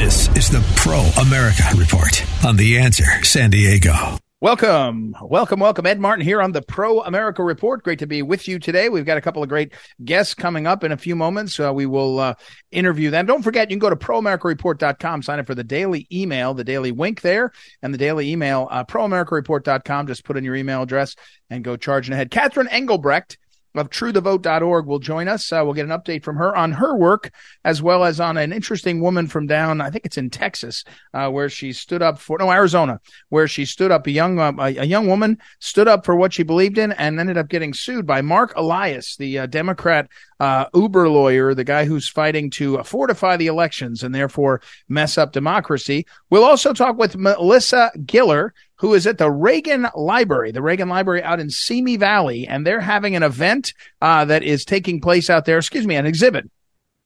This 0.00 0.34
is 0.34 0.48
the 0.48 0.64
Pro 0.76 1.00
America 1.20 1.62
Report 1.76 2.24
on 2.42 2.56
The 2.56 2.78
Answer 2.78 3.22
San 3.22 3.50
Diego. 3.50 4.16
Welcome, 4.40 5.14
welcome, 5.20 5.60
welcome. 5.60 5.84
Ed 5.84 6.00
Martin 6.00 6.24
here 6.24 6.40
on 6.40 6.52
the 6.52 6.62
Pro 6.62 7.02
America 7.02 7.44
Report. 7.44 7.82
Great 7.82 7.98
to 7.98 8.06
be 8.06 8.22
with 8.22 8.48
you 8.48 8.58
today. 8.58 8.88
We've 8.88 9.04
got 9.04 9.18
a 9.18 9.20
couple 9.20 9.42
of 9.42 9.50
great 9.50 9.74
guests 10.02 10.32
coming 10.32 10.66
up 10.66 10.84
in 10.84 10.92
a 10.92 10.96
few 10.96 11.14
moments. 11.14 11.60
Uh, 11.60 11.74
we 11.74 11.84
will 11.84 12.18
uh, 12.18 12.34
interview 12.70 13.10
them. 13.10 13.26
Don't 13.26 13.42
forget, 13.42 13.68
you 13.68 13.74
can 13.74 13.78
go 13.78 13.90
to 13.90 13.94
proamericareport.com, 13.94 15.20
sign 15.20 15.38
up 15.38 15.46
for 15.46 15.54
the 15.54 15.62
daily 15.62 16.06
email, 16.10 16.54
the 16.54 16.64
daily 16.64 16.92
wink 16.92 17.20
there, 17.20 17.52
and 17.82 17.92
the 17.92 17.98
daily 17.98 18.30
email, 18.30 18.68
uh, 18.70 18.82
proamericareport.com. 18.82 20.06
Just 20.06 20.24
put 20.24 20.38
in 20.38 20.44
your 20.44 20.56
email 20.56 20.80
address 20.80 21.14
and 21.50 21.62
go 21.62 21.76
charging 21.76 22.14
ahead. 22.14 22.30
Catherine 22.30 22.68
Engelbrecht 22.68 23.36
of 23.74 23.90
truethevote.org 23.90 24.86
will 24.86 24.98
join 24.98 25.28
us. 25.28 25.52
Uh, 25.52 25.62
we'll 25.64 25.74
get 25.74 25.86
an 25.86 25.98
update 25.98 26.24
from 26.24 26.36
her 26.36 26.54
on 26.54 26.72
her 26.72 26.96
work, 26.96 27.30
as 27.64 27.82
well 27.82 28.04
as 28.04 28.20
on 28.20 28.36
an 28.36 28.52
interesting 28.52 29.00
woman 29.00 29.26
from 29.26 29.46
down, 29.46 29.80
I 29.80 29.90
think 29.90 30.04
it's 30.04 30.18
in 30.18 30.30
Texas, 30.30 30.84
uh, 31.14 31.28
where 31.30 31.48
she 31.48 31.72
stood 31.72 32.02
up 32.02 32.18
for, 32.18 32.38
no, 32.38 32.50
Arizona, 32.50 33.00
where 33.28 33.48
she 33.48 33.64
stood 33.64 33.90
up, 33.90 34.06
a 34.06 34.10
young, 34.10 34.38
uh, 34.38 34.52
a, 34.58 34.84
young 34.84 35.06
woman 35.06 35.38
stood 35.60 35.88
up 35.88 36.04
for 36.04 36.16
what 36.16 36.32
she 36.32 36.42
believed 36.42 36.78
in 36.78 36.92
and 36.92 37.20
ended 37.20 37.38
up 37.38 37.48
getting 37.48 37.72
sued 37.72 38.06
by 38.06 38.20
Mark 38.22 38.52
Elias, 38.56 39.16
the 39.16 39.40
uh, 39.40 39.46
Democrat 39.46 40.08
uh, 40.40 40.66
Uber 40.74 41.08
lawyer, 41.08 41.54
the 41.54 41.64
guy 41.64 41.84
who's 41.84 42.08
fighting 42.08 42.50
to 42.50 42.82
fortify 42.82 43.36
the 43.36 43.46
elections 43.46 44.02
and 44.02 44.14
therefore 44.14 44.62
mess 44.88 45.18
up 45.18 45.32
democracy. 45.32 46.06
We'll 46.30 46.44
also 46.44 46.72
talk 46.72 46.96
with 46.96 47.16
Melissa 47.16 47.92
Giller, 47.98 48.50
who 48.80 48.94
is 48.94 49.06
at 49.06 49.18
the 49.18 49.30
Reagan 49.30 49.86
Library, 49.94 50.52
the 50.52 50.62
Reagan 50.62 50.88
Library 50.88 51.22
out 51.22 51.38
in 51.38 51.50
Simi 51.50 51.96
Valley, 51.96 52.46
and 52.46 52.66
they're 52.66 52.80
having 52.80 53.14
an 53.14 53.22
event 53.22 53.74
uh, 54.00 54.24
that 54.24 54.42
is 54.42 54.64
taking 54.64 55.02
place 55.02 55.28
out 55.28 55.44
there. 55.44 55.58
Excuse 55.58 55.86
me, 55.86 55.96
an 55.96 56.06
exhibit 56.06 56.50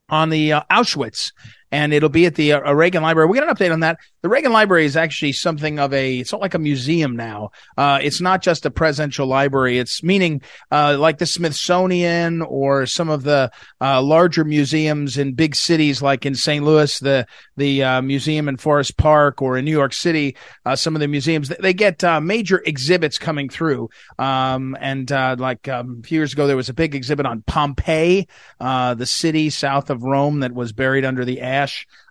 on 0.08 0.30
the 0.30 0.52
uh, 0.52 0.62
Auschwitz 0.70 1.32
and 1.74 1.92
it'll 1.92 2.08
be 2.08 2.24
at 2.24 2.36
the 2.36 2.52
uh, 2.52 2.72
Reagan 2.72 3.02
Library. 3.02 3.28
We 3.28 3.36
get 3.36 3.48
an 3.48 3.52
update 3.52 3.72
on 3.72 3.80
that. 3.80 3.98
The 4.22 4.28
Reagan 4.28 4.52
Library 4.52 4.84
is 4.84 4.96
actually 4.96 5.32
something 5.32 5.80
of 5.80 5.92
a, 5.92 6.18
it's 6.20 6.30
not 6.30 6.40
like 6.40 6.54
a 6.54 6.58
museum 6.60 7.16
now. 7.16 7.50
Uh, 7.76 7.98
it's 8.00 8.20
not 8.20 8.42
just 8.42 8.64
a 8.64 8.70
presidential 8.70 9.26
library. 9.26 9.78
It's 9.78 10.00
meaning, 10.00 10.40
uh, 10.70 10.96
like 11.00 11.18
the 11.18 11.26
Smithsonian 11.26 12.42
or 12.42 12.86
some 12.86 13.08
of 13.08 13.24
the, 13.24 13.50
uh, 13.80 14.00
larger 14.00 14.44
museums 14.44 15.18
in 15.18 15.34
big 15.34 15.56
cities 15.56 16.00
like 16.00 16.24
in 16.24 16.36
St. 16.36 16.64
Louis, 16.64 16.96
the, 17.00 17.26
the, 17.56 17.82
uh, 17.82 18.02
museum 18.02 18.48
in 18.48 18.56
Forest 18.56 18.96
Park 18.96 19.42
or 19.42 19.58
in 19.58 19.64
New 19.64 19.72
York 19.72 19.94
City, 19.94 20.36
uh, 20.64 20.76
some 20.76 20.94
of 20.94 21.00
the 21.00 21.08
museums, 21.08 21.48
they 21.48 21.74
get, 21.74 22.04
major 22.22 22.62
exhibits 22.64 23.18
coming 23.18 23.48
through. 23.48 23.90
Um, 24.20 24.76
and, 24.80 25.10
like, 25.10 25.66
um, 25.66 26.02
a 26.04 26.06
few 26.06 26.20
years 26.20 26.34
ago, 26.34 26.46
there 26.46 26.56
was 26.56 26.68
a 26.68 26.74
big 26.74 26.94
exhibit 26.94 27.26
on 27.26 27.42
Pompeii, 27.42 28.28
the 28.60 29.06
city 29.06 29.50
south 29.50 29.90
of 29.90 30.04
Rome 30.04 30.40
that 30.40 30.52
was 30.54 30.72
buried 30.72 31.04
under 31.04 31.24
the 31.24 31.40
ash 31.40 31.63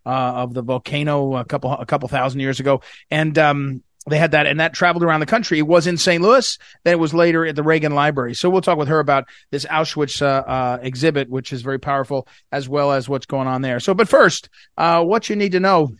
uh, 0.05 0.09
of 0.09 0.53
the 0.53 0.61
volcano 0.61 1.35
a 1.35 1.45
couple 1.45 1.71
a 1.71 1.85
couple 1.85 2.07
thousand 2.09 2.39
years 2.39 2.59
ago, 2.59 2.81
and 3.09 3.37
um, 3.37 3.83
they 4.07 4.17
had 4.17 4.31
that, 4.31 4.47
and 4.47 4.59
that 4.59 4.73
traveled 4.73 5.03
around 5.03 5.21
the 5.21 5.25
country. 5.25 5.59
It 5.59 5.67
was 5.67 5.87
in 5.87 5.97
St. 5.97 6.21
Louis, 6.21 6.57
then 6.83 6.93
it 6.93 6.99
was 6.99 7.13
later 7.13 7.45
at 7.45 7.55
the 7.55 7.63
Reagan 7.63 7.95
Library. 7.95 8.33
So 8.33 8.49
we'll 8.49 8.61
talk 8.61 8.77
with 8.77 8.89
her 8.89 8.99
about 8.99 9.25
this 9.49 9.65
Auschwitz 9.65 10.21
uh, 10.21 10.25
uh, 10.25 10.79
exhibit, 10.81 11.29
which 11.29 11.53
is 11.53 11.61
very 11.61 11.79
powerful, 11.79 12.27
as 12.51 12.67
well 12.67 12.91
as 12.91 13.07
what's 13.07 13.25
going 13.25 13.47
on 13.47 13.61
there. 13.61 13.79
So, 13.79 13.93
but 13.93 14.09
first, 14.09 14.49
uh, 14.77 15.03
what 15.03 15.29
you 15.29 15.35
need 15.35 15.53
to 15.53 15.59
know 15.59 15.91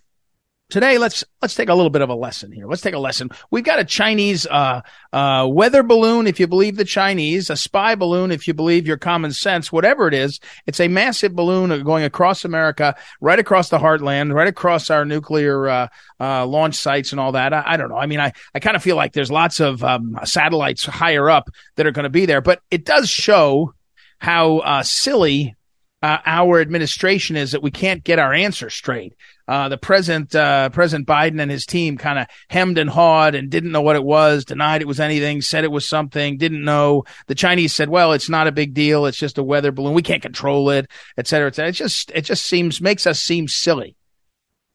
today 0.70 0.98
let's 0.98 1.24
let's 1.42 1.54
take 1.54 1.70
a 1.70 1.74
little 1.74 1.90
bit 1.90 2.02
of 2.02 2.10
a 2.10 2.16
lesson 2.16 2.52
here. 2.52 2.68
Let's 2.68 2.82
take 2.82 2.96
a 2.96 3.00
lesson. 3.00 3.30
We've 3.52 3.64
got 3.64 3.80
a 3.80 3.86
chinese 3.86 4.48
uh, 4.48 4.82
uh, 5.12 5.48
weather 5.50 5.84
balloon 5.84 6.26
if 6.26 6.40
you 6.40 6.48
believe 6.48 6.78
the 6.78 6.86
chinese 6.86 7.50
a 7.50 7.56
spy 7.56 7.96
balloon 7.96 8.32
if 8.32 8.48
you 8.48 8.54
believe 8.54 8.88
your 8.88 8.98
common 8.98 9.32
sense 9.34 9.72
whatever 9.72 10.08
it 10.08 10.14
is. 10.14 10.40
It's 10.66 10.80
a 10.80 10.88
massive 10.88 11.36
balloon 11.36 11.84
going 11.84 12.04
across 12.04 12.44
america 12.44 12.96
right 13.22 13.38
across 13.40 13.70
the 13.70 13.78
heartland 13.78 14.34
right 14.34 14.48
across 14.48 14.90
our 14.90 15.06
nuclear 15.06 15.68
uh, 15.68 15.88
uh 16.20 16.46
launch 16.46 16.76
sites 16.76 17.12
and 17.12 17.20
all 17.20 17.34
that. 17.34 17.54
I, 17.54 17.64
I, 17.66 17.78
don't 17.78 17.90
know. 17.90 17.98
I 17.98 18.08
mean 18.08 18.20
i, 18.20 18.34
I 18.56 18.60
kind 18.60 18.76
of 18.76 18.84
feel 18.84 18.96
like 18.96 19.14
there's 19.14 19.32
lots 19.32 19.60
of 19.60 19.84
um, 19.84 20.18
satellites 20.24 20.86
higher 20.86 21.30
up 21.30 21.50
that 21.76 21.86
are 21.86 21.92
going 21.92 22.04
to 22.04 22.10
be 22.10 22.26
there 22.26 22.42
but 22.42 22.62
it 22.72 22.86
does 22.86 23.10
show 23.10 23.74
how 24.18 24.58
uh, 24.60 24.82
silly 24.82 25.56
uh, 26.02 26.18
our 26.26 26.60
administration 26.60 27.36
is 27.36 27.52
that 27.52 27.62
we 27.62 27.72
can't 27.72 28.04
get 28.04 28.20
our 28.20 28.34
answer 28.34 28.70
straight 28.70 29.14
uh, 29.48 29.70
the 29.70 29.78
president, 29.78 30.34
uh, 30.34 30.70
President 30.70 31.08
Biden 31.08 31.42
and 31.42 31.52
his 31.52 31.66
team 31.66 31.98
kind 31.98 32.20
of 32.20 32.28
hemmed 32.50 32.78
and 32.78 32.90
hawed 32.90 33.36
and 33.36 33.50
didn't 33.50 33.72
know 33.72 33.82
what 33.82 33.96
it 33.96 34.04
was, 34.04 34.46
denied 34.46 34.82
it 34.82 34.88
was 34.88 35.00
anything, 35.00 35.42
said 35.42 35.64
it 35.64 35.72
was 35.72 35.88
something, 35.88 36.38
didn't 36.38 36.64
know. 36.64 37.04
The 37.28 37.36
Chinese 37.36 37.74
said, 37.74 37.90
well, 37.90 38.14
it's 38.14 38.30
not 38.30 38.48
a 38.48 38.52
big 38.52 38.74
deal. 38.74 39.06
It's 39.06 39.18
just 39.18 39.38
a 39.38 39.44
weather 39.44 39.72
balloon. 39.72 39.94
We 39.94 40.02
can't 40.02 40.22
control 40.22 40.70
it, 40.70 40.90
et 41.18 41.28
cetera, 41.28 41.48
et 41.48 41.56
cetera. 41.56 41.70
It 41.70 41.74
just, 41.74 42.12
it 42.16 42.22
just 42.22 42.46
seems, 42.46 42.82
makes 42.82 43.06
us 43.06 43.20
seem 43.20 43.48
silly. 43.48 43.96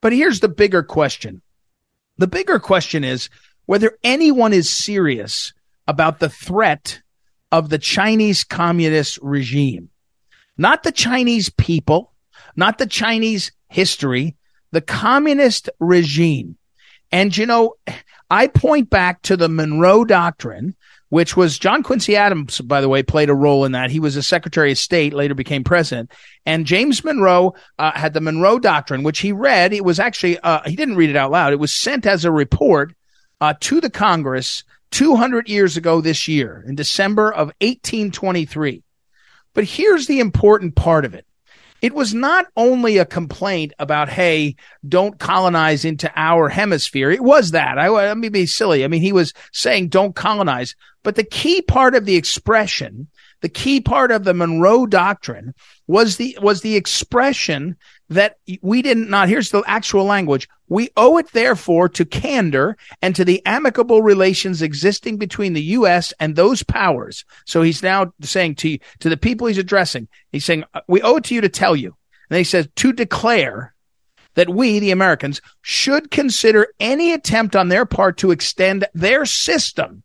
But 0.01 0.12
here's 0.12 0.41
the 0.41 0.49
bigger 0.49 0.83
question. 0.83 1.43
The 2.19 2.27
bigger 2.27 2.59
question 2.59 3.05
is 3.05 3.28
whether 3.67 3.99
anyone 4.03 4.53
is 4.53 4.71
serious 4.71 5.53
about 5.87 6.19
the 6.19 6.28
threat 6.28 7.01
of 7.51 7.69
the 7.69 7.78
Chinese 7.78 8.45
communist 8.45 9.19
regime. 9.23 9.91
Not 10.57 10.83
the 10.83 10.93
Chinese 10.93 11.51
people, 11.51 12.12
not 12.57 12.78
the 12.78 12.87
Chinese 12.87 13.53
history, 13.69 14.37
the 14.71 14.81
communist 14.81 15.71
regime. 15.79 16.56
And, 17.11 17.34
you 17.37 17.47
know, 17.47 17.75
I 18.31 18.49
point 18.49 18.91
back 18.91 19.23
to 19.23 19.37
the 19.37 19.49
Monroe 19.49 20.05
Doctrine, 20.05 20.77
which 21.09 21.37
was 21.37 21.59
John 21.59 21.83
Quincy 21.83 22.17
Adams, 22.17 22.61
by 22.61 22.81
the 22.81 22.89
way, 22.89 23.03
played 23.03 23.31
a 23.31 23.34
role 23.34 23.65
in 23.65 23.73
that. 23.73 23.91
He 23.91 24.01
was 24.01 24.17
a 24.17 24.23
Secretary 24.23 24.73
of 24.73 24.78
State, 24.78 25.15
later 25.15 25.34
became 25.34 25.65
president. 25.65 26.12
And 26.45 26.67
James 26.67 27.03
Monroe 27.03 27.55
uh, 27.78 27.93
had 27.93 28.12
the 28.12 28.21
Monroe 28.21 28.59
Doctrine, 28.59 29.03
which 29.03 29.21
he 29.21 29.33
read. 29.33 29.73
It 29.73 29.84
was 29.84 29.99
actually, 29.99 30.39
uh, 30.41 30.61
he 30.67 30.77
didn't 30.77 30.97
read 30.97 31.11
it 31.11 31.17
out 31.17 31.31
loud. 31.31 31.53
It 31.53 31.59
was 31.59 31.81
sent 31.81 32.05
as 32.05 32.25
a 32.25 32.33
report 32.33 32.95
uh, 33.41 33.55
to 33.61 33.81
the 33.81 33.91
Congress 33.91 34.65
200 34.91 35.49
years 35.49 35.77
ago 35.77 36.01
this 36.01 36.28
year 36.28 36.65
in 36.67 36.75
December 36.75 37.31
of 37.31 37.49
1823. 37.61 38.83
But 39.55 39.65
here's 39.65 40.07
the 40.07 40.21
important 40.21 40.75
part 40.75 41.05
of 41.05 41.15
it 41.15 41.25
it 41.81 41.94
was 41.94 42.12
not 42.15 42.47
only 42.56 42.99
a 42.99 43.06
complaint 43.06 43.72
about, 43.78 44.09
hey, 44.09 44.56
don't 44.87 45.19
colonize 45.19 45.84
into 45.84 46.11
our 46.16 46.49
hemisphere. 46.49 47.11
It 47.11 47.22
was 47.22 47.53
that. 47.53 47.78
I 47.78 47.89
let 47.89 48.19
me 48.19 48.28
be 48.28 48.47
silly. 48.47 48.84
I 48.84 48.89
mean, 48.89 49.03
he 49.03 49.12
was 49.12 49.33
saying 49.53 49.89
don't 49.89 50.15
colonize, 50.15 50.75
but 51.03 51.15
the 51.15 51.25
key 51.25 51.62
part 51.62 51.94
of 51.94 52.05
the 52.05 52.16
expression, 52.16 53.09
the 53.41 53.49
key 53.49 53.81
part 53.81 54.11
of 54.11 54.25
the 54.25 54.34
Monroe 54.34 54.87
Doctrine 54.87 55.55
was 55.87 56.16
the 56.16 56.37
was 56.43 56.61
the 56.62 56.77
expression 56.77 57.77
that 58.09 58.37
we 58.62 58.83
didn't 58.83 59.09
not 59.09 59.28
here's 59.28 59.50
the 59.50 59.62
actual 59.66 60.05
language 60.05 60.49
we 60.69 60.91
owe 60.97 61.19
it 61.19 61.33
therefore 61.33 61.89
to 61.89 62.05
candor 62.05 62.77
and 63.03 63.15
to 63.17 63.25
the 63.25 63.45
amicable 63.47 64.03
relations 64.03 64.62
existing 64.62 65.17
between 65.17 65.53
the 65.53 65.62
US 65.62 66.12
and 66.21 66.37
those 66.37 66.62
powers. 66.62 67.25
So 67.47 67.62
he's 67.62 67.83
now 67.83 68.12
saying 68.21 68.56
to 68.56 68.78
to 69.01 69.09
the 69.09 69.17
people 69.17 69.47
he's 69.47 69.59
addressing 69.59 70.09
he's 70.33 70.45
saying 70.45 70.65
uh, 70.75 70.81
we 70.89 71.03
owe 71.03 71.17
it 71.17 71.25
to 71.25 71.34
you 71.34 71.41
to 71.41 71.49
tell 71.49 71.77
you. 71.77 71.97
And 72.31 72.39
he 72.39 72.45
says 72.45 72.69
to 72.77 72.93
declare 72.93 73.75
that 74.34 74.51
we 74.51 74.78
the 74.78 74.91
Americans 74.91 75.41
should 75.63 76.10
consider 76.10 76.69
any 76.78 77.13
attempt 77.13 77.57
on 77.57 77.69
their 77.69 77.87
part 77.87 78.19
to 78.19 78.31
extend 78.31 78.87
their 78.95 79.25
system 79.25 80.03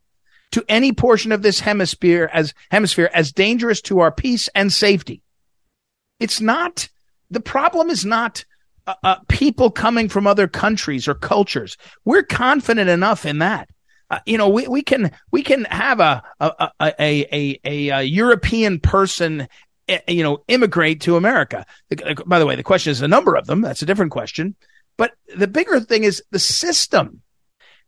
to 0.52 0.64
any 0.70 0.94
portion 0.94 1.32
of 1.32 1.42
this 1.42 1.60
hemisphere 1.60 2.30
as 2.32 2.54
hemisphere 2.72 3.10
as 3.14 3.32
dangerous 3.32 3.82
to 3.82 4.00
our 4.00 4.12
peace 4.12 4.48
and 4.56 4.72
safety. 4.72 5.22
It's 6.20 6.40
not 6.40 6.90
the 7.30 7.40
problem 7.40 7.90
is 7.90 8.06
not 8.06 8.46
uh, 8.86 8.96
uh, 9.04 9.16
people 9.30 9.72
coming 9.72 10.10
from 10.10 10.28
other 10.28 10.48
countries 10.48 11.08
or 11.08 11.14
cultures. 11.14 11.78
We're 12.06 12.24
confident 12.24 12.90
enough 12.90 13.26
in 13.26 13.40
that. 13.40 13.70
Uh, 14.10 14.20
you 14.26 14.38
know, 14.38 14.50
we, 14.50 14.68
we 14.68 14.82
can 14.82 15.12
we 15.32 15.42
can 15.42 15.66
have 15.66 16.00
a 16.00 16.24
a 16.40 16.72
a 16.82 16.94
a, 17.00 17.60
a, 17.64 17.90
a 17.90 18.04
European 18.04 18.80
person, 18.80 19.48
eh, 19.88 20.00
you 20.08 20.22
know, 20.22 20.44
immigrate 20.48 21.02
to 21.02 21.16
America. 21.16 21.66
By 22.26 22.40
the 22.40 22.46
way, 22.46 22.56
the 22.56 22.64
question 22.64 22.92
is 22.92 23.00
the 23.00 23.08
number 23.08 23.36
of 23.36 23.48
them. 23.48 23.62
That's 23.62 23.82
a 23.82 23.86
different 23.86 24.12
question. 24.12 24.56
But 24.98 25.14
the 25.36 25.48
bigger 25.48 25.80
thing 25.80 26.04
is 26.04 26.22
the 26.32 26.40
system. 26.40 27.22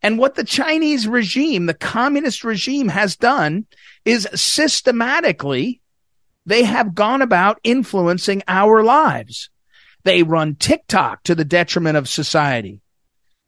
And 0.02 0.18
what 0.18 0.36
the 0.36 0.44
Chinese 0.44 1.08
regime, 1.08 1.66
the 1.66 1.74
communist 1.74 2.44
regime 2.44 2.90
has 2.90 3.16
done 3.16 3.66
is 4.04 4.28
systematically 4.36 5.82
they 6.46 6.64
have 6.64 6.96
gone 6.96 7.22
about 7.22 7.60
influencing 7.64 8.44
our 8.48 8.84
lives. 8.84 9.50
They 10.06 10.22
run 10.24 10.56
TikTok 10.56 11.24
to 11.24 11.36
the 11.36 11.44
detriment 11.44 11.98
of 11.98 12.08
society. 12.08 12.80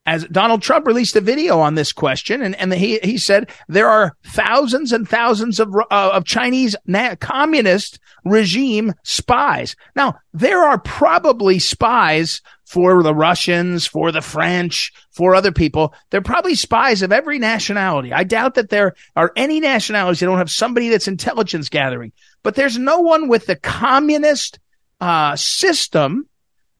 As 0.07 0.25
Donald 0.25 0.61
Trump 0.61 0.87
released 0.87 1.15
a 1.15 1.21
video 1.21 1.59
on 1.59 1.75
this 1.75 1.91
question, 1.91 2.41
and, 2.41 2.55
and 2.55 2.73
he, 2.73 2.97
he 3.03 3.17
said 3.17 3.51
there 3.67 3.89
are 3.89 4.15
thousands 4.25 4.91
and 4.91 5.07
thousands 5.07 5.59
of, 5.59 5.75
uh, 5.75 5.85
of 6.13 6.25
Chinese 6.25 6.75
na- 6.85 7.15
communist 7.15 7.99
regime 8.25 8.93
spies. 9.03 9.75
Now, 9.95 10.17
there 10.33 10.63
are 10.63 10.79
probably 10.79 11.59
spies 11.59 12.41
for 12.65 13.03
the 13.03 13.13
Russians, 13.13 13.85
for 13.85 14.11
the 14.11 14.21
French, 14.21 14.91
for 15.11 15.35
other 15.35 15.51
people. 15.51 15.93
They're 16.09 16.21
probably 16.21 16.55
spies 16.55 17.01
of 17.03 17.11
every 17.11 17.37
nationality. 17.37 18.13
I 18.13 18.23
doubt 18.23 18.55
that 18.55 18.69
there 18.69 18.95
are 19.15 19.31
any 19.35 19.59
nationalities 19.59 20.21
that 20.21 20.25
don't 20.25 20.37
have 20.39 20.49
somebody 20.49 20.89
that's 20.89 21.07
intelligence 21.07 21.69
gathering, 21.69 22.13
but 22.43 22.55
there's 22.55 22.79
no 22.79 23.01
one 23.01 23.27
with 23.27 23.45
the 23.45 23.57
communist 23.57 24.57
uh, 24.99 25.35
system 25.35 26.27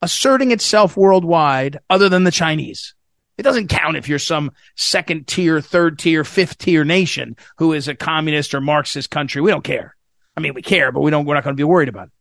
asserting 0.01 0.51
itself 0.51 0.97
worldwide 0.97 1.79
other 1.89 2.09
than 2.09 2.23
the 2.23 2.31
Chinese. 2.31 2.93
It 3.37 3.43
doesn't 3.43 3.67
count 3.67 3.97
if 3.97 4.09
you're 4.09 4.19
some 4.19 4.51
second 4.75 5.27
tier, 5.27 5.61
third 5.61 5.99
tier, 5.99 6.23
fifth 6.23 6.57
tier 6.57 6.83
nation 6.83 7.35
who 7.57 7.73
is 7.73 7.87
a 7.87 7.95
communist 7.95 8.55
or 8.55 8.61
Marxist 8.61 9.11
country. 9.11 9.41
We 9.41 9.51
don't 9.51 9.63
care. 9.63 9.95
I 10.35 10.39
mean, 10.39 10.53
we 10.53 10.61
care, 10.61 10.91
but 10.91 11.01
we 11.01 11.11
don't, 11.11 11.25
we're 11.25 11.35
not 11.35 11.43
going 11.43 11.55
to 11.55 11.59
be 11.59 11.63
worried 11.63 11.89
about 11.89 12.07
it. 12.07 12.13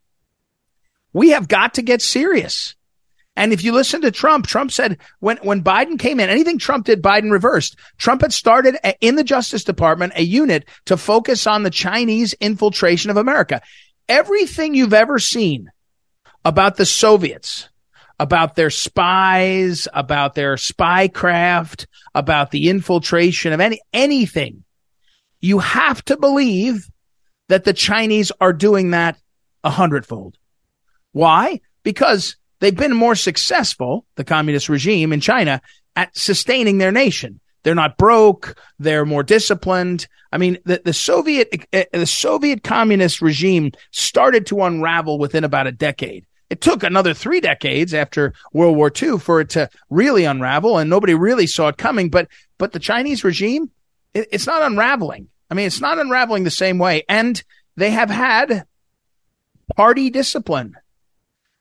We 1.12 1.30
have 1.30 1.48
got 1.48 1.74
to 1.74 1.82
get 1.82 2.02
serious. 2.02 2.74
And 3.36 3.52
if 3.52 3.64
you 3.64 3.72
listen 3.72 4.00
to 4.02 4.10
Trump, 4.10 4.46
Trump 4.46 4.72
said 4.72 4.98
when, 5.20 5.36
when 5.38 5.62
Biden 5.62 5.98
came 5.98 6.20
in, 6.20 6.30
anything 6.30 6.58
Trump 6.58 6.86
did, 6.86 7.02
Biden 7.02 7.30
reversed. 7.30 7.76
Trump 7.98 8.22
had 8.22 8.32
started 8.32 8.76
a, 8.82 8.94
in 9.00 9.16
the 9.16 9.24
Justice 9.24 9.64
Department 9.64 10.14
a 10.16 10.22
unit 10.22 10.66
to 10.86 10.96
focus 10.96 11.46
on 11.46 11.62
the 11.62 11.70
Chinese 11.70 12.32
infiltration 12.34 13.10
of 13.10 13.18
America. 13.18 13.60
Everything 14.08 14.74
you've 14.74 14.94
ever 14.94 15.18
seen 15.18 15.70
about 16.46 16.76
the 16.76 16.86
Soviets, 16.86 17.68
about 18.20 18.54
their 18.54 18.70
spies, 18.70 19.88
about 19.92 20.36
their 20.36 20.54
spycraft, 20.54 21.86
about 22.14 22.52
the 22.52 22.68
infiltration 22.68 23.52
of 23.52 23.60
any, 23.60 23.80
anything, 23.92 24.62
you 25.40 25.58
have 25.58 26.04
to 26.04 26.16
believe 26.16 26.88
that 27.48 27.64
the 27.64 27.72
Chinese 27.72 28.30
are 28.40 28.52
doing 28.52 28.92
that 28.92 29.18
a 29.64 29.70
hundredfold. 29.70 30.38
Why? 31.10 31.60
Because 31.82 32.36
they've 32.60 32.76
been 32.76 32.94
more 32.94 33.16
successful, 33.16 34.06
the 34.14 34.22
communist 34.22 34.68
regime 34.68 35.12
in 35.12 35.18
China, 35.18 35.60
at 35.96 36.16
sustaining 36.16 36.78
their 36.78 36.92
nation. 36.92 37.40
They're 37.64 37.74
not 37.74 37.98
broke. 37.98 38.56
They're 38.78 39.04
more 39.04 39.24
disciplined. 39.24 40.06
I 40.30 40.38
mean, 40.38 40.58
the, 40.64 40.80
the 40.84 40.92
Soviet, 40.92 41.66
uh, 41.72 41.82
the 41.92 42.06
Soviet 42.06 42.62
communist 42.62 43.20
regime 43.20 43.72
started 43.90 44.46
to 44.46 44.62
unravel 44.62 45.18
within 45.18 45.42
about 45.42 45.66
a 45.66 45.72
decade. 45.72 46.24
It 46.48 46.60
took 46.60 46.82
another 46.82 47.12
three 47.12 47.40
decades 47.40 47.92
after 47.92 48.32
World 48.52 48.76
War 48.76 48.90
II 48.90 49.18
for 49.18 49.40
it 49.40 49.50
to 49.50 49.68
really 49.90 50.24
unravel 50.24 50.78
and 50.78 50.88
nobody 50.88 51.14
really 51.14 51.46
saw 51.46 51.68
it 51.68 51.76
coming. 51.76 52.08
But, 52.08 52.28
but 52.56 52.72
the 52.72 52.78
Chinese 52.78 53.24
regime, 53.24 53.70
it, 54.14 54.28
it's 54.30 54.46
not 54.46 54.62
unraveling. 54.62 55.28
I 55.50 55.54
mean, 55.54 55.66
it's 55.66 55.80
not 55.80 55.98
unraveling 55.98 56.44
the 56.44 56.50
same 56.50 56.78
way. 56.78 57.02
And 57.08 57.42
they 57.76 57.90
have 57.90 58.10
had 58.10 58.64
party 59.76 60.10
discipline. 60.10 60.76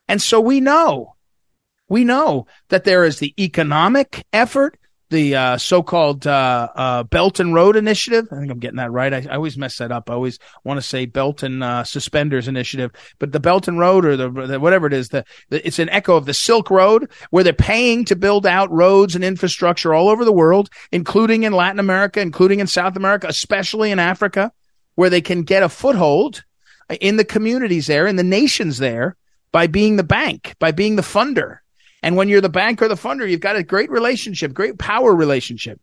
And 0.08 0.22
so 0.22 0.40
we 0.40 0.62
know, 0.62 1.16
we 1.90 2.04
know 2.04 2.46
that 2.70 2.84
there 2.84 3.04
is 3.04 3.20
the 3.20 3.34
economic 3.40 4.24
effort, 4.32 4.78
the 5.10 5.36
uh, 5.36 5.57
so-called 5.57 6.25
uh, 6.25 6.69
uh, 6.75 7.04
Belt 7.04 7.40
and 7.40 7.54
Road 7.54 7.75
Initiative. 7.75 8.28
I 8.31 8.40
think 8.40 8.52
I'm 8.52 8.60
getting 8.60 8.78
that 8.78 8.92
right. 8.92 9.13
I, 9.13 9.25
I 9.30 9.36
always 9.36 9.57
mess 9.57 9.78
that 9.78 9.92
up. 9.92 10.10
I 10.10 10.13
always 10.13 10.40
want 10.63 10.78
to 10.78 10.81
say 10.81 11.06
Belt 11.06 11.44
and 11.44 11.63
uh, 11.63 11.84
Suspenders 11.84 12.48
Initiative, 12.48 12.92
but 13.19 13.31
the 13.31 13.40
Belt 13.40 13.68
and 13.68 13.80
Road 13.80 14.06
or 14.06 14.18
the, 14.18 14.30
the 14.30 14.60
whatever 14.60 14.88
it 14.88 14.94
is, 14.94 15.10
the, 15.10 15.24
the, 15.50 15.66
it's 15.66 15.80
an 15.80 15.90
echo 15.90 16.16
of 16.16 16.25
the 16.25 16.34
Silk 16.34 16.69
Road, 16.69 17.10
where 17.30 17.44
they're 17.44 17.54
paying 17.54 18.06
to 18.06 18.16
build 18.16 18.46
out 18.46 18.72
roads 18.72 19.16
and 19.16 19.24
infrastructure 19.24 19.94
all 19.94 20.10
over 20.10 20.25
the 20.25 20.34
world, 20.34 20.69
including 20.92 21.44
in 21.44 21.54
Latin 21.54 21.80
America, 21.80 22.19
including 22.19 22.60
in 22.60 22.68
South 22.68 22.96
America, 22.96 23.28
especially 23.28 23.92
in 23.92 24.00
Africa, 24.00 24.51
where 24.96 25.10
they 25.10 25.22
can 25.22 25.44
get 25.44 25.63
a 25.63 25.69
foothold 25.69 26.44
in 27.00 27.18
the 27.18 27.25
communities 27.25 27.88
there, 27.88 28.08
in 28.08 28.16
the 28.16 28.24
nations 28.24 28.78
there, 28.78 29.16
by 29.51 29.68
being 29.68 29.96
the 29.96 30.04
bank, 30.04 30.56
by 30.60 30.72
being 30.72 30.96
the 30.96 31.01
funder 31.01 31.60
and 32.06 32.16
when 32.16 32.30
you're 32.30 32.40
the 32.40 32.50
bank 32.50 32.84
or 32.84 32.88
the 32.88 32.94
funder, 32.94 33.28
you've 33.28 33.40
got 33.40 33.56
a 33.56 33.63
great 33.63 33.90
relationship, 33.90 34.54
great 34.54 34.78
power 34.78 35.13
relationship. 35.13 35.81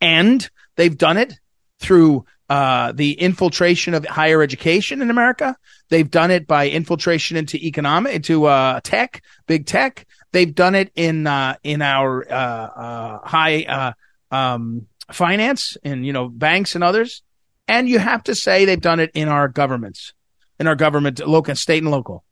And 0.00 0.48
they've 0.76 0.96
done 0.96 1.18
it 1.18 1.38
through 1.78 2.24
uh, 2.48 2.92
the 2.92 3.12
infiltration 3.12 3.92
of 3.92 4.06
higher 4.06 4.42
education 4.42 5.02
in 5.02 5.10
America. 5.10 5.58
They've 5.90 6.10
done 6.10 6.30
it 6.30 6.46
by 6.46 6.70
infiltration 6.70 7.36
into 7.36 7.58
economic, 7.58 8.14
into 8.14 8.46
uh, 8.46 8.80
tech, 8.80 9.22
big 9.46 9.66
tech. 9.66 10.06
They've 10.32 10.54
done 10.54 10.74
it 10.74 10.90
in 10.94 11.26
uh, 11.26 11.56
in 11.62 11.82
our 11.82 12.26
uh, 12.26 12.34
uh, 12.34 13.18
high 13.28 13.64
uh, 13.64 14.34
um, 14.34 14.86
finance, 15.12 15.76
in 15.84 16.04
you 16.04 16.14
know 16.14 16.30
banks 16.30 16.76
and 16.76 16.82
others. 16.82 17.22
And 17.68 17.90
you 17.90 17.98
have 17.98 18.24
to 18.24 18.34
say 18.34 18.64
they've 18.64 18.80
done 18.80 19.00
it 19.00 19.10
in 19.12 19.28
our 19.28 19.48
governments, 19.48 20.14
in 20.58 20.66
our 20.66 20.76
government, 20.76 21.20
local, 21.26 21.54
state, 21.56 21.82
and 21.82 21.90
local. 21.90 22.23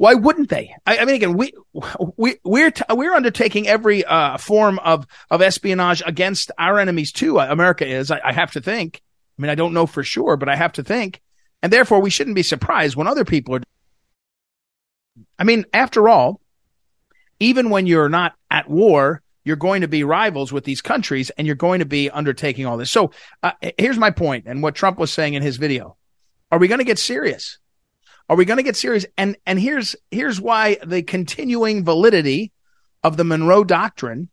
Why 0.00 0.14
wouldn't 0.14 0.48
they? 0.48 0.74
I, 0.86 0.96
I 0.96 1.04
mean, 1.04 1.16
again, 1.16 1.34
we 1.34 1.52
we 2.16 2.36
we're 2.42 2.70
t- 2.70 2.84
we're 2.88 3.12
undertaking 3.12 3.68
every 3.68 4.02
uh, 4.02 4.38
form 4.38 4.78
of 4.78 5.06
of 5.30 5.42
espionage 5.42 6.02
against 6.06 6.50
our 6.58 6.78
enemies 6.78 7.12
too. 7.12 7.38
Uh, 7.38 7.46
America 7.50 7.86
is. 7.86 8.10
I, 8.10 8.18
I 8.24 8.32
have 8.32 8.52
to 8.52 8.62
think. 8.62 9.02
I 9.38 9.42
mean, 9.42 9.50
I 9.50 9.54
don't 9.56 9.74
know 9.74 9.84
for 9.84 10.02
sure, 10.02 10.38
but 10.38 10.48
I 10.48 10.56
have 10.56 10.72
to 10.72 10.82
think, 10.82 11.20
and 11.62 11.70
therefore 11.70 12.00
we 12.00 12.08
shouldn't 12.08 12.34
be 12.34 12.42
surprised 12.42 12.96
when 12.96 13.08
other 13.08 13.26
people 13.26 13.56
are. 13.56 13.60
I 15.38 15.44
mean, 15.44 15.66
after 15.74 16.08
all, 16.08 16.40
even 17.38 17.68
when 17.68 17.86
you're 17.86 18.08
not 18.08 18.32
at 18.50 18.70
war, 18.70 19.20
you're 19.44 19.56
going 19.56 19.82
to 19.82 19.88
be 19.88 20.02
rivals 20.02 20.50
with 20.50 20.64
these 20.64 20.80
countries, 20.80 21.28
and 21.28 21.46
you're 21.46 21.56
going 21.56 21.80
to 21.80 21.84
be 21.84 22.08
undertaking 22.08 22.64
all 22.64 22.78
this. 22.78 22.90
So 22.90 23.10
uh, 23.42 23.52
here's 23.76 23.98
my 23.98 24.12
point, 24.12 24.46
and 24.46 24.62
what 24.62 24.74
Trump 24.74 24.98
was 24.98 25.12
saying 25.12 25.34
in 25.34 25.42
his 25.42 25.58
video: 25.58 25.98
Are 26.50 26.58
we 26.58 26.68
going 26.68 26.78
to 26.78 26.84
get 26.84 26.98
serious? 26.98 27.58
Are 28.30 28.36
we 28.36 28.44
going 28.44 28.58
to 28.58 28.62
get 28.62 28.76
serious? 28.76 29.04
And 29.18 29.36
and 29.44 29.58
here's 29.58 29.96
here's 30.12 30.40
why 30.40 30.78
the 30.86 31.02
continuing 31.02 31.84
validity 31.84 32.52
of 33.02 33.16
the 33.16 33.24
Monroe 33.24 33.64
Doctrine 33.64 34.28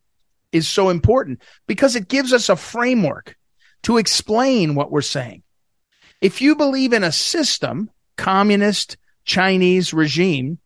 is 0.52 0.68
so 0.68 0.90
important 0.90 1.42
because 1.66 1.96
it 1.96 2.08
gives 2.08 2.32
us 2.32 2.48
a 2.48 2.56
framework 2.56 3.36
to 3.82 3.98
explain 3.98 4.76
what 4.76 4.92
we're 4.92 5.02
saying. 5.02 5.42
If 6.22 6.44
you 6.44 6.56
believe 6.56 6.94
in 6.94 7.04
a 7.04 7.12
system, 7.12 7.90
communist 8.18 8.98
Chinese 9.26 9.96
regime 9.96 10.60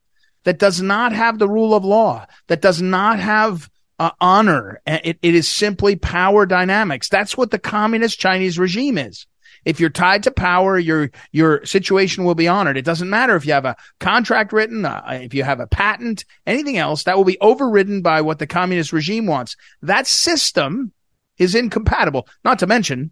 that 0.44 0.60
does 0.60 0.82
not 0.82 1.14
have 1.14 1.40
the 1.40 1.48
rule 1.48 1.74
of 1.74 1.86
law, 1.86 2.26
that 2.48 2.62
does 2.62 2.82
not 2.82 3.18
have 3.20 3.70
uh, 3.98 4.12
honor, 4.20 4.82
it, 4.86 5.18
it 5.22 5.36
is 5.36 5.48
simply 5.48 5.96
power 5.96 6.46
dynamics. 6.46 7.08
That's 7.08 7.38
what 7.38 7.52
the 7.52 7.60
communist 7.60 8.20
Chinese 8.20 8.60
regime 8.60 8.98
is. 8.98 9.26
If 9.66 9.80
you're 9.80 9.90
tied 9.90 10.24
to 10.24 10.32
power, 10.32 10.78
your 10.80 11.12
your 11.32 11.64
situation 11.66 12.24
will 12.24 12.36
be 12.36 12.48
honored. 12.48 12.78
It 12.78 12.86
doesn't 12.86 13.10
matter 13.10 13.36
if 13.36 13.46
you 13.46 13.54
have 13.54 13.66
a 13.66 13.76
contract 14.00 14.54
written, 14.54 14.86
uh, 14.86 15.02
if 15.22 15.34
you 15.34 15.44
have 15.44 15.60
a 15.60 15.68
patent, 15.68 16.26
anything 16.48 16.78
else 16.78 17.04
that 17.04 17.18
will 17.18 17.26
be 17.26 17.40
overridden 17.40 18.02
by 18.02 18.22
what 18.22 18.40
the 18.40 18.48
communist 18.48 18.92
regime 18.92 19.28
wants. 19.28 19.56
That 19.82 20.08
system 20.08 20.92
is 21.38 21.56
incompatible. 21.56 22.28
Not 22.44 22.60
to 22.60 22.68
mention 22.68 23.12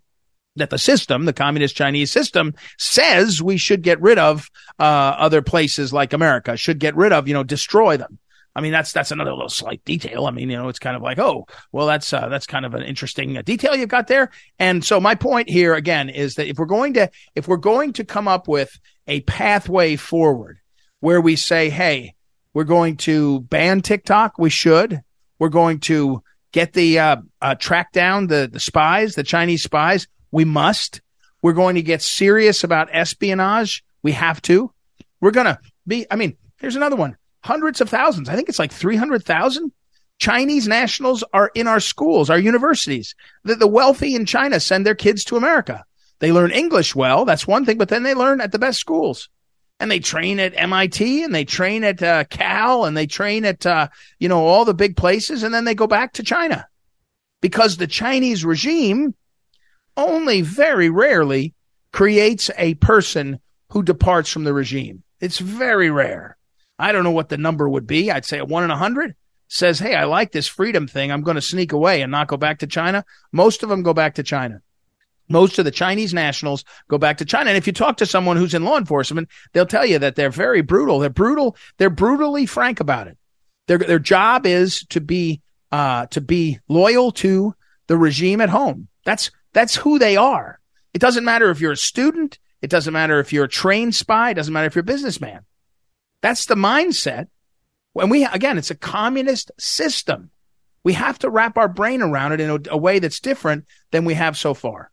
that 0.56 0.70
the 0.70 0.78
system, 0.78 1.26
the 1.26 1.34
communist 1.34 1.76
Chinese 1.76 2.12
system, 2.12 2.54
says 2.78 3.42
we 3.42 3.58
should 3.58 3.82
get 3.82 4.02
rid 4.02 4.18
of 4.18 4.50
uh, 4.80 4.84
other 4.84 5.42
places 5.42 5.94
like 5.94 6.14
America, 6.14 6.58
should 6.58 6.80
get 6.80 6.96
rid 6.96 7.14
of, 7.14 7.28
you 7.28 7.34
know, 7.34 7.44
destroy 7.44 7.98
them. 7.98 8.20
I 8.56 8.62
mean, 8.62 8.72
that's 8.72 8.92
that's 8.92 9.12
another 9.12 9.32
little 9.32 9.50
slight 9.50 9.84
detail. 9.86 10.26
I 10.26 10.32
mean, 10.32 10.50
you 10.50 10.58
know, 10.58 10.70
it's 10.70 10.80
kind 10.80 10.96
of 10.96 11.02
like, 11.02 11.20
oh, 11.20 11.46
well, 11.72 11.88
that's 11.88 12.12
uh, 12.12 12.30
that's 12.30 12.48
kind 12.48 12.66
of 12.66 12.74
an 12.74 12.84
interesting 12.84 13.38
uh, 13.38 13.42
detail 13.42 13.76
you've 13.76 13.90
got 13.90 14.08
there. 14.08 14.32
And 14.58 14.84
so 14.84 15.00
my 15.00 15.16
point 15.16 15.50
here 15.50 15.76
again 15.76 16.10
is 16.10 16.36
that 16.36 16.48
if 16.48 16.58
we're 16.58 16.66
going 16.66 16.94
to 16.96 17.10
if 17.36 17.48
we're 17.48 17.58
going 17.58 17.94
to 17.94 18.04
come 18.04 18.28
up 18.28 18.48
with 18.48 18.72
a 19.08 19.22
pathway 19.22 19.96
forward 19.96 20.60
where 21.00 21.22
we 21.22 21.36
say, 21.36 21.70
hey, 21.70 22.16
we're 22.54 22.64
going 22.64 22.98
to 22.98 23.42
ban 23.42 23.82
TikTok, 23.82 24.38
we 24.38 24.50
should. 24.50 25.00
We're 25.38 25.50
going 25.50 25.80
to 25.82 26.24
get 26.52 26.74
the 26.74 27.00
uh, 27.00 27.18
uh, 27.42 27.56
track 27.56 27.92
down 27.92 28.28
the 28.28 28.50
the 28.52 28.60
spies, 28.60 29.14
the 29.14 29.24
Chinese 29.24 29.64
spies. 29.64 30.08
We 30.32 30.46
must. 30.46 31.02
We're 31.42 31.54
going 31.54 31.76
to 31.76 31.82
get 31.82 32.02
serious 32.02 32.64
about 32.64 32.90
espionage. 32.92 33.84
We 34.02 34.12
have 34.14 34.42
to. 34.44 34.74
We're 35.22 35.32
to 35.32 35.60
be. 35.88 36.08
I 36.10 36.16
mean, 36.16 36.36
here's 36.58 36.76
another 36.76 36.96
one 36.96 37.16
hundreds 37.44 37.82
of 37.82 37.90
thousands. 37.90 38.30
I 38.30 38.36
think 38.36 38.50
it's 38.50 38.60
like 38.60 38.72
300,000 38.72 39.72
Chinese 40.20 40.68
nationals 40.68 41.24
are 41.34 41.52
in 41.56 41.68
our 41.68 41.80
schools, 41.80 42.30
our 42.30 42.40
universities. 42.40 43.16
The, 43.44 43.56
the 43.56 43.68
wealthy 43.68 44.16
in 44.16 44.26
China 44.26 44.60
send 44.60 44.86
their 44.86 44.96
kids 44.96 45.24
to 45.26 45.38
America. 45.38 45.86
They 46.20 46.32
learn 46.34 46.52
English 46.52 46.94
well. 46.94 47.24
That's 47.24 47.48
one 47.48 47.66
thing, 47.66 47.78
but 47.78 47.90
then 47.90 48.04
they 48.04 48.14
learn 48.14 48.42
at 48.42 48.52
the 48.52 48.60
best 48.60 48.80
schools 48.80 49.30
and 49.80 49.90
they 49.90 50.00
train 50.00 50.40
at 50.40 50.54
MIT 50.56 51.24
and 51.24 51.34
they 51.34 51.46
train 51.46 51.86
at 51.86 52.04
uh, 52.04 52.26
Cal 52.26 52.84
and 52.84 52.98
they 52.98 53.08
train 53.08 53.46
at, 53.46 53.66
uh, 53.66 53.88
you 54.20 54.28
know, 54.28 54.46
all 54.46 54.66
the 54.66 54.74
big 54.74 54.98
places. 54.98 55.44
And 55.44 55.54
then 55.54 55.64
they 55.64 55.76
go 55.76 55.88
back 55.88 56.14
to 56.14 56.24
China 56.24 56.68
because 57.42 57.78
the 57.78 57.88
Chinese 57.88 58.44
regime 58.44 59.16
only 59.96 60.42
very 60.42 60.90
rarely 60.90 61.54
creates 61.94 62.52
a 62.58 62.74
person 62.76 63.40
who 63.70 63.84
departs 63.84 64.30
from 64.30 64.44
the 64.44 64.54
regime. 64.54 65.04
It's 65.22 65.40
very 65.40 65.90
rare. 65.90 66.38
I 66.80 66.94
don't 66.94 67.04
know 67.04 67.12
what 67.12 67.30
the 67.30 67.38
number 67.38 67.68
would 67.68 67.86
be. 67.86 68.10
I'd 68.10 68.26
say 68.26 68.40
a 68.40 68.46
one 68.46 68.64
in 68.64 68.72
a 68.72 68.78
hundred 68.78 69.16
says, 69.50 69.80
Hey, 69.80 69.96
I 69.96 70.06
like 70.06 70.32
this 70.32 70.48
freedom 70.48 70.88
thing. 70.88 71.12
I'm 71.12 71.24
going 71.24 71.36
to 71.36 71.42
sneak 71.42 71.74
away 71.74 72.02
and 72.02 72.12
not 72.12 72.28
go 72.28 72.38
back 72.38 72.60
to 72.60 72.68
China. 72.68 73.04
Most 73.32 73.64
of 73.64 73.70
them 73.70 73.84
go 73.84 73.94
back 73.94 74.16
to 74.16 74.24
China. 74.24 74.62
Most 75.28 75.60
of 75.60 75.66
the 75.66 75.72
Chinese 75.72 76.14
nationals 76.14 76.64
go 76.88 76.98
back 76.98 77.18
to 77.18 77.26
China. 77.26 77.50
And 77.50 77.58
if 77.58 77.68
you 77.68 77.74
talk 77.74 77.98
to 77.98 78.06
someone 78.06 78.38
who's 78.38 78.54
in 78.54 78.64
law 78.64 78.78
enforcement, 78.78 79.30
they'll 79.54 79.66
tell 79.66 79.86
you 79.86 80.00
that 80.00 80.16
they're 80.16 80.32
very 80.32 80.62
brutal. 80.62 81.00
They're 81.00 81.10
brutal. 81.10 81.56
They're 81.78 81.92
brutally 81.92 82.46
frank 82.46 82.80
about 82.80 83.08
it. 83.08 83.18
Their, 83.68 83.78
their 83.78 84.00
job 84.00 84.48
is 84.48 84.86
to 84.90 85.02
be, 85.02 85.42
uh, 85.72 86.08
to 86.08 86.22
be 86.22 86.60
loyal 86.68 87.12
to 87.12 87.54
the 87.86 87.98
regime 87.98 88.42
at 88.42 88.50
home. 88.50 88.88
That's, 89.06 89.30
that's 89.54 89.76
who 89.76 90.00
they 90.00 90.18
are. 90.18 90.60
It 90.94 91.00
doesn't 91.00 91.26
matter 91.26 91.52
if 91.52 91.62
you're 91.62 91.74
a 91.74 91.78
student. 91.78 92.40
It 92.62 92.72
doesn't 92.72 92.94
matter 92.94 93.20
if 93.20 93.32
you're 93.32 93.46
a 93.46 93.50
trained 93.50 93.94
spy. 93.94 94.32
It 94.32 94.36
doesn't 94.36 94.54
matter 94.54 94.68
if 94.68 94.76
you're 94.76 94.82
a 94.82 94.84
businessman. 94.84 95.42
That's 96.22 96.46
the 96.46 96.56
mindset. 96.56 97.28
When 97.94 98.10
we, 98.10 98.26
again, 98.26 98.58
it's 98.58 98.72
a 98.72 98.76
communist 98.76 99.52
system. 99.58 100.32
We 100.84 100.94
have 100.94 101.20
to 101.20 101.30
wrap 101.30 101.58
our 101.58 101.68
brain 101.68 102.02
around 102.02 102.34
it 102.34 102.40
in 102.40 102.50
a, 102.50 102.60
a 102.72 102.78
way 102.78 103.00
that's 103.00 103.20
different 103.20 103.66
than 103.92 104.06
we 104.06 104.14
have 104.14 104.38
so 104.38 104.54
far. 104.54 104.92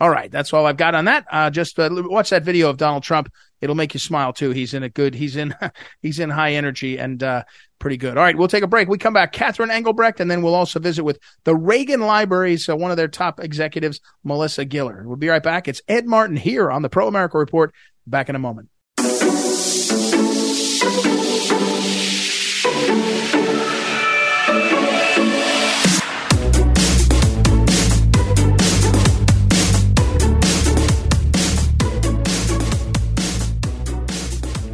All 0.00 0.10
right, 0.10 0.30
that's 0.30 0.52
all 0.52 0.64
I've 0.64 0.76
got 0.76 0.94
on 0.94 1.06
that. 1.06 1.26
Uh, 1.30 1.50
just 1.50 1.76
uh, 1.78 1.88
watch 1.92 2.30
that 2.30 2.44
video 2.44 2.70
of 2.70 2.76
Donald 2.76 3.02
Trump. 3.02 3.32
It'll 3.60 3.74
make 3.74 3.94
you 3.94 4.00
smile 4.00 4.32
too. 4.32 4.50
He's 4.50 4.72
in 4.72 4.84
a 4.84 4.88
good. 4.88 5.12
He's 5.12 5.34
in. 5.34 5.56
he's 6.02 6.20
in 6.20 6.30
high 6.30 6.52
energy 6.52 6.98
and 6.98 7.20
uh, 7.20 7.42
pretty 7.80 7.96
good. 7.96 8.16
All 8.16 8.22
right, 8.22 8.38
we'll 8.38 8.46
take 8.46 8.62
a 8.62 8.68
break. 8.68 8.88
We 8.88 8.96
come 8.96 9.14
back. 9.14 9.32
Catherine 9.32 9.72
Engelbrecht, 9.72 10.20
and 10.20 10.30
then 10.30 10.42
we'll 10.42 10.54
also 10.54 10.78
visit 10.78 11.02
with 11.02 11.18
the 11.42 11.56
Reagan 11.56 12.00
Libraries, 12.00 12.68
uh, 12.68 12.76
one 12.76 12.92
of 12.92 12.96
their 12.96 13.08
top 13.08 13.40
executives, 13.40 14.00
Melissa 14.22 14.64
Giller. 14.64 15.04
We'll 15.04 15.16
be 15.16 15.28
right 15.28 15.42
back. 15.42 15.66
It's 15.66 15.82
Ed 15.88 16.06
Martin 16.06 16.36
here 16.36 16.70
on 16.70 16.82
the 16.82 16.88
Pro 16.88 17.08
America 17.08 17.36
Report. 17.36 17.74
Back 18.06 18.28
in 18.28 18.36
a 18.36 18.38
moment. 18.38 18.68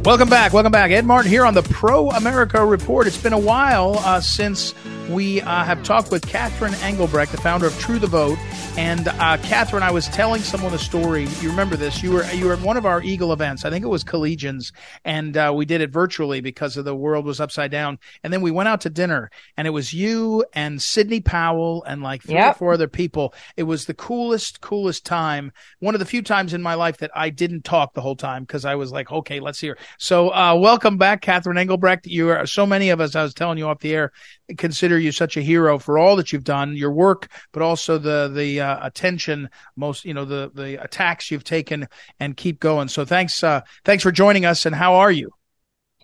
Welcome 0.05 0.29
back. 0.29 0.53
Welcome 0.53 0.71
back. 0.71 0.91
Ed 0.91 1.03
Martin 1.03 1.31
here 1.31 1.47
on 1.47 1.55
the 1.55 1.63
Pro 1.63 2.11
America 2.11 2.63
Report. 2.63 3.07
It's 3.07 3.17
been 3.17 3.33
a 3.33 3.39
while 3.39 3.97
uh, 3.97 4.21
since 4.21 4.75
we 5.09 5.41
uh, 5.41 5.63
have 5.63 5.81
talked 5.81 6.11
with 6.11 6.27
Catherine 6.27 6.75
Engelbrecht, 6.75 7.31
the 7.31 7.41
founder 7.41 7.65
of 7.65 7.79
True 7.79 7.97
the 7.97 8.05
Vote. 8.05 8.37
And 8.77 9.07
uh, 9.07 9.37
Catherine, 9.37 9.83
I 9.83 9.91
was 9.91 10.09
telling 10.09 10.41
someone 10.41 10.73
a 10.73 10.77
story. 10.77 11.27
You 11.39 11.49
remember 11.49 11.77
this? 11.77 12.03
You 12.03 12.11
were 12.11 12.25
you 12.31 12.47
were 12.47 12.53
at 12.53 12.59
one 12.59 12.75
of 12.75 12.85
our 12.85 13.01
Eagle 13.01 13.31
events. 13.31 13.63
I 13.63 13.69
think 13.69 13.85
it 13.85 13.87
was 13.87 14.03
Collegians, 14.03 14.73
and 15.05 15.37
uh, 15.37 15.53
we 15.55 15.65
did 15.65 15.79
it 15.79 15.91
virtually 15.91 16.41
because 16.41 16.75
of 16.75 16.83
the 16.83 16.93
world 16.93 17.23
was 17.23 17.39
upside 17.39 17.71
down. 17.71 17.99
And 18.21 18.33
then 18.33 18.41
we 18.41 18.51
went 18.51 18.67
out 18.67 18.81
to 18.81 18.89
dinner, 18.89 19.31
and 19.55 19.65
it 19.65 19.71
was 19.71 19.93
you 19.93 20.43
and 20.51 20.81
Sidney 20.81 21.21
Powell 21.21 21.85
and 21.85 22.03
like 22.03 22.23
three 22.23 22.35
yep. 22.35 22.55
or 22.55 22.57
four 22.57 22.73
other 22.73 22.89
people. 22.89 23.33
It 23.55 23.63
was 23.63 23.85
the 23.85 23.93
coolest, 23.93 24.59
coolest 24.59 25.05
time. 25.05 25.53
One 25.79 25.95
of 25.95 25.99
the 25.99 26.05
few 26.05 26.21
times 26.21 26.53
in 26.53 26.61
my 26.61 26.73
life 26.73 26.97
that 26.97 27.11
I 27.15 27.29
didn't 27.29 27.63
talk 27.63 27.93
the 27.93 28.01
whole 28.01 28.17
time 28.17 28.43
because 28.43 28.65
I 28.65 28.75
was 28.75 28.91
like, 28.91 29.09
okay, 29.09 29.39
let's 29.39 29.61
hear. 29.61 29.77
So, 29.99 30.33
uh, 30.33 30.53
welcome 30.53 30.97
back, 30.97 31.21
Catherine 31.21 31.57
Engelbrecht. 31.57 32.07
You 32.07 32.29
are 32.29 32.45
so 32.45 32.65
many 32.65 32.89
of 32.89 32.99
us. 32.99 33.15
I 33.15 33.23
was 33.23 33.33
telling 33.33 33.57
you 33.57 33.67
off 33.67 33.79
the 33.79 33.95
air 33.95 34.11
consider 34.57 34.97
you 34.99 35.11
such 35.11 35.37
a 35.37 35.41
hero 35.41 35.79
for 35.79 35.97
all 35.97 36.15
that 36.15 36.31
you've 36.31 36.43
done, 36.43 36.75
your 36.75 36.91
work, 36.91 37.29
but 37.51 37.61
also 37.61 37.97
the 37.97 38.31
the 38.33 38.61
uh, 38.61 38.85
attention, 38.85 39.49
most 39.75 40.05
you 40.05 40.13
know 40.13 40.25
the 40.25 40.51
the 40.53 40.81
attacks 40.83 41.31
you've 41.31 41.43
taken, 41.43 41.87
and 42.19 42.37
keep 42.37 42.59
going. 42.59 42.87
So 42.87 43.05
thanks, 43.05 43.43
uh, 43.43 43.61
thanks 43.83 44.03
for 44.03 44.11
joining 44.11 44.45
us. 44.45 44.65
And 44.65 44.75
how 44.75 44.95
are 44.95 45.11
you? 45.11 45.31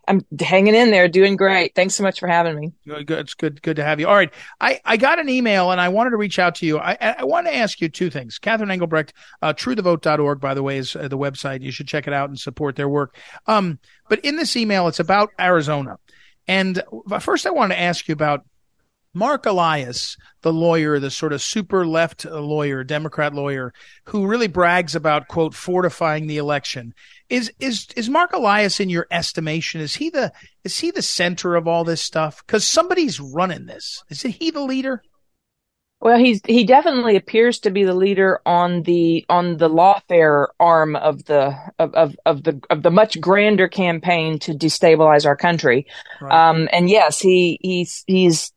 I'm 0.08 0.26
hanging 0.40 0.76
in 0.76 0.92
there, 0.92 1.08
doing 1.08 1.36
great. 1.36 1.76
Thanks 1.76 1.94
so 1.94 2.04
much 2.04 2.20
for 2.20 2.28
having 2.28 2.60
me. 2.60 2.74
Good, 2.86 3.12
it's 3.12 3.34
good, 3.34 3.62
good 3.62 3.76
to 3.76 3.84
have 3.84 4.00
you. 4.00 4.08
All 4.08 4.16
right, 4.16 4.34
I, 4.60 4.80
I 4.84 4.98
got 4.98 5.20
an 5.20 5.30
email 5.30 5.72
and 5.72 5.80
I 5.80 5.90
wanted 5.90 6.10
to 6.10 6.18
reach 6.18 6.40
out 6.40 6.56
to 6.56 6.66
you. 6.66 6.80
I 6.80 6.98
I 7.00 7.24
want 7.24 7.48
to 7.48 7.56
ask 7.56 7.80
you 7.80 7.88
two 7.88 8.10
things. 8.10 8.40
Catherine 8.40 8.72
Engelbrecht, 8.72 9.14
uh, 9.42 9.54
TrueTheVote.org, 9.54 10.40
by 10.40 10.54
the 10.54 10.64
way, 10.64 10.78
is 10.78 10.96
uh, 10.96 11.08
the 11.08 11.18
website. 11.18 11.62
You 11.62 11.72
should 11.72 11.88
check 11.88 12.08
it 12.08 12.14
out 12.14 12.30
and 12.30 12.40
support 12.40 12.76
their 12.76 12.90
work. 12.90 13.16
Um, 13.48 13.80
but 14.10 14.20
in 14.20 14.36
this 14.36 14.58
email, 14.58 14.88
it's 14.88 15.00
about 15.00 15.30
Arizona. 15.40 15.98
And 16.52 16.84
first, 17.22 17.48
I 17.48 17.52
want 17.52 17.72
to 17.72 17.80
ask 17.80 18.10
you 18.10 18.12
about 18.12 18.42
Mark 19.14 19.46
Elias, 19.46 20.18
the 20.42 20.52
lawyer, 20.52 21.00
the 21.00 21.10
sort 21.10 21.32
of 21.32 21.42
super 21.42 21.88
left 21.88 22.26
lawyer, 22.26 22.84
Democrat 22.84 23.34
lawyer, 23.34 23.74
who 24.08 24.28
really 24.28 24.50
brags 24.50 24.94
about 24.94 25.30
quote 25.30 25.54
fortifying 25.54 26.28
the 26.28 26.36
election. 26.36 26.94
Is 27.30 27.54
is 27.62 27.88
is 27.96 28.10
Mark 28.10 28.34
Elias 28.34 28.82
in 28.82 28.90
your 28.90 29.08
estimation? 29.12 29.80
Is 29.80 29.96
he 29.96 30.10
the 30.10 30.34
is 30.66 30.78
he 30.78 30.92
the 30.92 31.02
center 31.02 31.56
of 31.56 31.70
all 31.70 31.86
this 31.86 32.02
stuff? 32.02 32.44
Because 32.46 32.66
somebody's 32.66 33.22
running 33.22 33.66
this. 33.66 34.04
Is 34.10 34.22
he 34.22 34.52
the 34.52 34.60
leader? 34.60 35.04
Well, 36.02 36.18
he's 36.18 36.42
he 36.48 36.64
definitely 36.64 37.16
appears 37.16 37.60
to 37.60 37.70
be 37.70 37.84
the 37.84 37.94
leader 37.94 38.42
on 38.44 38.82
the 38.84 39.24
on 39.30 39.58
the 39.58 39.70
lawfare 39.70 40.48
arm 40.60 40.96
of 40.96 41.26
the 41.26 41.56
of, 41.78 41.94
of, 41.94 42.16
of 42.26 42.44
the 42.44 42.60
of 42.72 42.82
the 42.82 42.90
much 42.90 43.22
grander 43.22 43.68
campaign 43.68 44.40
to 44.40 44.54
destabilize 44.54 45.28
our 45.28 45.36
country. 45.36 45.86
Right. 46.20 46.50
Um, 46.50 46.68
and 46.72 46.90
yes, 46.90 47.20
he 47.20 47.60
he's 47.62 48.04
he's 48.08 48.52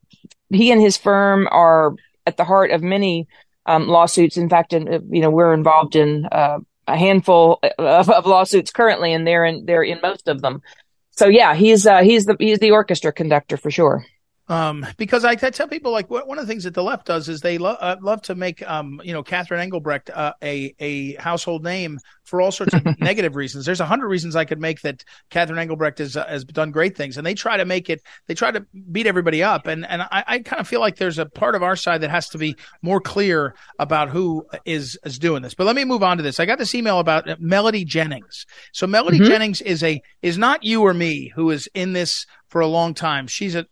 he 0.49 0.71
and 0.71 0.81
his 0.81 0.97
firm 0.97 1.47
are 1.51 1.93
at 2.25 2.35
the 2.37 2.45
heart 2.45 2.71
of 2.71 2.81
many 2.81 3.27
um, 3.67 3.87
lawsuits. 3.87 4.37
In 4.37 4.49
fact, 4.49 4.73
in, 4.73 5.07
you 5.11 5.21
know 5.21 5.29
we're 5.29 5.53
involved 5.53 5.95
in 5.95 6.25
uh, 6.31 6.57
a 6.87 6.97
handful 6.97 7.59
of, 7.77 8.09
of, 8.09 8.25
lawsuits 8.25 8.71
currently, 8.71 9.13
and 9.13 9.25
they're 9.25 9.45
in 9.45 9.65
they're 9.65 9.83
in 9.83 9.99
most 10.01 10.27
of 10.27 10.41
them. 10.41 10.63
So 11.11 11.27
yeah, 11.27 11.53
he's 11.53 11.85
uh, 11.85 12.01
he's 12.01 12.25
the 12.25 12.37
he's 12.39 12.57
the 12.57 12.71
orchestra 12.71 13.13
conductor 13.13 13.55
for 13.55 13.69
sure. 13.69 14.03
Um, 14.47 14.85
because 14.97 15.25
I, 15.25 15.31
I, 15.31 15.35
tell 15.35 15.67
people 15.67 15.91
like 15.91 16.07
one 16.09 16.37
of 16.37 16.45
the 16.45 16.47
things 16.47 16.65
that 16.65 16.75
the 16.75 16.83
left 16.83 17.07
does 17.07 17.29
is 17.29 17.41
they 17.41 17.57
lo- 17.57 17.77
uh, 17.79 17.95
love 17.99 18.21
to 18.23 18.35
make, 18.35 18.61
um, 18.69 19.01
you 19.03 19.11
know, 19.11 19.23
Catherine 19.23 19.59
Engelbrecht 19.59 20.11
uh, 20.11 20.33
a 20.43 20.75
a 20.79 21.15
household 21.15 21.63
name 21.63 21.97
for 22.25 22.41
all 22.41 22.51
sorts 22.51 22.73
of 22.73 22.83
negative 22.99 23.35
reasons. 23.35 23.65
There's 23.65 23.79
a 23.79 23.85
hundred 23.85 24.07
reasons 24.07 24.35
I 24.35 24.45
could 24.45 24.59
make 24.59 24.81
that 24.81 25.03
Catherine 25.29 25.59
Engelbrecht 25.59 25.99
has 25.99 26.17
uh, 26.17 26.25
has 26.27 26.43
done 26.43 26.71
great 26.71 26.97
things, 26.97 27.17
and 27.17 27.25
they 27.25 27.33
try 27.33 27.57
to 27.57 27.65
make 27.65 27.89
it. 27.89 28.01
They 28.27 28.33
try 28.33 28.51
to 28.51 28.65
beat 28.91 29.07
everybody 29.07 29.43
up, 29.43 29.67
and 29.67 29.85
and 29.85 30.01
I, 30.01 30.23
I 30.27 30.39
kind 30.39 30.59
of 30.59 30.67
feel 30.67 30.79
like 30.79 30.97
there's 30.97 31.19
a 31.19 31.25
part 31.25 31.55
of 31.55 31.63
our 31.63 31.75
side 31.75 32.01
that 32.01 32.09
has 32.09 32.29
to 32.29 32.37
be 32.37 32.55
more 32.81 32.99
clear 32.99 33.55
about 33.79 34.09
who 34.09 34.45
is 34.65 34.97
is 35.05 35.19
doing 35.19 35.41
this. 35.41 35.53
But 35.53 35.65
let 35.65 35.75
me 35.75 35.85
move 35.85 36.03
on 36.03 36.17
to 36.17 36.23
this. 36.23 36.39
I 36.39 36.45
got 36.45 36.57
this 36.57 36.75
email 36.75 36.99
about 36.99 37.29
uh, 37.29 37.35
Melody 37.39 37.85
Jennings. 37.85 38.45
So 38.73 38.87
Melody 38.87 39.19
mm-hmm. 39.19 39.27
Jennings 39.27 39.61
is 39.61 39.83
a 39.83 40.01
is 40.21 40.37
not 40.37 40.63
you 40.63 40.81
or 40.81 40.93
me 40.93 41.31
who 41.35 41.51
is 41.51 41.69
in 41.73 41.93
this 41.93 42.25
for 42.47 42.61
a 42.61 42.67
long 42.67 42.93
time. 42.93 43.27
She's 43.27 43.55
a 43.55 43.65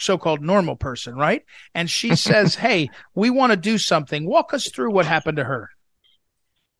so-called 0.00 0.40
normal 0.40 0.76
person, 0.76 1.14
right? 1.14 1.44
And 1.74 1.90
she 1.90 2.16
says, 2.16 2.54
"Hey, 2.54 2.90
we 3.14 3.30
want 3.30 3.52
to 3.52 3.56
do 3.56 3.78
something. 3.78 4.26
Walk 4.26 4.52
us 4.52 4.68
through 4.68 4.92
what 4.92 5.06
happened 5.06 5.36
to 5.36 5.44
her." 5.44 5.70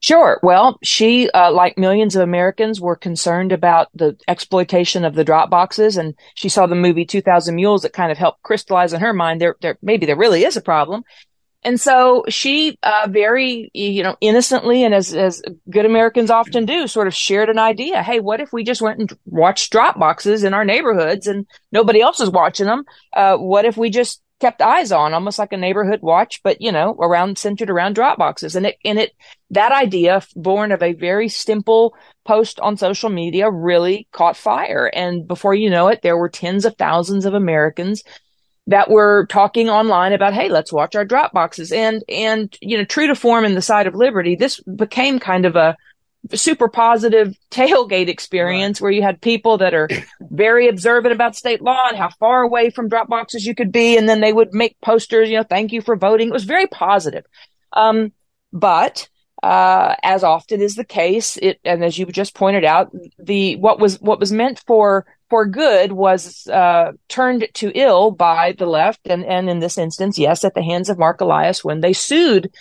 Sure. 0.00 0.40
Well, 0.42 0.78
she, 0.82 1.28
uh, 1.30 1.52
like 1.52 1.76
millions 1.76 2.16
of 2.16 2.22
Americans, 2.22 2.80
were 2.80 2.96
concerned 2.96 3.52
about 3.52 3.88
the 3.94 4.16
exploitation 4.26 5.04
of 5.04 5.14
the 5.14 5.24
drop 5.24 5.50
boxes, 5.50 5.98
and 5.98 6.14
she 6.34 6.48
saw 6.48 6.66
the 6.66 6.74
movie 6.74 7.04
2000 7.04 7.54
Mules 7.54 7.82
that 7.82 7.92
kind 7.92 8.10
of 8.10 8.16
helped 8.16 8.42
crystallize 8.42 8.94
in 8.94 9.00
her 9.00 9.12
mind 9.12 9.42
there, 9.42 9.56
there 9.60 9.78
maybe 9.82 10.06
there 10.06 10.16
really 10.16 10.44
is 10.44 10.56
a 10.56 10.62
problem. 10.62 11.04
And 11.62 11.78
so 11.78 12.24
she, 12.30 12.78
uh, 12.82 13.08
very, 13.10 13.70
you 13.74 14.02
know, 14.02 14.16
innocently 14.22 14.82
and 14.82 14.94
as, 14.94 15.14
as 15.14 15.42
good 15.68 15.84
Americans 15.84 16.30
often 16.30 16.64
do, 16.64 16.86
sort 16.86 17.06
of 17.06 17.14
shared 17.14 17.50
an 17.50 17.58
idea. 17.58 18.02
Hey, 18.02 18.20
what 18.20 18.40
if 18.40 18.50
we 18.50 18.64
just 18.64 18.80
went 18.80 18.98
and 18.98 19.12
watched 19.26 19.70
drop 19.70 19.98
boxes 19.98 20.42
in 20.42 20.54
our 20.54 20.64
neighborhoods 20.64 21.26
and 21.26 21.46
nobody 21.70 22.00
else 22.00 22.20
is 22.20 22.30
watching 22.30 22.64
them? 22.64 22.84
Uh, 23.14 23.36
what 23.36 23.66
if 23.66 23.76
we 23.76 23.90
just 23.90 24.22
kept 24.40 24.62
eyes 24.62 24.90
on, 24.90 25.14
almost 25.14 25.38
like 25.38 25.52
a 25.52 25.56
neighborhood 25.56 26.00
watch, 26.02 26.40
but 26.42 26.60
you 26.60 26.72
know, 26.72 26.96
around 26.98 27.38
centered 27.38 27.70
around 27.70 27.94
drop 27.94 28.18
boxes. 28.18 28.56
And 28.56 28.66
it, 28.66 28.76
and 28.84 28.98
it, 28.98 29.12
that 29.50 29.72
idea 29.72 30.22
born 30.34 30.72
of 30.72 30.82
a 30.82 30.94
very 30.94 31.28
simple 31.28 31.94
post 32.24 32.58
on 32.60 32.76
social 32.76 33.10
media 33.10 33.50
really 33.50 34.08
caught 34.12 34.36
fire. 34.36 34.90
And 34.92 35.28
before 35.28 35.54
you 35.54 35.70
know 35.70 35.88
it, 35.88 36.00
there 36.02 36.16
were 36.16 36.28
tens 36.28 36.64
of 36.64 36.76
thousands 36.76 37.26
of 37.26 37.34
Americans 37.34 38.02
that 38.66 38.90
were 38.90 39.26
talking 39.26 39.68
online 39.68 40.12
about, 40.12 40.34
Hey, 40.34 40.48
let's 40.48 40.72
watch 40.72 40.94
our 40.94 41.04
drop 41.04 41.32
boxes. 41.32 41.72
And, 41.72 42.02
and, 42.08 42.56
you 42.60 42.78
know, 42.78 42.84
true 42.84 43.06
to 43.08 43.14
form 43.14 43.44
in 43.44 43.54
the 43.54 43.62
side 43.62 43.86
of 43.86 43.94
liberty, 43.94 44.36
this 44.36 44.60
became 44.60 45.18
kind 45.18 45.44
of 45.44 45.56
a, 45.56 45.76
super 46.34 46.68
positive 46.68 47.34
tailgate 47.50 48.08
experience 48.08 48.80
right. 48.80 48.84
where 48.84 48.92
you 48.92 49.02
had 49.02 49.20
people 49.20 49.58
that 49.58 49.74
are 49.74 49.88
very 50.20 50.68
observant 50.68 51.14
about 51.14 51.36
state 51.36 51.62
law 51.62 51.88
and 51.88 51.96
how 51.96 52.10
far 52.18 52.42
away 52.42 52.70
from 52.70 52.88
drop 52.88 53.08
boxes 53.08 53.46
you 53.46 53.54
could 53.54 53.72
be. 53.72 53.96
And 53.96 54.08
then 54.08 54.20
they 54.20 54.32
would 54.32 54.52
make 54.52 54.80
posters, 54.80 55.30
you 55.30 55.36
know, 55.36 55.42
thank 55.42 55.72
you 55.72 55.80
for 55.80 55.96
voting. 55.96 56.28
It 56.28 56.32
was 56.32 56.44
very 56.44 56.66
positive. 56.66 57.24
Um, 57.72 58.12
but, 58.52 59.08
uh, 59.42 59.94
as 60.02 60.22
often 60.22 60.60
is 60.60 60.74
the 60.74 60.84
case, 60.84 61.38
it, 61.38 61.60
and 61.64 61.82
as 61.82 61.98
you 61.98 62.04
just 62.06 62.34
pointed 62.34 62.64
out, 62.64 62.94
the, 63.18 63.56
what 63.56 63.80
was, 63.80 63.98
what 64.00 64.20
was 64.20 64.32
meant 64.32 64.62
for 64.66 65.06
for 65.30 65.46
good 65.46 65.92
was 65.92 66.46
uh, 66.48 66.92
turned 67.08 67.46
to 67.54 67.70
ill 67.74 68.10
by 68.10 68.52
the 68.58 68.66
left, 68.66 69.00
and 69.06 69.24
and 69.24 69.48
in 69.48 69.60
this 69.60 69.78
instance, 69.78 70.18
yes, 70.18 70.44
at 70.44 70.54
the 70.54 70.62
hands 70.62 70.90
of 70.90 70.98
Mark 70.98 71.20
Elias 71.20 71.64
when 71.64 71.80
they 71.80 71.92
sued 71.92 72.52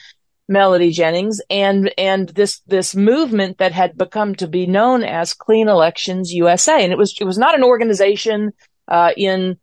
Melody 0.50 0.90
Jennings 0.92 1.40
and 1.50 1.94
and 1.98 2.30
this 2.30 2.60
this 2.62 2.96
movement 2.96 3.60
that 3.60 3.72
had 3.72 3.98
become 3.98 4.34
to 4.36 4.48
be 4.48 4.66
known 4.66 5.04
as 5.04 5.34
Clean 5.34 5.70
Elections 5.70 6.34
USA, 6.34 6.84
and 6.84 6.92
it 6.92 6.98
was 6.98 7.16
it 7.22 7.26
was 7.26 7.38
not 7.38 7.56
an 7.56 7.64
organization 7.64 8.52
uh, 8.88 9.12
in 9.16 9.58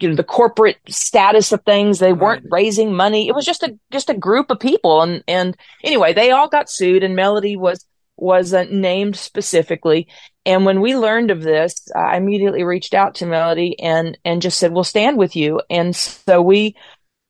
you 0.00 0.08
know 0.08 0.14
the 0.14 0.24
corporate 0.24 0.78
status 0.88 1.52
of 1.52 1.62
things. 1.64 1.98
They 1.98 2.14
weren't 2.14 2.44
right. 2.44 2.62
raising 2.62 2.94
money. 2.94 3.28
It 3.28 3.34
was 3.34 3.44
just 3.44 3.62
a 3.62 3.78
just 3.92 4.08
a 4.08 4.14
group 4.14 4.50
of 4.50 4.58
people, 4.58 5.02
and 5.02 5.22
and 5.28 5.56
anyway, 5.84 6.14
they 6.14 6.30
all 6.30 6.48
got 6.48 6.70
sued, 6.70 7.02
and 7.02 7.14
Melody 7.14 7.56
was 7.56 7.84
was 8.16 8.54
uh, 8.54 8.64
named 8.70 9.16
specifically. 9.16 10.08
And 10.46 10.64
when 10.64 10.80
we 10.80 10.96
learned 10.96 11.30
of 11.30 11.42
this, 11.42 11.86
I 11.94 12.16
immediately 12.16 12.62
reached 12.64 12.94
out 12.94 13.16
to 13.16 13.26
Melody 13.26 13.78
and 13.78 14.16
and 14.24 14.40
just 14.40 14.58
said, 14.58 14.72
"We'll 14.72 14.84
stand 14.84 15.18
with 15.18 15.36
you." 15.36 15.60
And 15.68 15.94
so 15.94 16.40
we 16.40 16.76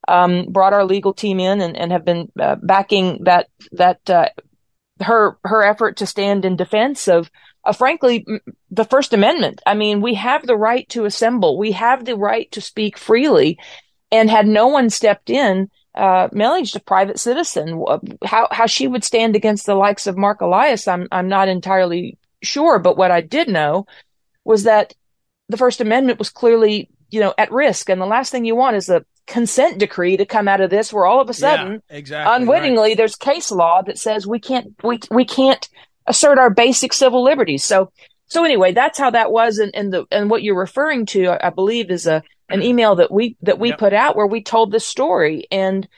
um, 0.09 0.47
brought 0.51 0.73
our 0.73 0.85
legal 0.85 1.13
team 1.13 1.41
in 1.41 1.61
and, 1.61 1.77
and 1.77 1.93
have 1.93 2.05
been 2.05 2.31
uh, 2.41 2.57
backing 2.57 3.25
that 3.25 3.49
that 3.73 4.09
uh, 4.11 4.29
her 5.01 5.39
her 5.45 5.65
effort 5.65 5.97
to 5.99 6.07
stand 6.07 6.45
in 6.45 6.57
defense 6.57 7.09
of, 7.09 7.31
uh, 7.65 7.73
frankly, 7.73 8.27
the 8.71 8.85
First 8.85 9.13
Amendment. 9.13 9.61
I 9.67 9.75
mean, 9.75 10.01
we 10.01 10.15
have 10.15 10.47
the 10.47 10.57
right 10.57 10.89
to 10.91 11.05
assemble, 11.05 11.59
we 11.59 11.73
have 11.73 12.05
the 12.05 12.17
right 12.17 12.51
to 12.53 12.61
speak 12.61 12.99
freely, 12.99 13.59
and 14.13 14.31
had 14.31 14.47
no 14.47 14.69
one 14.69 14.91
stepped 14.91 15.31
in, 15.31 15.71
uh, 15.95 16.29
Melody's 16.33 16.75
a 16.75 16.81
private 16.81 17.19
citizen. 17.19 17.85
How 18.25 18.49
how 18.51 18.67
she 18.67 18.89
would 18.89 19.05
stand 19.05 19.37
against 19.37 19.67
the 19.67 19.75
likes 19.75 20.07
of 20.07 20.17
Mark 20.17 20.41
Elias, 20.41 20.89
I'm 20.89 21.09
I'm 21.13 21.29
not 21.29 21.49
entirely 21.49 22.19
sure. 22.43 22.79
But 22.79 22.97
what 22.97 23.11
I 23.11 23.21
did 23.21 23.49
know 23.49 23.87
was 24.45 24.65
that 24.65 24.95
the 25.49 25.57
First 25.57 25.81
Amendment 25.81 26.19
was 26.19 26.31
clearly 26.31 26.91
you 27.11 27.21
know 27.21 27.33
at 27.39 27.53
risk, 27.53 27.89
and 27.89 28.01
the 28.01 28.07
last 28.07 28.31
thing 28.31 28.45
you 28.45 28.57
want 28.57 28.77
is 28.77 28.89
a 28.89 29.05
consent 29.27 29.79
decree 29.79 30.17
to 30.17 30.27
come 30.27 30.49
out 30.49 30.61
of 30.61 30.71
this 30.71 30.93
where 30.93 31.07
all 31.07 31.21
of 31.21 31.31
a 31.31 31.35
sudden 31.35 31.81
yeah, 31.89 31.97
exactly, 31.97 32.37
unwittingly 32.37 32.91
right. 32.91 32.97
there's 32.97 33.17
case 33.17 33.51
law 33.51 33.81
that 33.83 33.99
says 33.99 34.27
we 34.27 34.39
can't 34.39 34.75
we 34.83 34.99
we 35.11 35.25
can't 35.25 35.69
assert 36.07 36.39
our 36.39 36.51
basic 36.51 36.93
civil 36.93 37.25
liberties 37.25 37.65
so 37.65 37.91
so 38.27 38.45
anyway 38.45 38.73
that's 38.73 38.99
how 38.99 39.11
that 39.11 39.33
was 39.33 39.59
and 39.59 39.75
and 39.75 39.93
the 39.93 40.05
and 40.11 40.29
what 40.29 40.43
you're 40.43 40.59
referring 40.59 41.07
to 41.07 41.29
I, 41.29 41.47
I 41.47 41.51
believe 41.51 41.91
is 41.91 42.07
a 42.07 42.23
an 42.51 42.63
email 42.63 42.97
that 42.97 43.11
we 43.11 43.37
that 43.43 43.59
we 43.59 43.71
yep. 43.71 43.79
put 43.79 43.95
out 43.95 44.17
where 44.17 44.27
we 44.27 44.43
told 44.43 44.71
this 44.71 44.87
story 44.87 45.47
and 45.51 45.89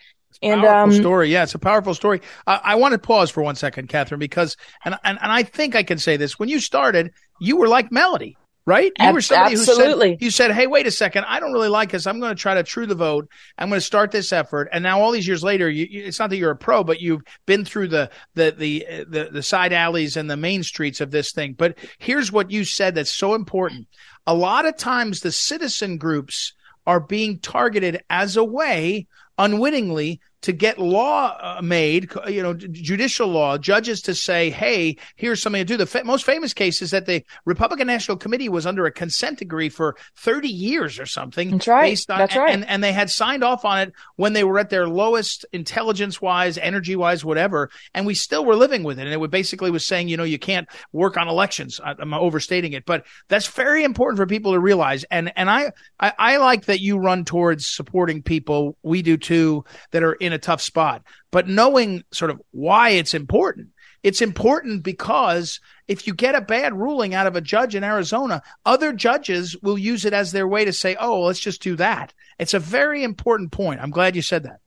and 0.43 0.61
powerful 0.61 0.95
um, 0.95 1.01
story. 1.01 1.31
Yeah, 1.31 1.45
it's 1.45 1.55
a 1.55 1.59
powerful 1.59 1.95
story. 1.95 2.21
I, 2.47 2.61
I 2.63 2.75
want 2.75 2.93
to 2.93 2.99
pause 2.99 3.31
for 3.31 3.43
one 3.43 3.57
second, 3.57 3.89
Catherine, 3.89 4.19
because 4.19 4.57
and, 4.85 4.95
and 5.03 5.19
and 5.21 5.33
I 5.33 5.43
think 5.43 5.75
I 5.75 5.83
can 5.83 5.99
say 5.99 6.19
this. 6.19 6.39
When 6.39 6.51
you 6.51 6.61
started, 6.61 7.13
you 7.41 7.57
were 7.57 7.69
like 7.69 7.91
Melody 7.91 8.37
right? 8.67 8.91
You 8.99 9.13
were 9.13 9.21
somebody 9.21 9.55
Absolutely. 9.55 10.11
who 10.11 10.15
said, 10.15 10.23
you 10.23 10.31
said, 10.31 10.53
Hey, 10.53 10.67
wait 10.67 10.87
a 10.87 10.91
second. 10.91 11.25
I 11.27 11.39
don't 11.39 11.53
really 11.53 11.69
like 11.69 11.93
this. 11.93 12.07
I'm 12.07 12.19
going 12.19 12.35
to 12.35 12.41
try 12.41 12.55
to 12.55 12.65
true 12.65 12.87
the 12.87 12.97
vote. 12.97 13.29
I'm 13.57 13.69
going 13.69 13.81
to 13.81 13.87
start 13.87 14.11
this 14.11 14.33
effort. 14.33 14.69
And 14.73 14.83
now 14.83 15.01
all 15.01 15.13
these 15.13 15.27
years 15.27 15.45
later, 15.45 15.71
you, 15.71 15.87
you, 15.89 16.05
it's 16.05 16.19
not 16.19 16.31
that 16.31 16.37
you're 16.37 16.51
a 16.51 16.57
pro, 16.57 16.83
but 16.83 17.01
you've 17.01 17.23
been 17.47 17.65
through 17.65 17.89
the, 17.89 18.11
the, 18.35 18.55
the, 18.57 18.87
the, 19.09 19.31
the 19.33 19.43
side 19.43 19.73
alleys 19.73 20.17
and 20.17 20.29
the 20.29 20.37
main 20.37 20.65
streets 20.65 21.01
of 21.01 21.13
this 21.13 21.33
thing. 21.33 21.55
But 21.55 21.79
here's 21.99 22.33
what 22.33 22.51
you 22.51 22.65
said 22.65 22.97
that's 22.97 23.13
so 23.13 23.35
important. 23.35 23.87
A 24.27 24.35
lot 24.35 24.67
of 24.67 24.77
times 24.77 25.21
the 25.21 25.33
citizen 25.33 25.97
groups 25.97 26.53
are 26.87 27.01
being 27.01 27.39
targeted 27.39 28.03
as 28.11 28.37
a 28.37 28.45
way 28.45 29.07
unwittingly 29.39 30.21
to 30.43 30.53
get 30.53 30.79
law 30.79 31.37
uh, 31.41 31.61
made, 31.63 32.11
you 32.29 32.43
know, 32.43 32.55
judicial 32.55 33.29
law, 33.29 33.59
judges 33.59 34.03
to 34.03 34.15
say, 34.15 34.51
hey, 34.51 34.97
here's 35.17 35.43
something 35.43 35.61
to 35.61 35.65
do. 35.65 35.77
The 35.77 35.87
fa- 35.87 36.05
most 36.05 36.25
famous 36.25 36.53
case 36.53 36.83
is 36.83 36.91
that 36.91 37.07
the 37.07 37.25
Republican 37.45 37.87
National 37.87 38.17
Committee 38.17 38.49
was 38.49 38.67
under 38.67 38.87
a 38.87 38.93
consent 38.93 39.39
decree 39.39 39.69
for 39.69 39.97
30 40.17 40.49
years 40.49 40.99
or 40.99 41.07
something. 41.07 41.51
That's 41.51 41.69
right. 41.69 41.99
On, 42.09 42.19
That's 42.19 42.37
right. 42.37 42.53
And, 42.53 42.67
and 42.67 42.83
they 42.83 42.93
had 42.93 43.11
signed 43.11 43.43
off 43.43 43.65
on 43.65 43.79
it 43.81 43.93
when 44.17 44.35
they 44.35 44.45
were 44.45 44.59
at 44.59 44.71
their 44.71 44.89
lowest 44.89 45.47
intelligence 45.53 46.21
wise, 46.21 46.59
energy 46.59 46.97
wise, 46.97 47.25
whatever. 47.25 47.71
And 47.95 48.07
we 48.07 48.15
still 48.15 48.45
were 48.45 48.57
living 48.57 48.83
with 48.83 48.99
it. 48.99 49.07
And 49.07 49.23
it 49.23 49.31
basically 49.31 49.71
was 49.71 49.87
saying, 49.87 50.09
you 50.09 50.17
know, 50.17 50.25
you 50.25 50.39
can't 50.39 50.69
work 50.93 51.17
on 51.17 51.29
elections. 51.29 51.81
I, 51.83 51.95
am 52.01 52.15
overstating 52.15 52.73
it, 52.73 52.85
but 52.87 53.05
that's 53.29 53.47
very 53.47 53.85
important 53.85 54.19
for 54.19 54.27
people 54.27 54.53
to 54.53 54.61
realize. 54.61 55.05
And, 55.11 55.33
and 55.37 55.51
I, 55.51 55.73
I, 55.99 56.13
I 56.19 56.37
like 56.37 56.67
that 56.67 56.81
you 56.81 56.99
run 56.99 57.25
towards 57.25 57.67
supporting 57.67 58.23
people. 58.23 58.77
We 58.83 59.03
do 59.03 59.17
too 59.17 59.65
that 59.93 60.03
are 60.03 60.17
in 60.27 60.33
a 60.33 60.39
tough 60.39 60.61
spot. 60.61 61.03
But 61.31 61.49
knowing 61.49 62.05
sort 62.13 62.31
of 62.31 62.41
why 62.51 62.91
it's 62.91 63.15
important. 63.15 63.69
It's 64.03 64.23
important 64.23 64.83
because 64.85 65.59
if 65.89 66.07
you 66.07 66.15
get 66.15 66.35
a 66.35 66.41
bad 66.41 66.75
ruling 66.75 67.15
out 67.15 67.27
of 67.27 67.35
a 67.35 67.41
judge 67.41 67.75
in 67.75 67.83
Arizona, 67.83 68.43
other 68.65 68.93
judges 68.93 69.57
will 69.63 69.79
use 69.79 70.05
it 70.05 70.13
as 70.13 70.31
their 70.31 70.47
way 70.47 70.65
to 70.65 70.73
say, 70.73 70.97
oh, 71.01 71.23
let's 71.23 71.41
just 71.41 71.63
do 71.63 71.75
that. 71.77 72.13
It's 72.39 72.55
a 72.55 72.61
very 72.61 73.03
important 73.03 73.51
point. 73.51 73.81
I'm 73.81 73.91
glad 73.91 74.15
you 74.15 74.23
said 74.23 74.45
that. 74.45 74.61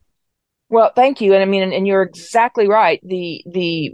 Well, 0.68 0.92
thank 0.96 1.22
you. 1.22 1.34
And 1.34 1.42
I 1.42 1.46
mean, 1.46 1.72
and 1.72 1.88
you're 1.88 2.02
exactly 2.02 2.68
right. 2.68 3.00
The, 3.04 3.44
the, 3.46 3.94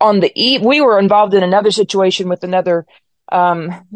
on 0.00 0.20
the 0.20 0.32
eve, 0.34 0.62
we 0.62 0.80
were 0.80 0.98
involved 0.98 1.34
in 1.34 1.42
another 1.42 1.70
situation 1.70 2.28
with 2.28 2.42
another, 2.42 2.86
um, 3.30 3.86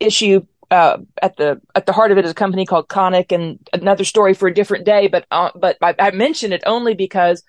issue 0.00 0.46
uh, 0.70 0.98
at 1.22 1.36
the 1.36 1.60
at 1.74 1.86
the 1.86 1.92
heart 1.92 2.12
of 2.12 2.18
it 2.18 2.24
is 2.24 2.30
a 2.30 2.34
company 2.34 2.66
called 2.66 2.88
Konnech, 2.88 3.32
and 3.32 3.58
another 3.72 4.04
story 4.04 4.34
for 4.34 4.48
a 4.48 4.54
different 4.54 4.84
day. 4.84 5.08
But 5.08 5.26
uh, 5.30 5.50
but 5.54 5.76
I, 5.80 5.94
I 5.98 6.10
mention 6.10 6.52
it 6.52 6.62
only 6.66 6.94
because 6.94 7.42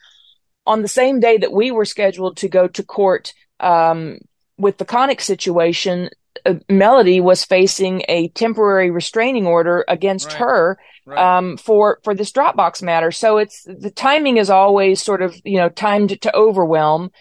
on 0.65 0.82
the 0.82 0.88
same 0.88 1.19
day 1.19 1.38
that 1.38 1.51
we 1.51 1.71
were 1.71 1.86
scheduled 1.86 2.38
to 2.38 2.49
go 2.49 2.67
to 2.67 2.84
court 2.84 3.34
um, 3.60 4.19
with 4.58 4.77
the 4.77 4.86
Konnech 4.86 5.21
situation, 5.21 6.10
uh, 6.45 6.56
Melody 6.69 7.19
was 7.19 7.43
facing 7.43 8.03
a 8.08 8.27
temporary 8.30 8.91
restraining 8.91 9.47
order 9.47 9.84
against 9.88 10.27
right. 10.27 10.38
her 10.38 10.80
right. 11.06 11.38
Um, 11.38 11.58
for 11.58 11.99
for 12.03 12.13
this 12.13 12.32
Dropbox 12.32 12.84
matter. 12.84 13.12
So 13.12 13.38
it's 13.38 13.63
the 13.63 13.91
timing 13.91 14.38
is 14.38 14.49
always 14.49 15.01
sort 15.01 15.21
of 15.21 15.36
you 15.43 15.58
know 15.58 15.69
timed 15.69 16.21
to 16.21 16.36
overwhelm. 16.36 17.12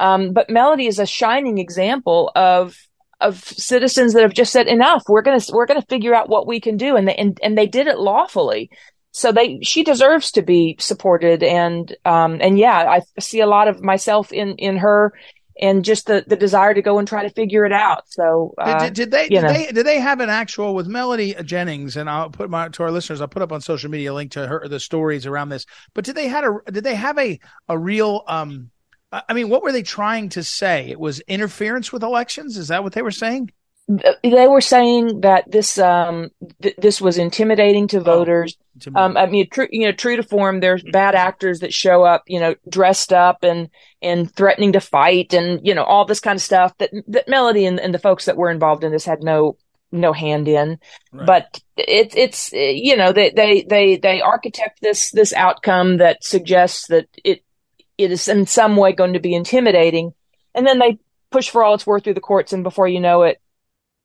Um, 0.00 0.32
but 0.32 0.50
Melody 0.50 0.86
is 0.86 0.98
a 0.98 1.06
shining 1.06 1.58
example 1.58 2.32
of 2.34 2.76
of 3.22 3.42
citizens 3.42 4.12
that 4.12 4.22
have 4.22 4.34
just 4.34 4.52
said 4.52 4.66
enough. 4.66 5.04
We're 5.08 5.22
gonna 5.22 5.40
we're 5.52 5.66
gonna 5.66 5.82
figure 5.82 6.14
out 6.14 6.28
what 6.28 6.46
we 6.46 6.60
can 6.60 6.76
do, 6.76 6.96
and 6.96 7.08
they, 7.08 7.14
and 7.14 7.38
and 7.42 7.56
they 7.56 7.66
did 7.66 7.86
it 7.86 7.98
lawfully. 7.98 8.70
So 9.12 9.32
they 9.32 9.60
she 9.62 9.84
deserves 9.84 10.32
to 10.32 10.42
be 10.42 10.76
supported, 10.78 11.42
and 11.42 11.94
um 12.04 12.38
and 12.40 12.58
yeah, 12.58 12.78
I 12.90 13.02
see 13.20 13.40
a 13.40 13.46
lot 13.46 13.68
of 13.68 13.82
myself 13.82 14.32
in 14.32 14.56
in 14.56 14.76
her. 14.78 15.12
And 15.60 15.84
just 15.84 16.06
the, 16.06 16.24
the 16.26 16.34
desire 16.34 16.72
to 16.72 16.80
go 16.80 16.98
and 16.98 17.06
try 17.06 17.24
to 17.24 17.30
figure 17.30 17.66
it 17.66 17.72
out. 17.72 18.04
So, 18.10 18.54
uh, 18.56 18.84
did, 18.84 18.94
did, 18.94 19.10
they 19.10 19.28
did 19.28 19.44
they 19.44 19.66
did 19.66 19.86
they 19.86 20.00
have 20.00 20.20
an 20.20 20.30
actual 20.30 20.74
with 20.74 20.86
Melody 20.86 21.34
Jennings? 21.44 21.98
And 21.98 22.08
I'll 22.08 22.30
put 22.30 22.48
my 22.48 22.68
to 22.70 22.82
our 22.82 22.90
listeners. 22.90 23.20
I'll 23.20 23.28
put 23.28 23.42
up 23.42 23.52
on 23.52 23.60
social 23.60 23.90
media 23.90 24.12
a 24.12 24.14
link 24.14 24.32
to 24.32 24.46
her 24.46 24.66
the 24.66 24.80
stories 24.80 25.26
around 25.26 25.50
this. 25.50 25.66
But 25.92 26.06
did 26.06 26.14
they 26.14 26.26
had 26.26 26.44
a 26.44 26.58
did 26.72 26.84
they 26.84 26.94
have 26.94 27.18
a 27.18 27.38
a 27.68 27.78
real 27.78 28.24
um 28.26 28.70
I 29.12 29.34
mean, 29.34 29.48
what 29.48 29.62
were 29.62 29.72
they 29.72 29.82
trying 29.82 30.30
to 30.30 30.42
say? 30.42 30.88
It 30.88 30.98
was 30.98 31.20
interference 31.20 31.92
with 31.92 32.02
elections. 32.02 32.56
Is 32.56 32.68
that 32.68 32.82
what 32.82 32.94
they 32.94 33.02
were 33.02 33.10
saying? 33.10 33.52
They 33.88 34.46
were 34.48 34.60
saying 34.60 35.20
that 35.20 35.50
this 35.50 35.76
um, 35.76 36.30
th- 36.62 36.76
this 36.78 37.00
was 37.00 37.18
intimidating 37.18 37.88
to 37.88 37.98
oh, 37.98 38.04
voters. 38.04 38.56
Oh, 38.86 39.00
um, 39.02 39.16
I 39.16 39.26
mean, 39.26 39.48
tr- 39.50 39.64
you 39.70 39.86
know, 39.86 39.92
true 39.92 40.16
to 40.16 40.22
form, 40.22 40.60
there's 40.60 40.84
bad 40.92 41.14
actors 41.14 41.60
that 41.60 41.74
show 41.74 42.04
up, 42.04 42.22
you 42.26 42.40
know, 42.40 42.54
dressed 42.68 43.12
up 43.12 43.42
and 43.42 43.68
and 44.00 44.32
threatening 44.34 44.72
to 44.72 44.80
fight, 44.80 45.34
and 45.34 45.60
you 45.66 45.74
know, 45.74 45.84
all 45.84 46.04
this 46.06 46.20
kind 46.20 46.36
of 46.36 46.42
stuff. 46.42 46.72
That 46.78 46.90
that 47.08 47.28
Melody 47.28 47.66
and, 47.66 47.80
and 47.80 47.92
the 47.92 47.98
folks 47.98 48.24
that 48.26 48.36
were 48.36 48.50
involved 48.50 48.84
in 48.84 48.92
this 48.92 49.04
had 49.04 49.22
no 49.22 49.56
no 49.90 50.12
hand 50.12 50.48
in. 50.48 50.78
Right. 51.12 51.26
But 51.26 51.60
it's 51.76 52.16
it's 52.16 52.52
you 52.52 52.96
know 52.96 53.12
they 53.12 53.30
they 53.30 53.62
they 53.62 53.96
they 53.96 54.20
architect 54.22 54.80
this 54.80 55.10
this 55.10 55.32
outcome 55.32 55.98
that 55.98 56.24
suggests 56.24 56.86
that 56.86 57.08
it 57.24 57.42
it 57.98 58.10
is 58.10 58.28
in 58.28 58.46
some 58.46 58.76
way 58.76 58.92
going 58.92 59.12
to 59.12 59.20
be 59.20 59.34
intimidating. 59.34 60.12
And 60.54 60.66
then 60.66 60.78
they 60.78 60.98
push 61.30 61.50
for 61.50 61.62
all 61.62 61.74
it's 61.74 61.86
worth 61.86 62.04
through 62.04 62.14
the 62.14 62.20
courts, 62.20 62.52
and 62.52 62.62
before 62.62 62.86
you 62.86 63.00
know 63.00 63.22
it, 63.22 63.40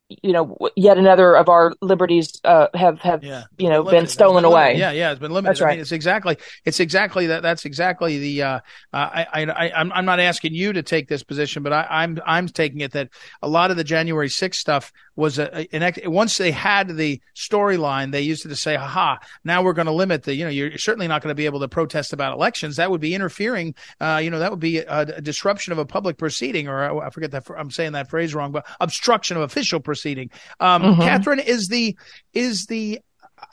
you 0.09 0.31
know, 0.31 0.57
yet 0.77 0.97
another 0.97 1.35
of 1.35 1.49
our 1.49 1.73
liberties 1.81 2.39
uh, 2.45 2.67
have 2.73 2.99
have 3.01 3.23
yeah. 3.23 3.43
you 3.57 3.69
know 3.69 3.83
been 3.83 4.07
stolen 4.07 4.43
been 4.43 4.51
away. 4.51 4.77
Yeah, 4.77 4.91
yeah, 4.91 5.11
it's 5.11 5.19
been 5.19 5.31
limited. 5.31 5.49
That's 5.49 5.61
right. 5.61 5.71
I 5.71 5.73
mean, 5.73 5.81
it's 5.81 5.91
exactly 5.91 6.37
it's 6.63 6.79
exactly 6.79 7.27
that. 7.27 7.43
That's 7.43 7.65
exactly 7.65 8.17
the. 8.17 8.43
Uh, 8.43 8.59
I, 8.93 9.27
I 9.33 9.43
I 9.43 9.71
I'm 9.75 9.91
I'm 9.91 10.05
not 10.05 10.21
asking 10.21 10.53
you 10.53 10.71
to 10.73 10.83
take 10.83 11.09
this 11.09 11.23
position, 11.23 11.61
but 11.61 11.73
I, 11.73 11.87
I'm 11.89 12.19
I'm 12.25 12.47
taking 12.47 12.79
it 12.81 12.93
that 12.93 13.09
a 13.41 13.49
lot 13.49 13.69
of 13.69 13.77
the 13.77 13.83
January 13.83 14.29
6th 14.29 14.55
stuff 14.55 14.93
was 15.17 15.37
a, 15.37 15.67
an 15.75 15.93
once 16.05 16.37
they 16.37 16.51
had 16.51 16.95
the 16.95 17.19
storyline, 17.35 18.13
they 18.13 18.21
used 18.21 18.45
it 18.45 18.49
to 18.49 18.55
say, 18.55 18.75
"Ha! 18.75 19.19
Now 19.43 19.61
we're 19.63 19.73
going 19.73 19.87
to 19.87 19.91
limit 19.91 20.23
the. 20.23 20.33
You 20.33 20.45
know, 20.45 20.51
you're 20.51 20.77
certainly 20.77 21.09
not 21.09 21.21
going 21.21 21.31
to 21.31 21.35
be 21.35 21.45
able 21.45 21.59
to 21.59 21.67
protest 21.67 22.13
about 22.13 22.31
elections. 22.33 22.77
That 22.77 22.89
would 22.91 23.01
be 23.01 23.13
interfering. 23.13 23.75
Uh, 23.99 24.21
you 24.23 24.29
know, 24.29 24.39
that 24.39 24.51
would 24.51 24.61
be 24.61 24.77
a, 24.77 24.99
a 25.01 25.21
disruption 25.21 25.73
of 25.73 25.79
a 25.79 25.85
public 25.85 26.17
proceeding, 26.17 26.69
or 26.69 27.03
I 27.03 27.09
forget 27.09 27.31
that 27.31 27.45
I'm 27.57 27.71
saying 27.71 27.91
that 27.91 28.09
phrase 28.09 28.33
wrong, 28.33 28.53
but 28.53 28.65
obstruction 28.79 29.35
of 29.35 29.43
official 29.43 29.81
proceeding 29.81 29.97
proceeding. 29.97 30.29
Um, 30.59 30.83
mm-hmm. 30.83 31.01
Catherine 31.01 31.39
is 31.39 31.67
the 31.67 31.97
is 32.33 32.67
the 32.67 32.99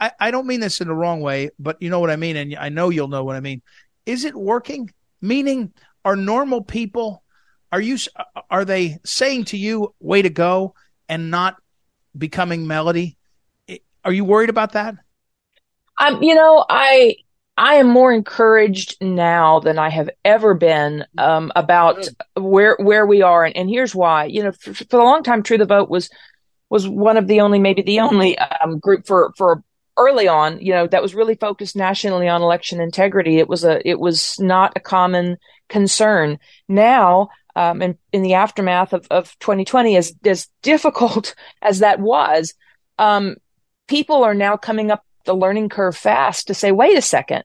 I, 0.00 0.12
I 0.20 0.31
don't 0.31 0.46
mean 0.46 0.61
this 0.61 0.81
in 0.81 0.88
the 0.88 0.94
wrong 0.94 1.20
way, 1.20 1.50
but 1.59 1.81
you 1.81 1.90
know 1.90 2.00
what 2.00 2.11
I 2.11 2.16
mean, 2.16 2.37
and 2.37 2.57
I 2.57 2.68
know 2.68 2.90
you'll 2.90 3.09
know 3.09 3.24
what 3.24 3.37
I 3.37 3.40
mean. 3.40 3.62
Is 4.07 4.24
it 4.24 4.35
working? 4.35 4.90
Meaning, 5.20 5.72
are 6.05 6.16
normal 6.16 6.62
people 6.62 7.22
are 7.72 7.81
you 7.81 7.96
are 8.50 8.64
they 8.64 8.98
saying 9.05 9.46
to 9.46 9.57
you, 9.57 9.94
"Way 10.00 10.22
to 10.22 10.31
go," 10.31 10.74
and 11.08 11.30
not 11.30 11.56
becoming 12.16 12.66
melody? 12.66 13.16
Are 14.04 14.12
you 14.12 14.24
worried 14.24 14.50
about 14.50 14.72
that? 14.72 14.96
Um, 15.98 16.22
you 16.22 16.34
know, 16.34 16.64
I 16.68 17.16
I 17.56 17.76
am 17.76 17.88
more 17.88 18.12
encouraged 18.12 18.96
now 19.00 19.60
than 19.60 19.78
I 19.78 19.88
have 19.88 20.10
ever 20.24 20.54
been 20.54 21.04
um, 21.16 21.52
about 21.54 22.08
where 22.36 22.76
where 22.80 23.06
we 23.06 23.22
are, 23.22 23.44
and, 23.44 23.56
and 23.56 23.70
here's 23.70 23.94
why. 23.94 24.24
You 24.24 24.44
know, 24.44 24.52
for, 24.52 24.74
for, 24.74 24.98
a 24.98 25.04
long 25.04 25.22
time, 25.22 25.42
True 25.42 25.58
the 25.58 25.64
Vote 25.64 25.88
was 25.88 26.10
was 26.68 26.88
one 26.88 27.16
of 27.16 27.28
the 27.28 27.40
only, 27.40 27.58
maybe 27.60 27.82
the 27.82 28.00
only 28.00 28.36
um, 28.38 28.78
group 28.78 29.06
for 29.06 29.32
for 29.36 29.62
early 29.96 30.26
on. 30.26 30.60
You 30.60 30.72
know, 30.72 30.86
that 30.88 31.02
was 31.02 31.14
really 31.14 31.36
focused 31.36 31.76
nationally 31.76 32.28
on 32.28 32.42
election 32.42 32.80
integrity. 32.80 33.38
It 33.38 33.48
was 33.48 33.64
a 33.64 33.86
it 33.88 34.00
was 34.00 34.38
not 34.40 34.72
a 34.74 34.80
common 34.80 35.36
concern. 35.68 36.38
Now, 36.68 37.28
um, 37.56 37.82
and 37.82 37.96
in 38.12 38.22
the 38.22 38.34
aftermath 38.34 38.92
of, 38.92 39.06
of 39.10 39.38
2020, 39.38 39.96
as 39.96 40.14
as 40.24 40.48
difficult 40.62 41.34
as 41.62 41.80
that 41.80 42.00
was, 42.00 42.54
um, 42.98 43.36
people 43.88 44.24
are 44.24 44.34
now 44.34 44.56
coming 44.56 44.90
up 44.90 45.04
the 45.24 45.34
learning 45.34 45.68
curve 45.68 45.96
fast 45.96 46.48
to 46.48 46.54
say, 46.54 46.70
wait 46.72 46.98
a 46.98 47.02
second, 47.02 47.44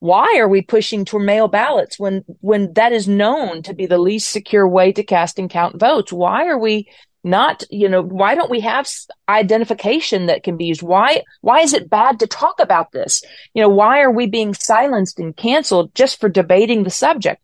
why 0.00 0.36
are 0.38 0.48
we 0.48 0.60
pushing 0.60 1.04
to 1.06 1.18
mail 1.18 1.48
ballots 1.48 1.98
when 1.98 2.24
when 2.40 2.72
that 2.74 2.92
is 2.92 3.08
known 3.08 3.62
to 3.62 3.74
be 3.74 3.86
the 3.86 3.98
least 3.98 4.30
secure 4.30 4.68
way 4.68 4.92
to 4.92 5.02
cast 5.02 5.38
and 5.38 5.48
count 5.48 5.80
votes? 5.80 6.12
Why 6.12 6.46
are 6.46 6.58
we 6.58 6.88
not, 7.24 7.64
you 7.70 7.88
know, 7.88 8.02
why 8.02 8.34
don't 8.34 8.50
we 8.50 8.60
have 8.60 8.86
identification 9.30 10.26
that 10.26 10.42
can 10.42 10.58
be 10.58 10.66
used? 10.66 10.82
Why 10.82 11.22
why 11.40 11.60
is 11.60 11.72
it 11.72 11.88
bad 11.88 12.20
to 12.20 12.26
talk 12.26 12.60
about 12.60 12.92
this? 12.92 13.22
You 13.54 13.62
know, 13.62 13.70
why 13.70 14.02
are 14.02 14.10
we 14.10 14.26
being 14.26 14.52
silenced 14.52 15.18
and 15.18 15.34
canceled 15.34 15.94
just 15.94 16.20
for 16.20 16.28
debating 16.28 16.84
the 16.84 16.90
subject? 16.90 17.40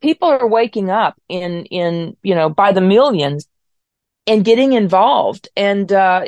People 0.00 0.28
are 0.28 0.46
waking 0.46 0.90
up 0.90 1.20
in 1.28 1.64
in, 1.66 2.16
you 2.22 2.34
know, 2.34 2.48
by 2.48 2.72
the 2.72 2.80
millions 2.80 3.48
and 4.26 4.44
getting 4.44 4.74
involved 4.74 5.48
and 5.56 5.90
uh, 5.92 6.24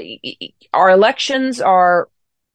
our 0.73 0.91
elections 0.91 1.61
are 1.61 2.09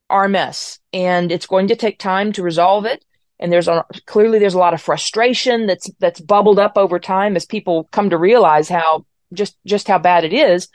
our 0.09 0.27
mess 0.27 0.79
and 0.91 1.31
it's 1.31 1.45
going 1.45 1.67
to 1.67 1.75
take 1.75 1.99
time 1.99 2.31
to 2.33 2.43
resolve 2.43 2.85
it. 2.85 3.05
And 3.39 3.51
there's 3.51 3.67
a, 3.67 3.85
clearly 4.05 4.39
there's 4.39 4.53
a 4.53 4.59
lot 4.59 4.73
of 4.73 4.81
frustration 4.81 5.67
that's, 5.67 5.89
that's 5.99 6.21
bubbled 6.21 6.57
up 6.57 6.77
over 6.77 6.99
time 6.99 7.35
as 7.35 7.45
people 7.45 7.87
come 7.91 8.09
to 8.09 8.17
realize 8.17 8.69
how 8.69 9.05
just, 9.33 9.57
just 9.65 9.87
how 9.87 9.99
bad 9.99 10.23
it 10.23 10.33
is. 10.33 10.69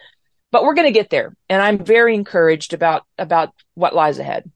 But 0.52 0.64
we're 0.64 0.74
going 0.74 0.88
to 0.88 0.98
get 0.98 1.10
there. 1.10 1.34
And 1.48 1.62
I'm 1.62 1.84
very 1.84 2.14
encouraged 2.14 2.72
about, 2.72 3.06
about 3.18 3.54
what 3.74 3.94
lies 3.94 4.18
ahead 4.18 4.50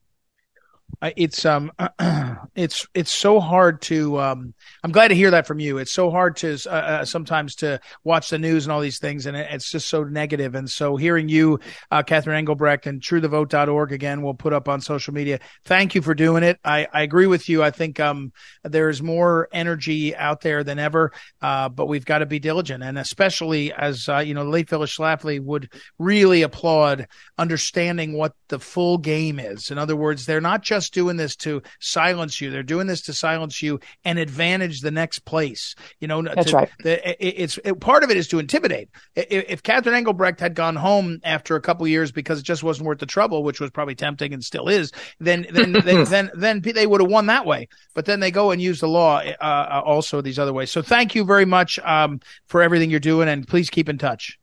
it's 1.16 1.44
um 1.44 1.72
it's 2.54 2.86
it's 2.94 3.10
so 3.10 3.40
hard 3.40 3.82
to 3.82 4.18
um 4.20 4.54
I'm 4.82 4.92
glad 4.92 5.08
to 5.08 5.14
hear 5.14 5.30
that 5.32 5.46
from 5.46 5.60
you. 5.60 5.78
It's 5.78 5.92
so 5.92 6.10
hard 6.10 6.36
to 6.36 6.56
uh, 6.66 6.70
uh, 6.70 7.04
sometimes 7.04 7.56
to 7.56 7.80
watch 8.04 8.28
the 8.28 8.38
news 8.38 8.64
and 8.64 8.72
all 8.72 8.80
these 8.80 8.98
things, 8.98 9.26
and 9.26 9.36
it's 9.36 9.70
just 9.70 9.88
so 9.88 10.04
negative. 10.04 10.54
And 10.54 10.68
so 10.68 10.96
hearing 10.96 11.28
you, 11.28 11.58
uh, 11.90 12.02
Catherine 12.02 12.36
Engelbrecht, 12.36 12.86
and 12.86 13.00
TrueTheVote.org 13.00 13.92
again, 13.92 14.22
we'll 14.22 14.34
put 14.34 14.52
up 14.52 14.68
on 14.68 14.80
social 14.80 15.14
media. 15.14 15.40
Thank 15.64 15.94
you 15.94 16.02
for 16.02 16.14
doing 16.14 16.42
it. 16.42 16.58
I, 16.64 16.86
I 16.92 17.02
agree 17.02 17.26
with 17.26 17.48
you. 17.48 17.62
I 17.62 17.70
think 17.70 17.98
um 17.98 18.32
there's 18.62 19.02
more 19.02 19.48
energy 19.52 20.14
out 20.14 20.40
there 20.42 20.64
than 20.64 20.78
ever, 20.78 21.12
uh, 21.42 21.68
but 21.68 21.86
we've 21.86 22.04
got 22.04 22.18
to 22.18 22.26
be 22.26 22.38
diligent, 22.38 22.82
and 22.82 22.98
especially 22.98 23.72
as 23.72 24.08
uh, 24.08 24.18
you 24.18 24.34
know, 24.34 24.44
late 24.44 24.68
Phyllis 24.68 24.96
Schlafly 24.96 25.40
would 25.40 25.70
really 25.98 26.42
applaud 26.42 27.06
understanding 27.38 28.12
what 28.12 28.34
the 28.48 28.58
full 28.58 28.98
game 28.98 29.38
is. 29.38 29.70
In 29.70 29.78
other 29.78 29.96
words, 29.96 30.26
they're 30.26 30.40
not 30.40 30.62
just 30.62 30.94
doing 30.94 31.16
this 31.16 31.36
to 31.36 31.62
silence 31.80 32.40
you; 32.40 32.43
they're 32.50 32.62
doing 32.62 32.86
this 32.86 33.02
to 33.02 33.12
silence 33.12 33.62
you 33.62 33.80
and 34.04 34.18
advantage 34.18 34.80
the 34.80 34.90
next 34.90 35.20
place. 35.20 35.74
You 36.00 36.08
know, 36.08 36.22
that's 36.22 36.50
to, 36.50 36.56
right. 36.56 36.70
The, 36.82 37.26
it's 37.26 37.58
it, 37.64 37.80
part 37.80 38.04
of 38.04 38.10
it 38.10 38.16
is 38.16 38.28
to 38.28 38.38
intimidate. 38.38 38.88
If, 39.14 39.44
if 39.48 39.62
Catherine 39.62 39.94
Engelbrecht 39.94 40.40
had 40.40 40.54
gone 40.54 40.76
home 40.76 41.20
after 41.24 41.56
a 41.56 41.60
couple 41.60 41.86
years 41.86 42.12
because 42.12 42.38
it 42.38 42.44
just 42.44 42.62
wasn't 42.62 42.86
worth 42.86 42.98
the 42.98 43.06
trouble, 43.06 43.42
which 43.42 43.60
was 43.60 43.70
probably 43.70 43.94
tempting 43.94 44.32
and 44.32 44.44
still 44.44 44.68
is, 44.68 44.92
then 45.20 45.46
then 45.50 45.72
then, 45.84 46.04
then 46.04 46.30
then 46.34 46.60
they 46.60 46.86
would 46.86 47.00
have 47.00 47.10
won 47.10 47.26
that 47.26 47.46
way. 47.46 47.68
But 47.94 48.06
then 48.06 48.20
they 48.20 48.30
go 48.30 48.50
and 48.50 48.60
use 48.60 48.80
the 48.80 48.88
law 48.88 49.18
uh, 49.18 49.34
uh, 49.40 49.82
also 49.84 50.20
these 50.20 50.38
other 50.38 50.52
ways. 50.52 50.70
So 50.70 50.82
thank 50.82 51.14
you 51.14 51.24
very 51.24 51.44
much 51.44 51.78
um, 51.80 52.20
for 52.46 52.62
everything 52.62 52.90
you're 52.90 53.00
doing, 53.00 53.28
and 53.28 53.46
please 53.46 53.70
keep 53.70 53.88
in 53.88 53.98
touch. 53.98 54.38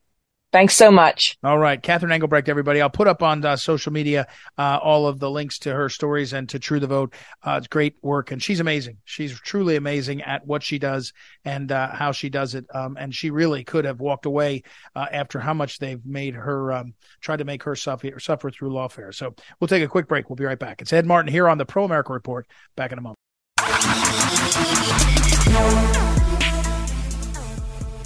Thanks 0.51 0.75
so 0.75 0.91
much. 0.91 1.37
All 1.45 1.57
right. 1.57 1.81
Catherine 1.81 2.11
Engelbrecht, 2.11 2.49
everybody. 2.49 2.81
I'll 2.81 2.89
put 2.89 3.07
up 3.07 3.23
on 3.23 3.45
uh, 3.45 3.55
social 3.55 3.93
media 3.93 4.27
uh, 4.57 4.79
all 4.83 5.07
of 5.07 5.17
the 5.17 5.31
links 5.31 5.59
to 5.59 5.73
her 5.73 5.87
stories 5.87 6.33
and 6.33 6.49
to 6.49 6.59
True 6.59 6.81
the 6.81 6.87
Vote. 6.87 7.13
Uh, 7.41 7.55
it's 7.57 7.67
great 7.67 7.95
work. 8.01 8.31
And 8.31 8.43
she's 8.43 8.59
amazing. 8.59 8.97
She's 9.05 9.39
truly 9.39 9.77
amazing 9.77 10.23
at 10.23 10.45
what 10.45 10.61
she 10.61 10.77
does 10.77 11.13
and 11.45 11.71
uh, 11.71 11.87
how 11.91 12.11
she 12.11 12.29
does 12.29 12.53
it. 12.53 12.65
Um, 12.73 12.97
and 12.99 13.15
she 13.15 13.31
really 13.31 13.63
could 13.63 13.85
have 13.85 14.01
walked 14.01 14.25
away 14.25 14.63
uh, 14.93 15.05
after 15.09 15.39
how 15.39 15.53
much 15.53 15.79
they've 15.79 16.05
made 16.05 16.35
her, 16.35 16.73
um, 16.73 16.95
to 17.21 17.45
make 17.45 17.63
her 17.63 17.77
suffer, 17.77 18.19
suffer 18.19 18.51
through 18.51 18.71
lawfare. 18.71 19.15
So 19.15 19.33
we'll 19.59 19.69
take 19.69 19.83
a 19.83 19.87
quick 19.87 20.09
break. 20.09 20.29
We'll 20.29 20.35
be 20.35 20.43
right 20.43 20.59
back. 20.59 20.81
It's 20.81 20.91
Ed 20.91 21.05
Martin 21.05 21.31
here 21.31 21.47
on 21.47 21.59
the 21.59 21.65
Pro 21.65 21.85
America 21.85 22.11
Report. 22.11 22.45
Back 22.75 22.91
in 22.91 22.97
a 22.97 23.01
moment. 23.01 23.17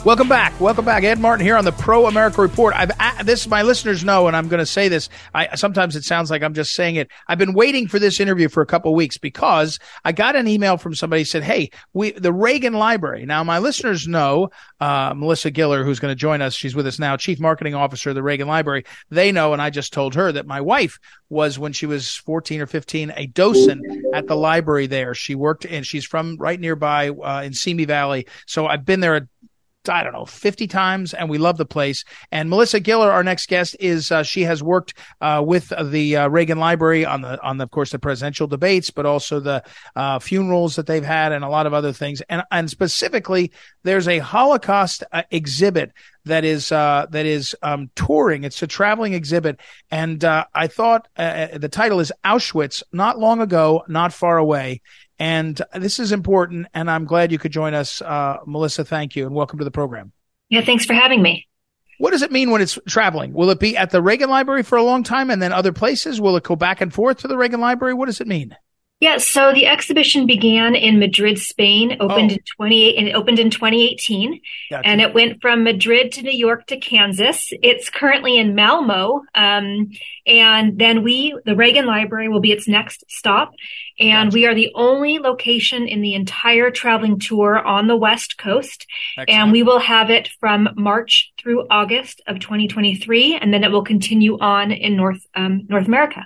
Welcome 0.05 0.29
back. 0.29 0.61
Welcome 0.61 0.85
back. 0.85 1.03
Ed 1.03 1.17
Martin 1.17 1.43
here 1.43 1.57
on 1.57 1.65
the 1.65 1.71
Pro 1.71 2.05
America 2.05 2.39
Report. 2.39 2.75
I've 2.75 3.25
this 3.25 3.47
my 3.47 3.63
listeners 3.63 4.03
know, 4.03 4.27
and 4.27 4.37
I'm 4.37 4.47
going 4.47 4.59
to 4.59 4.65
say 4.65 4.87
this. 4.87 5.09
I 5.33 5.55
sometimes 5.55 5.95
it 5.95 6.03
sounds 6.03 6.29
like 6.29 6.43
I'm 6.43 6.53
just 6.53 6.75
saying 6.75 6.97
it. 6.97 7.09
I've 7.27 7.39
been 7.39 7.55
waiting 7.55 7.87
for 7.87 7.97
this 7.97 8.19
interview 8.19 8.47
for 8.47 8.61
a 8.61 8.67
couple 8.67 8.93
weeks 8.93 9.17
because 9.17 9.79
I 10.03 10.11
got 10.11 10.35
an 10.35 10.47
email 10.47 10.77
from 10.77 10.93
somebody 10.93 11.23
said, 11.23 11.41
"Hey, 11.41 11.71
we 11.93 12.11
the 12.11 12.31
Reagan 12.31 12.73
Library." 12.73 13.25
Now 13.25 13.43
my 13.43 13.57
listeners 13.57 14.07
know 14.07 14.49
uh, 14.79 15.15
Melissa 15.15 15.49
Giller, 15.49 15.83
who's 15.83 15.99
going 15.99 16.11
to 16.11 16.15
join 16.15 16.39
us. 16.39 16.53
She's 16.53 16.75
with 16.75 16.85
us 16.85 16.99
now, 16.99 17.17
Chief 17.17 17.39
Marketing 17.39 17.73
Officer 17.73 18.09
of 18.09 18.15
the 18.15 18.21
Reagan 18.21 18.47
Library. 18.47 18.85
They 19.09 19.31
know, 19.31 19.53
and 19.53 19.61
I 19.61 19.71
just 19.71 19.91
told 19.91 20.13
her 20.13 20.31
that 20.31 20.45
my 20.45 20.61
wife 20.61 20.99
was 21.29 21.57
when 21.57 21.73
she 21.73 21.87
was 21.87 22.15
14 22.17 22.61
or 22.61 22.67
15 22.67 23.11
a 23.15 23.25
docent 23.25 23.83
at 24.13 24.27
the 24.27 24.35
library 24.35 24.85
there. 24.85 25.15
She 25.15 25.33
worked 25.33 25.65
and 25.65 25.83
she's 25.83 26.05
from 26.05 26.37
right 26.37 26.59
nearby 26.59 27.09
uh, 27.09 27.41
in 27.43 27.53
Simi 27.53 27.85
Valley. 27.85 28.27
So 28.45 28.67
I've 28.67 28.85
been 28.85 28.99
there 28.99 29.27
I 29.89 30.03
don't 30.03 30.13
know, 30.13 30.25
50 30.25 30.67
times, 30.67 31.13
and 31.13 31.29
we 31.29 31.37
love 31.37 31.57
the 31.57 31.65
place. 31.65 32.03
And 32.31 32.49
Melissa 32.49 32.79
Giller, 32.79 33.11
our 33.11 33.23
next 33.23 33.47
guest, 33.47 33.75
is 33.79 34.11
uh, 34.11 34.23
she 34.23 34.43
has 34.43 34.61
worked 34.61 34.93
uh, 35.21 35.43
with 35.45 35.71
the 35.81 36.17
uh, 36.17 36.27
Reagan 36.27 36.59
Library 36.59 37.05
on 37.05 37.21
the 37.21 37.41
on 37.41 37.57
the, 37.57 37.63
of 37.63 37.71
course 37.71 37.91
the 37.91 37.99
presidential 37.99 38.47
debates, 38.47 38.89
but 38.89 39.05
also 39.05 39.39
the 39.39 39.63
uh, 39.95 40.19
funerals 40.19 40.75
that 40.75 40.87
they've 40.87 41.03
had 41.03 41.31
and 41.31 41.43
a 41.43 41.49
lot 41.49 41.65
of 41.65 41.73
other 41.73 41.93
things. 41.93 42.21
And 42.29 42.43
and 42.51 42.69
specifically, 42.69 43.51
there's 43.83 44.07
a 44.07 44.19
Holocaust 44.19 45.03
uh, 45.11 45.23
exhibit 45.31 45.91
that 46.25 46.43
is 46.43 46.71
uh, 46.71 47.05
that 47.11 47.25
is 47.25 47.55
um, 47.61 47.89
touring. 47.95 48.43
It's 48.43 48.61
a 48.63 48.67
traveling 48.67 49.13
exhibit, 49.13 49.59
and 49.91 50.23
I 50.23 50.67
thought 50.67 51.07
the 51.15 51.69
title 51.71 51.99
is 51.99 52.11
Auschwitz. 52.23 52.83
Not 52.91 53.19
long 53.19 53.41
ago, 53.41 53.83
not 53.87 54.11
far 54.11 54.37
away, 54.37 54.81
and 55.19 55.61
this 55.73 55.99
is 55.99 56.11
important, 56.11 56.67
and 56.73 56.89
I'm 56.89 57.05
glad 57.05 57.31
you 57.31 57.39
could 57.39 57.51
join 57.51 57.73
us. 57.73 58.01
Uh, 58.01 58.37
Melissa, 58.45 58.83
thank 58.83 59.15
you, 59.15 59.25
and 59.25 59.35
welcome 59.35 59.59
to 59.59 59.65
the 59.65 59.71
program. 59.71 60.11
Yeah, 60.49 60.61
thanks 60.61 60.85
for 60.85 60.93
having 60.93 61.21
me. 61.21 61.47
What 61.97 62.11
does 62.11 62.21
it 62.21 62.31
mean 62.31 62.51
when 62.51 62.61
it's 62.61 62.77
traveling? 62.87 63.33
Will 63.33 63.49
it 63.49 63.59
be 63.59 63.77
at 63.77 63.91
the 63.91 64.01
Reagan 64.01 64.29
Library 64.29 64.63
for 64.63 64.77
a 64.77 64.83
long 64.83 65.03
time 65.03 65.29
and 65.29 65.41
then 65.41 65.53
other 65.53 65.71
places? 65.71 66.19
Will 66.19 66.35
it 66.35 66.43
go 66.43 66.55
back 66.55 66.81
and 66.81 66.93
forth 66.93 67.19
to 67.19 67.27
the 67.27 67.37
Reagan 67.37 67.61
Library? 67.61 67.93
What 67.93 68.07
does 68.07 68.19
it 68.19 68.27
mean? 68.27 68.55
Yeah, 69.01 69.17
so 69.17 69.51
the 69.51 69.65
exhibition 69.65 70.25
began 70.25 70.73
in 70.73 70.99
Madrid, 70.99 71.37
Spain, 71.37 71.97
opened 71.99 72.31
oh. 72.31 72.35
in 72.35 72.39
28 72.55 72.97
and 72.97 73.07
it 73.09 73.11
opened 73.11 73.39
in 73.39 73.49
2018 73.49 74.39
gotcha. 74.69 74.87
and 74.87 75.01
it 75.01 75.13
went 75.13 75.41
from 75.41 75.65
Madrid 75.65 76.13
to 76.13 76.21
New 76.21 76.31
York 76.31 76.65
to 76.67 76.77
Kansas. 76.77 77.49
It's 77.61 77.89
currently 77.89 78.37
in 78.37 78.55
Malmo. 78.55 79.23
Um, 79.35 79.89
and 80.25 80.79
then 80.79 81.03
we, 81.03 81.37
the 81.45 81.57
Reagan 81.57 81.85
Library 81.85 82.29
will 82.29 82.39
be 82.39 82.53
its 82.53 82.69
next 82.69 83.03
stop. 83.09 83.53
And 83.99 84.29
gotcha. 84.29 84.35
we 84.35 84.45
are 84.47 84.55
the 84.55 84.71
only 84.75 85.19
location 85.19 85.89
in 85.89 86.01
the 86.01 86.13
entire 86.13 86.71
traveling 86.71 87.19
tour 87.19 87.59
on 87.59 87.87
the 87.87 87.97
West 87.97 88.37
Coast. 88.37 88.87
Excellent. 89.17 89.29
And 89.29 89.51
we 89.51 89.61
will 89.61 89.79
have 89.79 90.09
it 90.09 90.29
from 90.39 90.69
March 90.77 91.33
through 91.37 91.67
August 91.69 92.21
of 92.27 92.39
2023. 92.39 93.35
And 93.35 93.53
then 93.53 93.65
it 93.65 93.71
will 93.73 93.83
continue 93.83 94.39
on 94.39 94.71
in 94.71 94.95
North, 94.95 95.21
um, 95.35 95.65
North 95.67 95.85
America. 95.85 96.25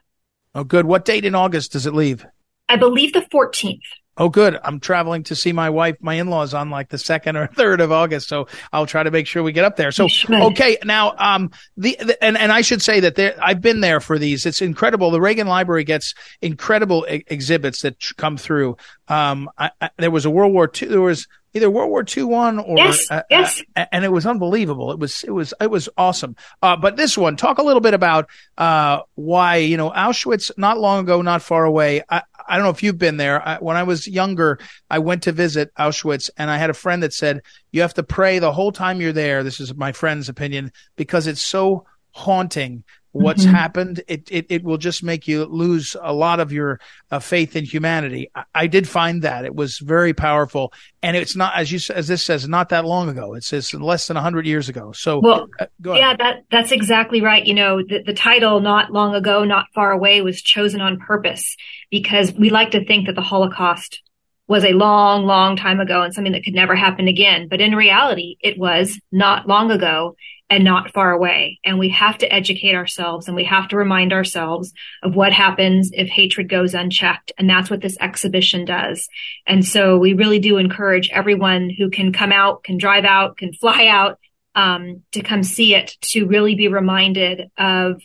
Oh, 0.53 0.63
good. 0.63 0.85
What 0.85 1.03
date 1.03 1.25
in 1.25 1.33
August 1.33 1.71
does 1.71 1.87
it 1.87 1.95
leave? 1.95 2.27
I 2.69 2.77
believe 2.77 3.13
the 3.13 3.21
14th. 3.21 3.81
Oh, 4.19 4.27
good. 4.27 4.59
I'm 4.61 4.81
traveling 4.81 5.23
to 5.23 5.35
see 5.35 5.53
my 5.53 5.69
wife, 5.69 5.95
my 6.01 6.15
in-laws 6.15 6.53
on 6.53 6.69
like 6.69 6.89
the 6.89 6.97
second 6.97 7.37
or 7.37 7.47
third 7.55 7.79
of 7.79 7.93
August. 7.93 8.27
So 8.27 8.47
I'll 8.73 8.85
try 8.85 9.01
to 9.01 9.11
make 9.11 9.27
sure 9.27 9.41
we 9.41 9.53
get 9.53 9.63
up 9.63 9.77
there. 9.77 9.93
So, 9.93 10.09
okay. 10.29 10.77
Now, 10.83 11.15
um, 11.17 11.51
the, 11.77 11.95
the, 11.97 12.21
and, 12.21 12.37
and 12.37 12.51
I 12.51 12.59
should 12.59 12.81
say 12.81 12.99
that 12.99 13.15
there, 13.15 13.35
I've 13.41 13.61
been 13.61 13.79
there 13.79 14.01
for 14.01 14.19
these. 14.19 14.45
It's 14.45 14.61
incredible. 14.61 15.09
The 15.09 15.21
Reagan 15.21 15.47
Library 15.47 15.85
gets 15.85 16.13
incredible 16.41 17.07
e- 17.09 17.23
exhibits 17.27 17.81
that 17.83 17.95
come 18.17 18.35
through. 18.35 18.75
Um, 19.07 19.49
I, 19.57 19.71
I, 19.79 19.89
there 19.97 20.11
was 20.11 20.25
a 20.25 20.29
World 20.29 20.51
War 20.51 20.69
II, 20.69 20.89
there 20.89 21.01
was 21.01 21.25
either 21.53 21.69
World 21.69 21.89
War 21.89 22.03
II 22.05 22.23
one 22.23 22.59
or, 22.59 22.77
yes, 22.77 23.09
uh, 23.09 23.23
yes. 23.29 23.63
Uh, 23.75 23.85
and 23.93 24.03
it 24.03 24.11
was 24.11 24.25
unbelievable. 24.25 24.91
It 24.91 24.99
was, 24.99 25.23
it 25.23 25.31
was, 25.31 25.53
it 25.61 25.71
was 25.71 25.87
awesome. 25.97 26.35
Uh, 26.61 26.75
but 26.75 26.97
this 26.97 27.17
one, 27.17 27.37
talk 27.37 27.57
a 27.57 27.63
little 27.63 27.81
bit 27.81 27.93
about, 27.93 28.29
uh, 28.57 28.99
why, 29.15 29.57
you 29.57 29.77
know, 29.77 29.89
Auschwitz, 29.89 30.51
not 30.57 30.77
long 30.77 31.05
ago, 31.05 31.21
not 31.21 31.41
far 31.41 31.63
away. 31.63 32.03
I, 32.09 32.23
I 32.49 32.55
don't 32.55 32.65
know 32.65 32.71
if 32.71 32.83
you've 32.83 32.97
been 32.97 33.17
there. 33.17 33.47
I, 33.47 33.57
when 33.57 33.77
I 33.77 33.83
was 33.83 34.07
younger, 34.07 34.59
I 34.89 34.99
went 34.99 35.23
to 35.23 35.31
visit 35.31 35.71
Auschwitz 35.75 36.29
and 36.35 36.49
I 36.49 36.57
had 36.57 36.69
a 36.69 36.73
friend 36.73 37.03
that 37.03 37.13
said, 37.13 37.43
you 37.71 37.81
have 37.81 37.93
to 37.93 38.03
pray 38.03 38.39
the 38.39 38.51
whole 38.51 38.71
time 38.71 38.99
you're 38.99 39.13
there. 39.13 39.43
This 39.43 39.59
is 39.59 39.75
my 39.75 39.91
friend's 39.91 40.29
opinion 40.29 40.71
because 40.95 41.27
it's 41.27 41.41
so 41.41 41.85
haunting 42.11 42.83
what's 43.11 43.43
mm-hmm. 43.43 43.53
happened, 43.53 44.03
it, 44.07 44.27
it, 44.29 44.45
it 44.49 44.63
will 44.63 44.77
just 44.77 45.03
make 45.03 45.27
you 45.27 45.45
lose 45.45 45.95
a 46.01 46.13
lot 46.13 46.39
of 46.39 46.51
your 46.51 46.79
uh, 47.11 47.19
faith 47.19 47.55
in 47.55 47.65
humanity. 47.65 48.29
I, 48.35 48.43
I, 48.53 48.67
did 48.67 48.87
find 48.87 49.23
that 49.23 49.45
it 49.45 49.55
was 49.55 49.79
very 49.79 50.13
powerful, 50.13 50.73
and 51.01 51.17
it's 51.17 51.35
not 51.35 51.55
as 51.55 51.71
you 51.71 51.79
as 51.93 52.07
this 52.07 52.23
says 52.23 52.47
not 52.47 52.69
that 52.69 52.85
long 52.85 53.09
ago. 53.09 53.33
It 53.33 53.43
says 53.43 53.73
less 53.73 54.07
than 54.07 54.17
hundred 54.17 54.45
years 54.45 54.69
ago. 54.69 54.91
So, 54.91 55.19
well, 55.19 55.47
uh, 55.59 55.65
yeah, 55.83 56.15
that 56.15 56.43
that's 56.51 56.71
exactly 56.71 57.21
right. 57.21 57.45
You 57.45 57.55
know, 57.55 57.81
the, 57.81 58.03
the 58.05 58.13
title 58.13 58.59
"Not 58.59 58.91
Long 58.91 59.15
Ago, 59.15 59.43
Not 59.43 59.65
Far 59.73 59.91
Away" 59.91 60.21
was 60.21 60.41
chosen 60.41 60.81
on 60.81 60.99
purpose 60.99 61.55
because 61.89 62.31
we 62.33 62.49
like 62.49 62.71
to 62.71 62.85
think 62.85 63.07
that 63.07 63.15
the 63.15 63.21
Holocaust 63.21 64.01
was 64.47 64.65
a 64.65 64.73
long, 64.73 65.25
long 65.25 65.55
time 65.55 65.79
ago 65.79 66.01
and 66.01 66.13
something 66.13 66.33
that 66.33 66.43
could 66.43 66.55
never 66.55 66.75
happen 66.75 67.07
again. 67.07 67.47
But 67.47 67.61
in 67.61 67.75
reality, 67.75 68.35
it 68.39 68.57
was 68.57 68.99
not 69.11 69.47
long 69.47 69.69
ago 69.69 70.15
and 70.49 70.63
not 70.63 70.91
far 70.91 71.11
away. 71.11 71.59
And 71.63 71.77
we 71.77 71.89
have 71.89 72.17
to 72.19 72.33
educate 72.33 72.73
ourselves 72.73 73.27
and 73.27 73.35
we 73.35 73.43
have 73.43 73.67
to 73.67 73.77
remind 73.77 74.11
ourselves 74.11 74.73
of 75.03 75.15
what 75.15 75.31
happens 75.31 75.91
if 75.93 76.09
hatred 76.09 76.49
goes 76.49 76.73
unchecked. 76.73 77.31
And 77.37 77.49
that's 77.49 77.69
what 77.69 77.81
this 77.81 77.97
exhibition 77.99 78.65
does. 78.65 79.07
And 79.45 79.63
so 79.63 79.97
we 79.97 80.13
really 80.13 80.39
do 80.39 80.57
encourage 80.57 81.09
everyone 81.11 81.69
who 81.69 81.91
can 81.91 82.11
come 82.11 82.31
out, 82.31 82.63
can 82.63 82.77
drive 82.77 83.05
out, 83.05 83.37
can 83.37 83.53
fly 83.53 83.87
out, 83.87 84.19
um, 84.55 85.03
to 85.11 85.21
come 85.21 85.43
see 85.43 85.75
it, 85.75 85.95
to 86.01 86.25
really 86.25 86.55
be 86.55 86.67
reminded 86.67 87.51
of, 87.57 88.01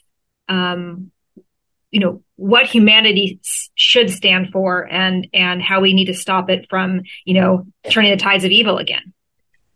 um, 0.48 1.10
you 1.90 2.00
know, 2.00 2.22
what 2.36 2.66
humanity 2.66 3.40
should 3.74 4.10
stand 4.10 4.50
for 4.52 4.86
and, 4.86 5.28
and 5.32 5.62
how 5.62 5.80
we 5.80 5.94
need 5.94 6.06
to 6.06 6.14
stop 6.14 6.50
it 6.50 6.66
from, 6.68 7.02
you 7.24 7.34
know, 7.34 7.66
turning 7.88 8.10
the 8.10 8.16
tides 8.18 8.44
of 8.44 8.50
evil 8.50 8.76
again 8.76 9.13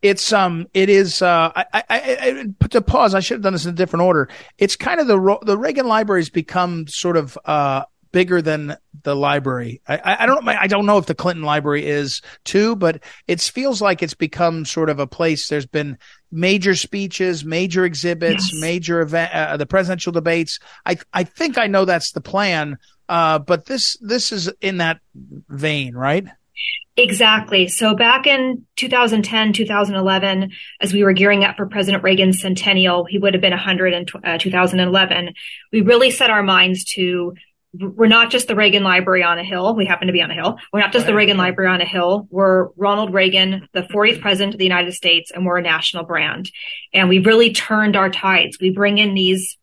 it's 0.02 0.32
um 0.32 0.66
it 0.74 0.88
is 0.88 1.22
uh 1.22 1.50
I, 1.54 1.64
I, 1.72 1.84
I 1.90 2.44
put 2.58 2.72
to 2.72 2.80
pause 2.80 3.14
i 3.14 3.20
should 3.20 3.36
have 3.36 3.42
done 3.42 3.52
this 3.52 3.64
in 3.64 3.72
a 3.72 3.76
different 3.76 4.04
order. 4.04 4.28
It's 4.58 4.76
kind 4.76 5.00
of 5.00 5.06
the 5.06 5.38
the 5.42 5.58
reagan 5.58 5.86
library's 5.86 6.30
become 6.30 6.86
sort 6.86 7.16
of 7.16 7.38
uh 7.44 7.84
bigger 8.10 8.40
than 8.40 8.76
the 9.02 9.14
library. 9.14 9.82
I 9.86 10.18
i 10.20 10.26
don't 10.26 10.46
i 10.48 10.66
don't 10.66 10.86
know 10.86 10.98
if 10.98 11.06
the 11.06 11.14
clinton 11.14 11.44
library 11.44 11.86
is 11.86 12.22
too 12.44 12.76
but 12.76 13.02
it 13.26 13.40
feels 13.40 13.82
like 13.82 14.02
it's 14.02 14.14
become 14.14 14.64
sort 14.64 14.90
of 14.90 14.98
a 14.98 15.06
place. 15.06 15.48
There's 15.48 15.66
been 15.66 15.98
major 16.30 16.74
speeches 16.74 17.44
major 17.44 17.84
exhibits 17.84 18.52
yes. 18.52 18.60
major 18.60 19.00
event 19.00 19.32
uh, 19.34 19.56
the 19.56 19.66
presidential 19.66 20.12
debates. 20.12 20.58
I 20.86 20.98
i 21.12 21.24
think 21.24 21.58
i 21.58 21.66
know 21.66 21.84
that's 21.84 22.12
the 22.12 22.20
plan 22.20 22.78
uh 23.08 23.38
but 23.40 23.66
this 23.66 23.96
this 24.00 24.32
is 24.32 24.50
in 24.60 24.78
that 24.78 25.00
vein 25.48 25.94
right 25.94 26.26
Exactly. 26.96 27.68
So 27.68 27.94
back 27.94 28.26
in 28.26 28.66
2010, 28.74 29.52
2011, 29.52 30.50
as 30.80 30.92
we 30.92 31.04
were 31.04 31.12
gearing 31.12 31.44
up 31.44 31.56
for 31.56 31.66
President 31.66 32.02
Reagan's 32.02 32.40
centennial, 32.40 33.04
he 33.04 33.18
would 33.18 33.34
have 33.34 33.40
been 33.40 33.52
100 33.52 33.94
in 33.94 34.06
uh, 34.24 34.38
2011. 34.38 35.34
We 35.72 35.80
really 35.82 36.10
set 36.10 36.30
our 36.30 36.42
minds 36.42 36.84
to 36.94 37.34
we're 37.74 38.08
not 38.08 38.30
just 38.30 38.48
the 38.48 38.56
Reagan 38.56 38.82
Library 38.82 39.22
on 39.22 39.38
a 39.38 39.44
hill. 39.44 39.76
We 39.76 39.84
happen 39.84 40.06
to 40.06 40.12
be 40.12 40.22
on 40.22 40.30
a 40.30 40.34
hill. 40.34 40.56
We're 40.72 40.80
not 40.80 40.92
just 40.92 41.06
the 41.06 41.14
Reagan 41.14 41.36
Library 41.36 41.70
on 41.70 41.82
a 41.82 41.84
hill. 41.84 42.26
We're 42.30 42.68
Ronald 42.76 43.12
Reagan, 43.12 43.68
the 43.74 43.82
40th 43.82 44.22
president 44.22 44.54
of 44.54 44.58
the 44.58 44.64
United 44.64 44.92
States, 44.92 45.30
and 45.30 45.44
we're 45.44 45.58
a 45.58 45.62
national 45.62 46.04
brand. 46.04 46.50
And 46.94 47.10
we've 47.10 47.26
really 47.26 47.52
turned 47.52 47.94
our 47.94 48.08
tides. 48.08 48.58
We 48.58 48.70
bring 48.70 48.96
in 48.96 49.14
these 49.14 49.57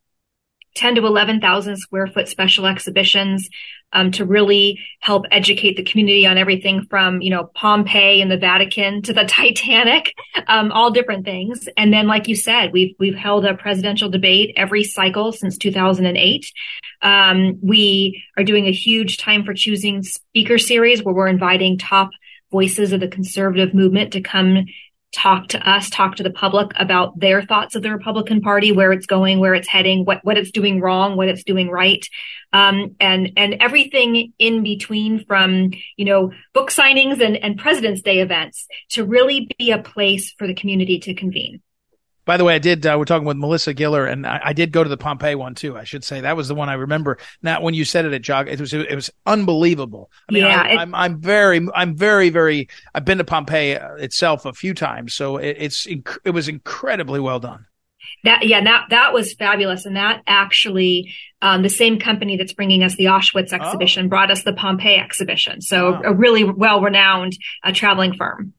10 0.75 0.95
to 0.95 1.05
11,000 1.05 1.77
square 1.77 2.07
foot 2.07 2.27
special 2.27 2.65
exhibitions 2.65 3.49
um, 3.93 4.11
to 4.11 4.25
really 4.25 4.79
help 4.99 5.25
educate 5.31 5.77
the 5.77 5.83
community 5.83 6.27
on 6.27 6.38
everything 6.38 6.85
from, 6.89 7.21
you 7.21 7.29
know, 7.29 7.49
Pompeii 7.55 8.21
and 8.21 8.29
the 8.29 8.38
Vatican 8.38 9.01
to 9.03 9.13
the 9.13 9.23
Titanic, 9.23 10.13
um, 10.47 10.71
all 10.71 10.91
different 10.91 11.25
things. 11.25 11.67
And 11.77 11.93
then, 11.93 12.07
like 12.07 12.27
you 12.27 12.35
said, 12.35 12.73
we've, 12.73 12.93
we've 12.99 13.15
held 13.15 13.45
a 13.45 13.55
presidential 13.55 14.09
debate 14.09 14.53
every 14.57 14.83
cycle 14.83 15.31
since 15.31 15.57
2008. 15.57 16.51
Um, 17.01 17.57
we 17.61 18.23
are 18.38 18.43
doing 18.43 18.67
a 18.67 18.71
huge 18.71 19.17
time 19.17 19.45
for 19.45 19.53
choosing 19.53 20.03
speaker 20.03 20.57
series 20.57 21.01
where 21.01 21.15
we're 21.15 21.27
inviting 21.27 21.77
top 21.77 22.09
voices 22.51 22.91
of 22.91 22.99
the 22.99 23.07
conservative 23.07 23.73
movement 23.73 24.13
to 24.13 24.21
come 24.21 24.65
talk 25.15 25.47
to 25.47 25.69
us, 25.69 25.89
talk 25.89 26.17
to 26.17 26.23
the 26.23 26.30
public 26.30 26.71
about 26.75 27.17
their 27.19 27.41
thoughts 27.41 27.75
of 27.75 27.82
the 27.82 27.91
Republican 27.91 28.41
Party, 28.41 28.71
where 28.71 28.91
it's 28.91 29.06
going, 29.06 29.39
where 29.39 29.54
it's 29.54 29.67
heading, 29.67 30.04
what, 30.04 30.23
what 30.23 30.38
it's 30.38 30.51
doing 30.51 30.82
wrong, 30.82 31.15
what 31.15 31.30
it's 31.30 31.43
doing 31.43 31.69
right. 31.69 32.06
Um, 32.51 32.95
and, 32.99 33.32
and 33.38 33.56
everything 33.62 34.34
in 34.38 34.63
between 34.63 35.25
from, 35.25 35.71
you 35.95 36.06
know, 36.06 36.32
book 36.54 36.69
signings 36.69 37.21
and, 37.21 37.38
and 37.38 37.58
President's 37.58 38.01
Day 38.01 38.19
events 38.19 38.67
to 38.89 39.06
really 39.06 39.49
be 39.58 39.71
a 39.71 39.82
place 39.82 40.34
for 40.38 40.47
the 40.47 40.54
community 40.54 40.99
to 40.99 41.13
convene. 41.13 41.62
By 42.25 42.38
the 42.38 42.43
way, 42.43 42.55
I 42.55 42.59
did. 42.59 42.85
Uh, 42.85 42.95
we're 42.97 43.05
talking 43.05 43.27
with 43.27 43.38
Melissa 43.38 43.73
Giller, 43.73 44.11
and 44.11 44.25
I, 44.25 44.41
I, 44.45 44.53
did 44.53 44.71
go 44.71 44.83
to 44.83 44.89
the 44.89 44.97
Pompeii 44.97 45.35
one 45.35 45.53
too. 45.53 45.77
I 45.77 45.83
should 45.83 46.03
say 46.03 46.21
that 46.21 46.35
was 46.35 46.47
the 46.47 46.55
one 46.55 46.69
I 46.69 46.73
remember. 46.73 47.19
Now, 47.43 47.61
when 47.61 47.75
you 47.75 47.85
said 47.85 48.05
it 48.05 48.13
at 48.13 48.23
Jog, 48.23 48.47
it 48.47 48.59
was 48.59 48.73
it 48.73 48.95
was 48.95 49.11
unbelievable. 49.25 50.09
I 50.27 50.33
mean, 50.33 50.43
yeah, 50.43 50.61
I, 50.61 50.69
am 50.69 50.79
I'm, 50.79 50.95
I'm 50.95 51.17
very 51.19 51.67
I'm 51.75 51.95
very 51.95 52.29
very. 52.29 52.67
I've 52.93 53.05
been 53.05 53.19
to 53.19 53.23
Pompeii 53.23 53.77
itself 53.99 54.45
a 54.45 54.53
few 54.53 54.73
times, 54.73 55.13
so 55.13 55.38
it, 55.38 55.57
it's 55.59 55.88
it 55.88 56.31
was 56.31 56.47
incredibly 56.47 57.19
well 57.19 57.39
done. 57.39 57.67
That 58.23 58.47
yeah, 58.47 58.63
that 58.63 58.88
that 58.89 59.13
was 59.13 59.33
fabulous, 59.33 59.85
and 59.85 59.95
that 59.95 60.23
actually 60.25 61.13
um, 61.41 61.61
the 61.61 61.69
same 61.69 61.99
company 61.99 62.38
that's 62.38 62.53
bringing 62.53 62.83
us 62.83 62.95
the 62.95 63.05
Auschwitz 63.05 63.53
oh. 63.53 63.57
exhibition 63.57 64.07
oh. 64.07 64.09
brought 64.09 64.31
us 64.31 64.43
the 64.43 64.53
Pompeii 64.53 64.95
exhibition. 64.95 65.61
So 65.61 65.91
wow. 65.91 66.01
a 66.05 66.13
really 66.13 66.43
well 66.43 66.81
renowned 66.81 67.38
uh, 67.63 67.71
traveling 67.71 68.13
firm. 68.13 68.53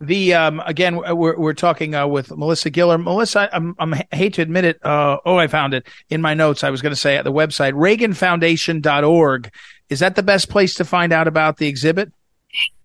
The 0.00 0.32
um, 0.32 0.60
again, 0.64 0.96
we're 0.96 1.38
we're 1.38 1.52
talking 1.52 1.94
uh, 1.94 2.06
with 2.06 2.34
Melissa 2.34 2.70
Giller. 2.70 3.02
Melissa, 3.02 3.54
I'm, 3.54 3.76
I'm 3.78 3.92
I 3.92 4.06
hate 4.12 4.34
to 4.34 4.42
admit 4.42 4.64
it. 4.64 4.84
Uh, 4.84 5.18
oh, 5.26 5.36
I 5.36 5.46
found 5.46 5.74
it 5.74 5.86
in 6.08 6.22
my 6.22 6.32
notes. 6.32 6.64
I 6.64 6.70
was 6.70 6.80
going 6.80 6.92
to 6.92 7.00
say 7.00 7.16
at 7.16 7.24
the 7.24 7.32
website 7.32 7.74
ReaganFoundation.org. 7.74 9.52
Is 9.90 9.98
that 10.00 10.16
the 10.16 10.22
best 10.22 10.48
place 10.48 10.74
to 10.76 10.84
find 10.86 11.12
out 11.12 11.28
about 11.28 11.58
the 11.58 11.66
exhibit? 11.66 12.12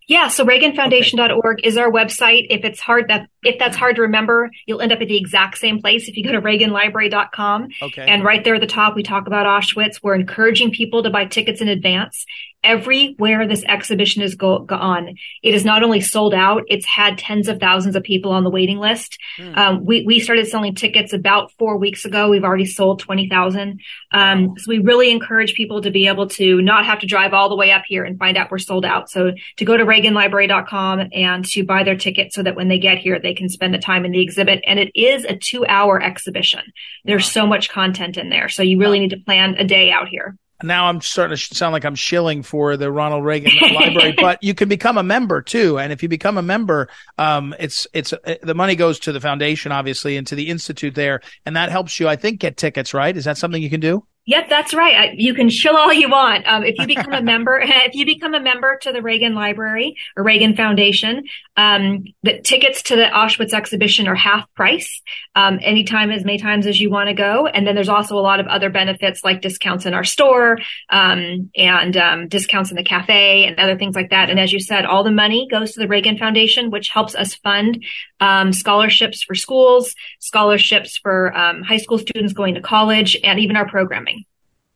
Yeah, 0.07 0.27
so 0.27 0.45
reaganfoundation.org 0.45 1.59
okay. 1.59 1.67
is 1.67 1.77
our 1.77 1.89
website. 1.89 2.45
If 2.49 2.63
it's 2.63 2.79
hard 2.79 3.07
that 3.07 3.27
if 3.43 3.57
that's 3.57 3.75
hard 3.75 3.95
to 3.95 4.03
remember, 4.03 4.51
you'll 4.65 4.81
end 4.81 4.91
up 4.91 5.01
at 5.01 5.07
the 5.07 5.17
exact 5.17 5.57
same 5.57 5.81
place 5.81 6.07
if 6.07 6.15
you 6.15 6.23
go 6.23 6.31
to 6.31 6.41
reaganlibrary.com. 6.41 7.69
Okay. 7.81 8.05
And 8.05 8.23
right 8.23 8.43
there 8.43 8.55
at 8.55 8.61
the 8.61 8.67
top 8.67 8.95
we 8.95 9.01
talk 9.01 9.25
about 9.25 9.47
Auschwitz. 9.47 10.03
We're 10.03 10.15
encouraging 10.15 10.71
people 10.71 11.01
to 11.03 11.09
buy 11.09 11.25
tickets 11.25 11.59
in 11.59 11.69
advance 11.69 12.25
everywhere 12.65 13.47
this 13.47 13.63
exhibition 13.65 14.21
has 14.21 14.35
go- 14.35 14.59
gone, 14.59 15.15
it 15.43 15.53
is 15.53 15.63
not 15.63 15.83
only 15.83 16.01
sold 16.01 16.33
out, 16.33 16.63
it's 16.67 16.85
had 16.85 17.17
tens 17.17 17.47
of 17.47 17.59
thousands 17.59 17.95
of 17.95 18.03
people 18.03 18.31
on 18.31 18.43
the 18.43 18.49
waiting 18.49 18.79
list. 18.79 19.17
Mm. 19.37 19.57
Um, 19.57 19.85
we, 19.85 20.03
we 20.05 20.19
started 20.19 20.47
selling 20.47 20.75
tickets 20.75 21.13
about 21.13 21.51
four 21.59 21.77
weeks 21.77 22.05
ago. 22.05 22.29
We've 22.29 22.43
already 22.43 22.65
sold 22.65 22.99
20,000. 22.99 23.79
Um, 24.11 24.55
so 24.57 24.69
we 24.69 24.79
really 24.79 25.11
encourage 25.11 25.53
people 25.53 25.81
to 25.81 25.91
be 25.91 26.07
able 26.07 26.27
to 26.29 26.61
not 26.61 26.85
have 26.85 26.99
to 26.99 27.07
drive 27.07 27.33
all 27.33 27.49
the 27.49 27.55
way 27.55 27.71
up 27.71 27.83
here 27.87 28.03
and 28.03 28.17
find 28.17 28.37
out 28.37 28.51
we're 28.51 28.57
sold 28.57 28.85
out. 28.85 29.09
So 29.09 29.31
to 29.57 29.65
go 29.65 29.77
to 29.77 29.85
reaganlibrary.com 29.85 31.09
and 31.13 31.45
to 31.45 31.63
buy 31.63 31.83
their 31.83 31.97
ticket 31.97 32.33
so 32.33 32.43
that 32.43 32.55
when 32.55 32.67
they 32.67 32.79
get 32.79 32.97
here, 32.97 33.19
they 33.19 33.33
can 33.33 33.49
spend 33.49 33.73
the 33.73 33.79
time 33.79 34.05
in 34.05 34.11
the 34.11 34.21
exhibit. 34.21 34.63
And 34.65 34.79
it 34.79 34.91
is 34.95 35.23
a 35.25 35.35
two 35.35 35.65
hour 35.65 36.01
exhibition. 36.01 36.61
There's 37.03 37.25
wow. 37.27 37.41
so 37.41 37.47
much 37.47 37.69
content 37.69 38.17
in 38.17 38.29
there. 38.29 38.49
So 38.49 38.63
you 38.63 38.79
really 38.79 38.99
wow. 38.99 39.03
need 39.03 39.11
to 39.11 39.23
plan 39.23 39.55
a 39.55 39.63
day 39.63 39.91
out 39.91 40.07
here 40.07 40.37
now 40.63 40.87
I'm 40.87 41.01
starting 41.01 41.35
to 41.35 41.55
sound 41.55 41.73
like 41.73 41.85
I'm 41.85 41.95
shilling 41.95 42.43
for 42.43 42.77
the 42.77 42.91
Ronald 42.91 43.23
Reagan 43.25 43.51
Library, 43.73 44.15
but 44.19 44.41
you 44.43 44.53
can 44.53 44.69
become 44.69 44.97
a 44.97 45.03
member 45.03 45.41
too. 45.41 45.77
And 45.77 45.91
if 45.91 46.01
you 46.01 46.09
become 46.09 46.37
a 46.37 46.41
member, 46.41 46.89
um, 47.17 47.55
it's, 47.59 47.87
it's, 47.93 48.13
uh, 48.13 48.35
the 48.41 48.55
money 48.55 48.75
goes 48.75 48.99
to 48.99 49.11
the 49.11 49.19
foundation, 49.19 49.71
obviously, 49.71 50.17
and 50.17 50.25
to 50.27 50.35
the 50.35 50.49
Institute 50.49 50.95
there. 50.95 51.21
And 51.45 51.55
that 51.55 51.71
helps 51.71 51.99
you, 51.99 52.07
I 52.07 52.15
think, 52.15 52.39
get 52.39 52.57
tickets, 52.57 52.93
right? 52.93 53.15
Is 53.15 53.25
that 53.25 53.37
something 53.37 53.61
you 53.61 53.69
can 53.69 53.81
do? 53.81 54.05
Yep, 54.27 54.49
that's 54.49 54.73
right. 54.73 54.95
I, 54.95 55.13
you 55.15 55.35
can 55.35 55.49
shill 55.49 55.77
all 55.77 55.93
you 55.93 56.09
want. 56.09 56.47
Um, 56.47 56.63
if 56.63 56.79
you 56.79 56.87
become 56.87 57.13
a 57.13 57.21
member, 57.21 57.59
if 57.63 57.93
you 57.93 58.05
become 58.05 58.33
a 58.33 58.39
member 58.39 58.77
to 58.81 58.91
the 58.91 59.01
Reagan 59.01 59.35
Library 59.35 59.95
or 60.17 60.23
Reagan 60.23 60.55
Foundation, 60.55 61.23
um, 61.57 62.05
the 62.23 62.41
tickets 62.41 62.81
to 62.83 62.95
the 62.95 63.05
Auschwitz 63.05 63.53
exhibition 63.53 64.07
are 64.07 64.15
half 64.15 64.51
price, 64.55 65.01
um, 65.35 65.59
anytime 65.61 66.09
as 66.09 66.25
many 66.25 66.39
times 66.39 66.65
as 66.65 66.79
you 66.79 66.89
want 66.89 67.07
to 67.07 67.13
go. 67.13 67.45
And 67.45 67.67
then 67.67 67.75
there's 67.75 67.89
also 67.89 68.17
a 68.17 68.21
lot 68.21 68.39
of 68.39 68.47
other 68.47 68.69
benefits 68.69 69.23
like 69.23 69.41
discounts 69.41 69.85
in 69.85 69.93
our 69.93 70.03
store, 70.03 70.57
um, 70.89 71.51
and, 71.55 71.95
um, 71.95 72.27
discounts 72.27 72.71
in 72.71 72.77
the 72.77 72.83
cafe 72.83 73.45
and 73.45 73.59
other 73.59 73.77
things 73.77 73.95
like 73.95 74.09
that. 74.09 74.31
And 74.31 74.39
as 74.39 74.51
you 74.51 74.59
said, 74.59 74.85
all 74.85 75.03
the 75.03 75.11
money 75.11 75.47
goes 75.51 75.73
to 75.73 75.79
the 75.79 75.87
Reagan 75.87 76.17
Foundation, 76.17 76.71
which 76.71 76.89
helps 76.89 77.13
us 77.13 77.35
fund, 77.35 77.83
um, 78.19 78.53
scholarships 78.53 79.23
for 79.23 79.35
schools, 79.35 79.95
scholarships 80.19 80.97
for, 80.97 81.33
high 81.35 81.77
school 81.77 81.97
students 81.97 82.33
going 82.33 82.55
to 82.55 82.61
college, 82.61 83.17
and 83.23 83.39
even 83.39 83.55
our 83.55 83.67
programming 83.67 84.23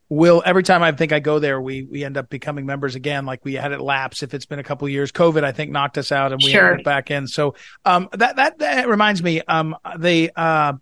will 0.10 0.42
every 0.46 0.64
time 0.64 0.82
I 0.82 0.92
think 0.92 1.12
I 1.12 1.20
go 1.20 1.40
there, 1.40 1.62
we 1.62 1.84
we 1.84 2.04
end 2.04 2.18
up 2.18 2.30
becoming 2.30 2.66
members 2.66 2.96
again. 2.96 3.26
Like 3.26 3.46
we 3.46 3.54
had 3.54 3.72
it 3.72 3.80
lapse 3.80 4.24
if 4.24 4.34
it's 4.34 4.46
been 4.46 4.60
a 4.60 4.64
couple 4.64 4.90
years. 4.90 5.12
COVID, 5.12 5.44
I 5.44 5.52
think, 5.52 5.72
knocked 5.72 5.98
us 5.98 6.12
out, 6.12 6.32
and 6.34 6.42
we 6.44 6.52
sure. 6.52 6.82
back 6.84 7.12
in. 7.12 7.28
So 7.28 7.56
um, 7.86 8.10
that 8.14 8.36
that 8.36 8.60
that 8.60 8.88
reminds 8.88 9.24
me, 9.24 9.42
um, 9.48 9.76
the 9.98 10.32
uh, 10.36 10.74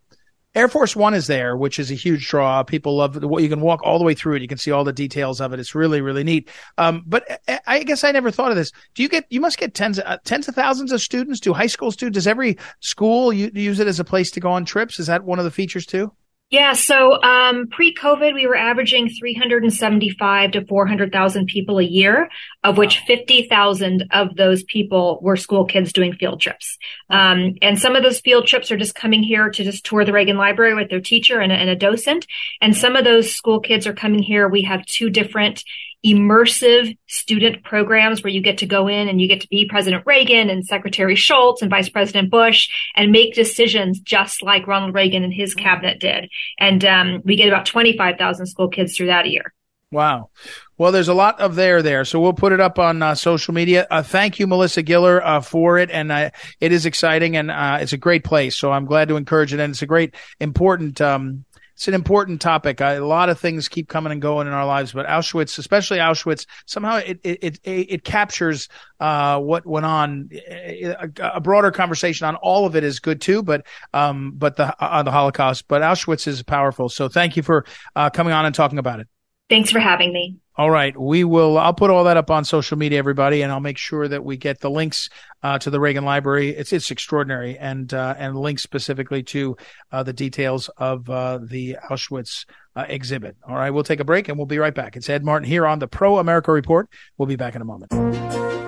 Air 0.58 0.68
Force 0.68 0.96
One 0.96 1.14
is 1.14 1.28
there, 1.28 1.56
which 1.56 1.78
is 1.78 1.92
a 1.92 1.94
huge 1.94 2.28
draw. 2.28 2.64
People 2.64 2.98
love 2.98 3.24
what 3.24 3.44
you 3.44 3.50
can 3.50 3.62
walk 3.62 3.80
all 3.84 4.00
the 4.00 4.04
way 4.04 4.16
through 4.16 4.38
it. 4.38 4.42
You 4.42 4.48
can 4.48 4.58
see 4.58 4.72
all 4.72 4.84
the 4.84 4.92
details 4.92 5.40
of 5.40 5.54
it. 5.54 5.60
It's 5.60 5.76
really 5.76 6.02
really 6.02 6.24
neat. 6.24 6.50
Um, 6.80 7.04
but 7.06 7.42
I 7.68 7.84
guess 7.84 8.04
I 8.04 8.12
never 8.12 8.32
thought 8.32 8.50
of 8.50 8.58
this. 8.58 8.72
Do 8.96 9.04
you 9.04 9.10
get 9.10 9.26
you 9.30 9.40
must 9.40 9.60
get 9.60 9.76
tens 9.76 10.00
uh, 10.00 10.18
tens 10.26 10.48
of 10.48 10.56
thousands 10.56 10.92
of 10.92 11.00
students? 11.00 11.40
Do 11.42 11.54
high 11.54 11.68
school 11.68 11.92
students? 11.92 12.16
Does 12.16 12.26
every 12.26 12.58
school 12.80 13.32
use 13.32 13.80
it 13.80 13.88
as 13.88 14.00
a 14.00 14.04
place 14.04 14.32
to 14.32 14.40
go 14.40 14.50
on 14.50 14.66
trips? 14.66 15.00
Is 15.00 15.06
that 15.06 15.24
one 15.24 15.38
of 15.38 15.46
the 15.46 15.52
features 15.52 15.86
too? 15.86 16.12
Yeah, 16.50 16.74
so 16.74 17.22
um, 17.22 17.68
pre-COVID, 17.68 18.34
we 18.34 18.48
were 18.48 18.56
averaging 18.56 19.10
375 19.10 20.52
to 20.52 20.66
400,000 20.66 21.46
people 21.46 21.78
a 21.78 21.84
year, 21.84 22.30
of 22.64 22.78
which 22.78 23.00
50,000 23.00 24.06
of 24.12 24.34
those 24.38 24.64
people 24.64 25.20
were 25.22 25.36
school 25.36 25.66
kids 25.66 25.92
doing 25.92 26.14
field 26.14 26.40
trips. 26.40 26.78
Um, 27.10 27.56
and 27.62 27.78
some 27.78 27.98
of 27.98 28.04
those 28.04 28.22
field 28.22 28.48
trips 28.48 28.72
are 28.72 28.78
just 28.78 28.96
coming 28.96 29.24
here 29.24 29.50
to 29.50 29.64
just 29.66 29.86
tour 29.86 30.06
the 30.06 30.14
Reagan 30.14 30.38
Library 30.38 30.74
with 30.74 30.90
their 30.90 31.02
teacher 31.02 31.42
and 31.42 31.52
a, 31.52 31.56
and 31.56 31.70
a 31.70 31.76
docent. 31.76 32.26
And 32.62 32.74
some 32.74 32.96
of 32.96 33.04
those 33.04 33.30
school 33.30 33.60
kids 33.60 33.86
are 33.86 33.94
coming 33.94 34.24
here. 34.24 34.48
We 34.48 34.62
have 34.62 34.86
two 34.86 35.10
different 35.10 35.66
immersive 36.08 36.98
student 37.08 37.64
programs 37.64 38.24
where 38.24 38.32
you 38.32 38.42
get 38.42 38.60
to 38.60 38.66
go 38.66 38.88
in 38.88 39.10
and 39.10 39.20
you 39.20 39.28
get 39.28 39.42
to 39.42 39.48
be 39.50 39.68
President 39.70 40.04
Reagan 40.06 40.50
and 40.50 40.66
Secretary 40.66 41.16
Shultz 41.16 41.62
and 41.62 41.70
Vice 41.70 41.90
President 41.90 42.30
Bush 42.32 42.70
and 42.96 43.12
make 43.12 43.34
decisions 43.34 44.00
just 44.00 44.42
like 44.42 44.68
Ronald 44.68 44.94
Reagan 44.94 45.24
and 45.24 45.34
his 45.34 45.54
cabinet 45.54 46.00
did. 46.00 46.30
And 46.60 46.84
um, 46.86 47.22
we 47.26 47.36
get 47.36 47.48
about 47.48 47.66
25,000 47.66 48.46
school 48.46 48.70
kids 48.70 48.96
through 48.96 49.08
that 49.08 49.26
a 49.26 49.30
year. 49.30 49.54
Wow. 49.92 50.32
Well, 50.78 50.92
there's 50.92 51.08
a 51.08 51.14
lot 51.14 51.40
of 51.40 51.56
there 51.56 51.82
there, 51.82 52.04
so 52.04 52.20
we'll 52.20 52.34
put 52.34 52.52
it 52.52 52.60
up 52.60 52.78
on 52.78 53.02
uh, 53.02 53.16
social 53.16 53.54
media. 53.54 53.88
Uh, 53.90 54.04
thank 54.04 54.38
you, 54.38 54.46
Melissa 54.46 54.84
Giller, 54.84 55.22
uh, 55.24 55.40
for 55.40 55.78
it, 55.78 55.90
and 55.90 56.12
uh, 56.12 56.30
it 56.60 56.72
is 56.74 56.86
exciting 56.86 57.38
and 57.38 57.50
uh, 57.50 57.78
it's 57.80 57.94
a 57.94 57.98
great 57.98 58.26
place. 58.26 58.58
So 58.58 58.72
I'm 58.72 58.86
glad 58.86 59.08
to 59.08 59.16
encourage 59.16 59.54
it, 59.54 59.62
and 59.62 59.72
it's 59.72 59.82
a 59.82 59.88
great, 59.88 60.14
important 60.42 61.00
um, 61.00 61.46
it's 61.78 61.88
an 61.88 61.94
important 61.94 62.42
topic. 62.42 62.82
A 62.82 62.98
lot 62.98 63.30
of 63.30 63.40
things 63.40 63.70
keep 63.70 63.88
coming 63.88 64.12
and 64.12 64.20
going 64.20 64.48
in 64.48 64.54
our 64.54 64.66
lives, 64.66 64.94
but 64.94 65.06
Auschwitz, 65.06 65.60
especially 65.60 66.00
Auschwitz, 66.00 66.48
somehow 66.66 66.96
it 66.96 67.20
it 67.24 67.44
it, 67.44 67.60
it 67.64 68.04
captures 68.04 68.68
uh, 69.00 69.40
what 69.40 69.64
went 69.64 69.86
on. 69.86 70.28
A, 70.50 70.96
a, 71.20 71.40
broader 71.40 71.70
conversation 71.70 72.26
on 72.26 72.36
all 72.38 72.66
of 72.66 72.76
it 72.76 72.84
is 72.84 73.00
good 73.00 73.22
too, 73.22 73.44
but 73.44 73.64
um, 73.94 74.34
but 74.36 74.56
the 74.56 74.76
on 74.84 75.06
the 75.06 75.12
Holocaust, 75.12 75.68
but 75.68 75.84
Auschwitz 75.84 76.26
is 76.26 76.42
powerful. 76.42 76.90
So 76.90 77.10
thank 77.10 77.38
you 77.38 77.44
for 77.44 77.64
uh, 77.96 78.10
coming 78.10 78.34
on 78.34 78.48
and 78.48 78.56
talking 78.56 78.80
about 78.80 79.00
it. 79.00 79.08
Thanks 79.50 79.72
for 79.72 79.80
having 79.80 80.12
me. 80.12 80.36
All 80.58 80.72
right. 80.72 81.00
We 81.00 81.24
will, 81.24 81.58
I'll 81.58 81.74
put 81.74 81.92
all 81.92 82.04
that 82.06 82.18
up 82.18 82.32
on 82.32 82.44
social 82.44 82.78
media, 82.78 82.98
everybody, 82.98 83.44
and 83.44 83.52
I'll 83.52 83.60
make 83.60 83.78
sure 83.78 84.08
that 84.08 84.26
we 84.26 84.36
get 84.38 84.60
the 84.60 84.72
links, 84.72 85.08
uh, 85.44 85.60
to 85.60 85.70
the 85.70 85.80
Reagan 85.80 86.04
Library. 86.04 86.50
It's, 86.50 86.74
it's 86.74 86.90
extraordinary 86.90 87.58
and, 87.58 87.94
uh, 87.94 88.16
and 88.18 88.36
links 88.36 88.64
specifically 88.64 89.22
to, 89.24 89.56
uh, 89.92 90.04
the 90.04 90.14
details 90.14 90.70
of, 90.78 91.10
uh, 91.10 91.40
the 91.42 91.78
Auschwitz, 91.90 92.46
uh, 92.76 92.86
exhibit. 92.90 93.38
All 93.48 93.56
right. 93.56 93.70
We'll 93.70 93.84
take 93.84 94.00
a 94.00 94.06
break 94.06 94.30
and 94.30 94.38
we'll 94.38 94.48
be 94.48 94.58
right 94.58 94.76
back. 94.76 94.98
It's 94.98 95.10
Ed 95.10 95.24
Martin 95.24 95.48
here 95.48 95.66
on 95.66 95.80
the 95.80 95.88
Pro 95.88 96.18
America 96.18 96.52
Report. 96.52 96.90
We'll 97.18 97.28
be 97.28 97.36
back 97.36 97.56
in 97.56 97.62
a 97.62 97.66
moment. 97.66 97.92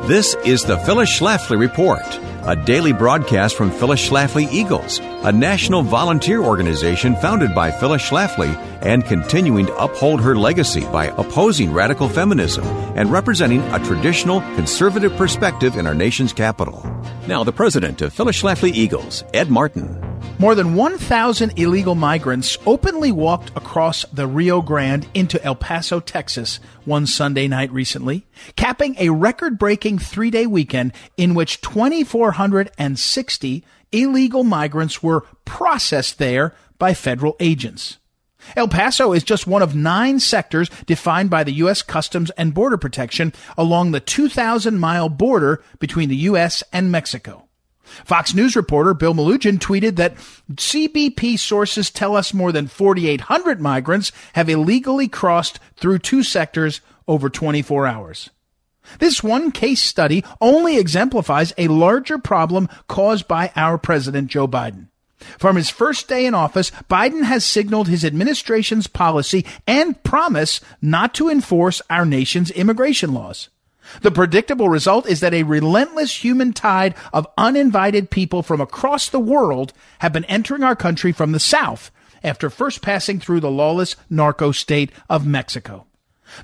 This 0.10 0.34
is 0.44 0.64
the 0.64 0.76
Phyllis 0.80 1.20
Schlafly 1.20 1.60
Report, 1.60 2.02
a 2.44 2.56
daily 2.56 2.94
broadcast 2.94 3.56
from 3.56 3.70
Phyllis 3.70 4.10
Schlafly 4.10 4.52
Eagles, 4.52 4.98
a 4.98 5.32
national 5.32 5.84
volunteer 5.84 6.42
organization 6.42 7.16
founded 7.18 7.54
by 7.54 7.70
Phyllis 7.70 8.02
Schlafly 8.02 8.58
and 8.82 9.06
continuing 9.06 9.68
to 9.68 9.78
uphold 9.78 10.20
her 10.22 10.36
legacy 10.36 10.82
by 10.86 11.14
opposing 11.20 11.72
radical 11.72 12.10
feminism 12.10 12.66
and 12.98 13.12
representing 13.12 13.62
a 13.72 13.86
traditional 13.86 14.42
conservative 14.56 15.16
perspective 15.16 15.76
in 15.76 15.86
our 15.86 15.94
nation's 15.94 16.34
capital. 16.34 16.84
Now, 17.28 17.44
the 17.44 17.54
president 17.54 18.02
of 18.02 18.12
Phyllis 18.12 18.42
Schlafly 18.42 18.74
Eagles, 18.74 19.24
Ed 19.36 19.52
Martin. 19.52 20.04
More 20.40 20.56
than 20.56 20.74
1,000 20.74 21.60
illegal 21.60 21.96
migrants 21.96 22.58
openly 22.66 23.12
walked 23.12 23.50
across 23.58 24.06
the 24.06 24.26
Rio 24.26 24.62
Grande 24.62 25.08
into 25.14 25.44
El 25.44 25.56
Paso, 25.56 26.00
Texas, 26.00 26.60
one 26.90 27.08
Sunday 27.08 27.48
night 27.48 27.72
recently, 27.72 28.28
capping 28.58 28.98
a 29.00 29.12
record 29.12 29.58
breaking 29.58 30.00
three 30.00 30.30
day 30.30 30.46
weekend 30.46 30.92
in 31.16 31.36
which 31.36 31.62
2,460 31.62 33.64
illegal 33.92 34.44
migrants 34.44 35.02
were 35.02 35.26
processed 35.46 36.18
there 36.18 36.54
by 36.78 36.94
federal 36.94 37.38
agents. 37.40 37.98
El 38.56 38.68
Paso 38.68 39.12
is 39.12 39.24
just 39.24 39.48
one 39.48 39.62
of 39.62 39.76
nine 39.76 40.20
sectors 40.20 40.70
defined 40.86 41.30
by 41.30 41.44
the 41.44 41.54
U.S. 41.54 41.82
Customs 41.82 42.30
and 42.32 42.54
Border 42.54 42.78
Protection 42.78 43.34
along 43.58 43.92
the 43.92 44.00
2,000 44.00 44.80
mile 44.80 45.10
border 45.10 45.62
between 45.80 46.10
the 46.10 46.16
U.S. 46.16 46.64
and 46.72 46.92
Mexico. 46.92 47.49
Fox 48.06 48.34
News 48.34 48.56
reporter 48.56 48.94
Bill 48.94 49.14
Melugin 49.14 49.58
tweeted 49.58 49.96
that 49.96 50.16
CBP 50.54 51.38
sources 51.38 51.90
tell 51.90 52.16
us 52.16 52.34
more 52.34 52.52
than 52.52 52.68
4,800 52.68 53.60
migrants 53.62 54.12
have 54.34 54.50
illegally 54.50 55.08
crossed 55.08 55.60
through 55.78 56.00
two 56.00 56.24
sectors 56.24 56.82
over 57.08 57.30
24 57.30 57.88
hours. 57.88 58.30
This 59.00 59.24
one 59.24 59.52
case 59.52 59.84
study 59.84 60.24
only 60.42 60.78
exemplifies 60.78 61.54
a 61.58 61.68
larger 61.68 62.18
problem 62.18 62.68
caused 62.88 63.28
by 63.28 63.52
our 63.56 63.78
President 63.78 64.30
Joe 64.30 64.48
Biden. 64.48 64.88
From 65.38 65.58
his 65.58 65.70
first 65.70 66.08
day 66.08 66.26
in 66.26 66.34
office, 66.34 66.72
Biden 66.90 67.24
has 67.24 67.44
signaled 67.44 67.88
his 67.88 68.06
administration's 68.06 68.88
policy 68.88 69.46
and 69.68 70.02
promise 70.04 70.62
not 70.82 71.14
to 71.16 71.30
enforce 71.30 71.82
our 71.90 72.06
nation's 72.06 72.52
immigration 72.52 73.14
laws. 73.14 73.50
The 74.02 74.12
predictable 74.12 74.70
result 74.70 75.08
is 75.08 75.20
that 75.20 75.34
a 75.34 75.44
relentless 75.44 76.24
human 76.24 76.54
tide 76.54 76.96
of 77.14 77.28
uninvited 77.38 78.10
people 78.10 78.44
from 78.44 78.62
across 78.62 79.10
the 79.10 79.20
world 79.20 79.74
have 80.00 80.14
been 80.14 80.26
entering 80.26 80.64
our 80.64 80.76
country 80.76 81.12
from 81.12 81.32
the 81.32 81.40
south 81.40 81.92
after 82.24 82.50
first 82.50 82.82
passing 82.82 83.20
through 83.20 83.40
the 83.40 83.52
lawless 83.52 83.96
narco 84.10 84.52
state 84.52 84.92
of 85.10 85.26
Mexico. 85.26 85.86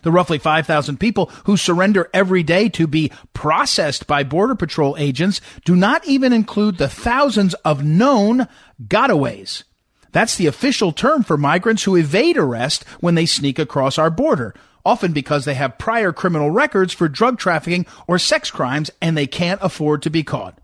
The 0.02 0.12
roughly 0.12 0.40
5,000 0.40 1.00
people 1.00 1.28
who 1.46 1.58
surrender 1.58 2.10
every 2.14 2.44
day 2.44 2.70
to 2.70 2.88
be 2.88 3.12
processed 3.34 4.08
by 4.08 4.24
Border 4.24 4.56
Patrol 4.56 4.96
agents 4.98 5.42
do 5.64 5.76
not 5.76 6.08
even 6.08 6.34
include 6.34 6.78
the 6.78 6.90
thousands 6.90 7.54
of 7.66 7.84
known 7.84 8.48
gotaways. 8.88 9.64
That's 10.12 10.38
the 10.38 10.48
official 10.48 10.92
term 10.92 11.24
for 11.24 11.38
migrants 11.38 11.84
who 11.84 11.96
evade 11.96 12.38
arrest 12.38 12.84
when 13.00 13.16
they 13.16 13.26
sneak 13.26 13.60
across 13.60 13.98
our 13.98 14.10
border, 14.10 14.56
often 14.86 15.12
because 15.12 15.46
they 15.46 15.56
have 15.56 15.78
prior 15.78 16.14
criminal 16.14 16.52
records 16.52 16.94
for 16.94 17.10
drug 17.10 17.40
trafficking 17.40 17.86
or 18.08 18.20
sex 18.20 18.52
crimes 18.52 18.92
and 19.02 19.18
they 19.18 19.28
can't 19.28 19.60
afford 19.62 20.02
to 20.04 20.10
be 20.10 20.24
caught. 20.24 20.60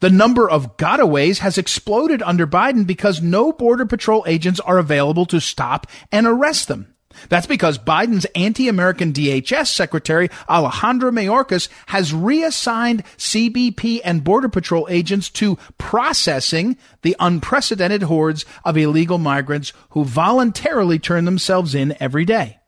The 0.00 0.10
number 0.10 0.48
of 0.48 0.76
gotaways 0.76 1.38
has 1.38 1.58
exploded 1.58 2.22
under 2.22 2.46
Biden 2.46 2.86
because 2.86 3.22
no 3.22 3.52
Border 3.52 3.86
Patrol 3.86 4.24
agents 4.26 4.60
are 4.60 4.78
available 4.78 5.26
to 5.26 5.40
stop 5.40 5.86
and 6.12 6.26
arrest 6.26 6.68
them. 6.68 6.92
That's 7.30 7.46
because 7.46 7.78
Biden's 7.78 8.26
anti-American 8.34 9.12
DHS 9.14 9.68
Secretary 9.68 10.28
Alejandro 10.50 11.10
Mayorkas 11.10 11.68
has 11.86 12.12
reassigned 12.12 13.04
CBP 13.16 14.00
and 14.04 14.22
Border 14.22 14.50
Patrol 14.50 14.86
agents 14.90 15.30
to 15.30 15.56
processing 15.78 16.76
the 17.00 17.16
unprecedented 17.18 18.02
hordes 18.02 18.44
of 18.64 18.76
illegal 18.76 19.18
migrants 19.18 19.72
who 19.90 20.04
voluntarily 20.04 20.98
turn 20.98 21.24
themselves 21.24 21.74
in 21.74 21.96
every 22.00 22.26
day. 22.26 22.58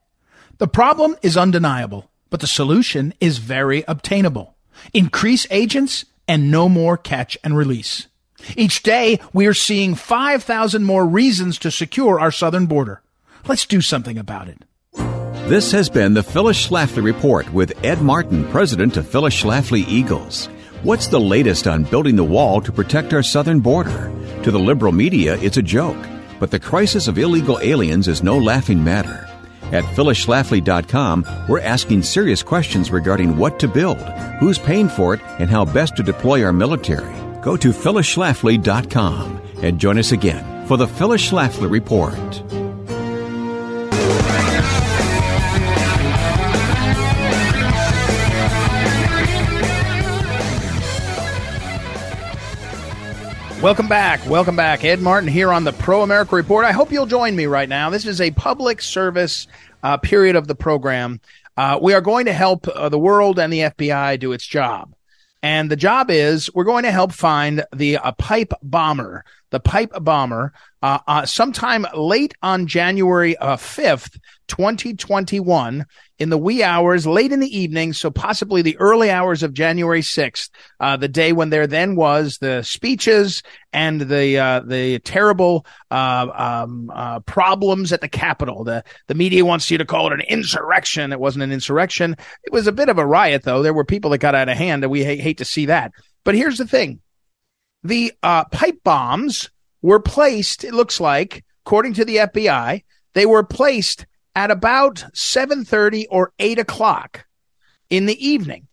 The 0.59 0.67
problem 0.67 1.15
is 1.21 1.37
undeniable, 1.37 2.11
but 2.29 2.41
the 2.41 2.47
solution 2.47 3.13
is 3.21 3.37
very 3.37 3.85
obtainable. 3.87 4.57
Increase 4.93 5.47
agents 5.51 6.03
and 6.27 6.51
no 6.51 6.67
more 6.67 6.97
catch 6.97 7.37
and 7.45 7.55
release. 7.55 8.07
Each 8.57 8.83
day, 8.83 9.21
we 9.31 9.47
are 9.47 9.53
seeing 9.53 9.95
5,000 9.95 10.83
more 10.83 11.05
reasons 11.05 11.59
to 11.59 11.71
secure 11.71 12.19
our 12.19 12.29
southern 12.29 12.65
border. 12.65 13.01
Let's 13.47 13.65
do 13.65 13.79
something 13.79 14.17
about 14.17 14.49
it. 14.49 14.65
This 15.47 15.71
has 15.71 15.89
been 15.89 16.13
the 16.13 16.23
Phyllis 16.23 16.67
Schlafly 16.67 17.05
Report 17.05 17.51
with 17.53 17.85
Ed 17.85 18.01
Martin, 18.01 18.45
president 18.49 18.97
of 18.97 19.07
Phyllis 19.07 19.41
Schlafly 19.41 19.87
Eagles. 19.87 20.47
What's 20.83 21.07
the 21.07 21.21
latest 21.21 21.67
on 21.67 21.85
building 21.85 22.17
the 22.17 22.25
wall 22.25 22.59
to 22.59 22.73
protect 22.73 23.13
our 23.13 23.23
southern 23.23 23.61
border? 23.61 24.11
To 24.43 24.51
the 24.51 24.59
liberal 24.59 24.91
media, 24.91 25.37
it's 25.37 25.55
a 25.55 25.61
joke, 25.61 26.05
but 26.37 26.51
the 26.51 26.59
crisis 26.59 27.07
of 27.07 27.17
illegal 27.17 27.59
aliens 27.61 28.09
is 28.09 28.21
no 28.21 28.37
laughing 28.37 28.83
matter. 28.83 29.28
At 29.71 29.83
phyllisschlafly.com, 29.83 31.45
we're 31.47 31.59
asking 31.59 32.03
serious 32.03 32.41
questions 32.41 32.91
regarding 32.91 33.37
what 33.37 33.59
to 33.59 33.67
build, 33.67 34.01
who's 34.39 34.57
paying 34.57 34.89
for 34.89 35.13
it, 35.13 35.21
and 35.39 35.49
how 35.49 35.65
best 35.65 35.95
to 35.97 36.03
deploy 36.03 36.43
our 36.43 36.53
military. 36.53 37.13
Go 37.41 37.55
to 37.57 37.69
phyllisschlafly.com 37.69 39.41
and 39.61 39.79
join 39.79 39.97
us 39.97 40.11
again 40.11 40.67
for 40.67 40.77
the 40.77 40.87
Phyllis 40.87 41.29
Schlafly 41.29 41.69
Report. 41.69 42.48
Welcome 53.61 53.89
back. 53.89 54.25
Welcome 54.25 54.55
back. 54.55 54.85
Ed 54.85 55.01
Martin 55.01 55.27
here 55.27 55.51
on 55.51 55.65
the 55.65 55.73
Pro 55.73 56.01
America 56.01 56.33
Report. 56.33 56.63
I 56.63 56.71
hope 56.71 56.93
you'll 56.93 57.05
join 57.05 57.35
me 57.35 57.45
right 57.45 57.67
now. 57.67 57.89
This 57.89 58.05
is 58.05 58.21
a 58.21 58.31
public 58.31 58.81
service 58.81 59.47
uh, 59.83 59.97
period 59.97 60.37
of 60.37 60.47
the 60.47 60.55
program. 60.55 61.19
Uh, 61.57 61.77
we 61.81 61.93
are 61.93 61.99
going 61.99 62.27
to 62.27 62.33
help 62.33 62.69
uh, 62.69 62.87
the 62.87 62.97
world 62.97 63.37
and 63.37 63.51
the 63.51 63.59
FBI 63.59 64.17
do 64.17 64.31
its 64.31 64.47
job. 64.47 64.93
And 65.43 65.69
the 65.69 65.75
job 65.75 66.09
is 66.09 66.49
we're 66.55 66.63
going 66.63 66.83
to 66.83 66.91
help 66.91 67.11
find 67.11 67.65
the 67.75 67.99
pipe 68.17 68.53
bomber 68.63 69.25
the 69.51 69.59
pipe 69.59 69.91
bomber, 70.01 70.53
uh, 70.81 70.99
uh, 71.07 71.25
sometime 71.25 71.85
late 71.93 72.33
on 72.41 72.67
January 72.67 73.35
uh, 73.37 73.57
5th, 73.57 74.17
2021, 74.47 75.85
in 76.19 76.29
the 76.29 76.37
wee 76.37 76.63
hours, 76.63 77.07
late 77.07 77.31
in 77.31 77.39
the 77.39 77.57
evening, 77.57 77.93
so 77.93 78.11
possibly 78.11 78.61
the 78.61 78.77
early 78.77 79.09
hours 79.09 79.43
of 79.43 79.53
January 79.53 80.01
6th, 80.01 80.49
uh, 80.79 80.97
the 80.97 81.07
day 81.07 81.31
when 81.31 81.49
there 81.49 81.67
then 81.67 81.95
was 81.95 82.37
the 82.39 82.61
speeches 82.63 83.41
and 83.71 84.01
the 84.01 84.37
uh, 84.37 84.59
the 84.61 84.99
terrible 84.99 85.65
uh, 85.91 86.27
um, 86.67 87.21
problems 87.25 87.93
at 87.93 88.01
the 88.01 88.09
Capitol. 88.09 88.63
The 88.63 88.83
the 89.07 89.15
media 89.15 89.45
wants 89.45 89.69
you 89.69 89.77
to 89.77 89.85
call 89.85 90.07
it 90.07 90.13
an 90.13 90.21
insurrection. 90.21 91.11
It 91.11 91.19
wasn't 91.19 91.43
an 91.43 91.51
insurrection. 91.51 92.15
It 92.43 92.51
was 92.51 92.67
a 92.67 92.71
bit 92.71 92.89
of 92.89 92.97
a 92.97 93.05
riot, 93.05 93.43
though. 93.43 93.61
There 93.61 93.73
were 93.73 93.85
people 93.85 94.11
that 94.11 94.17
got 94.17 94.35
out 94.35 94.49
of 94.49 94.57
hand, 94.57 94.83
and 94.83 94.91
we 94.91 95.03
ha- 95.03 95.21
hate 95.21 95.37
to 95.37 95.45
see 95.45 95.67
that. 95.67 95.91
But 96.23 96.35
here's 96.35 96.57
the 96.57 96.67
thing: 96.67 97.01
the 97.83 98.13
uh, 98.23 98.45
pipe 98.45 98.83
bombs 98.83 99.49
were 99.81 99.99
placed. 99.99 100.63
It 100.63 100.73
looks 100.73 100.99
like, 100.99 101.43
according 101.65 101.93
to 101.95 102.05
the 102.05 102.17
FBI, 102.17 102.83
they 103.13 103.25
were 103.25 103.43
placed 103.43 104.05
at 104.35 104.51
about 104.51 105.03
7:30 105.13 106.05
or 106.09 106.33
8 106.39 106.59
o'clock 106.59 107.25
in 107.89 108.05
the 108.05 108.27
evening. 108.27 108.67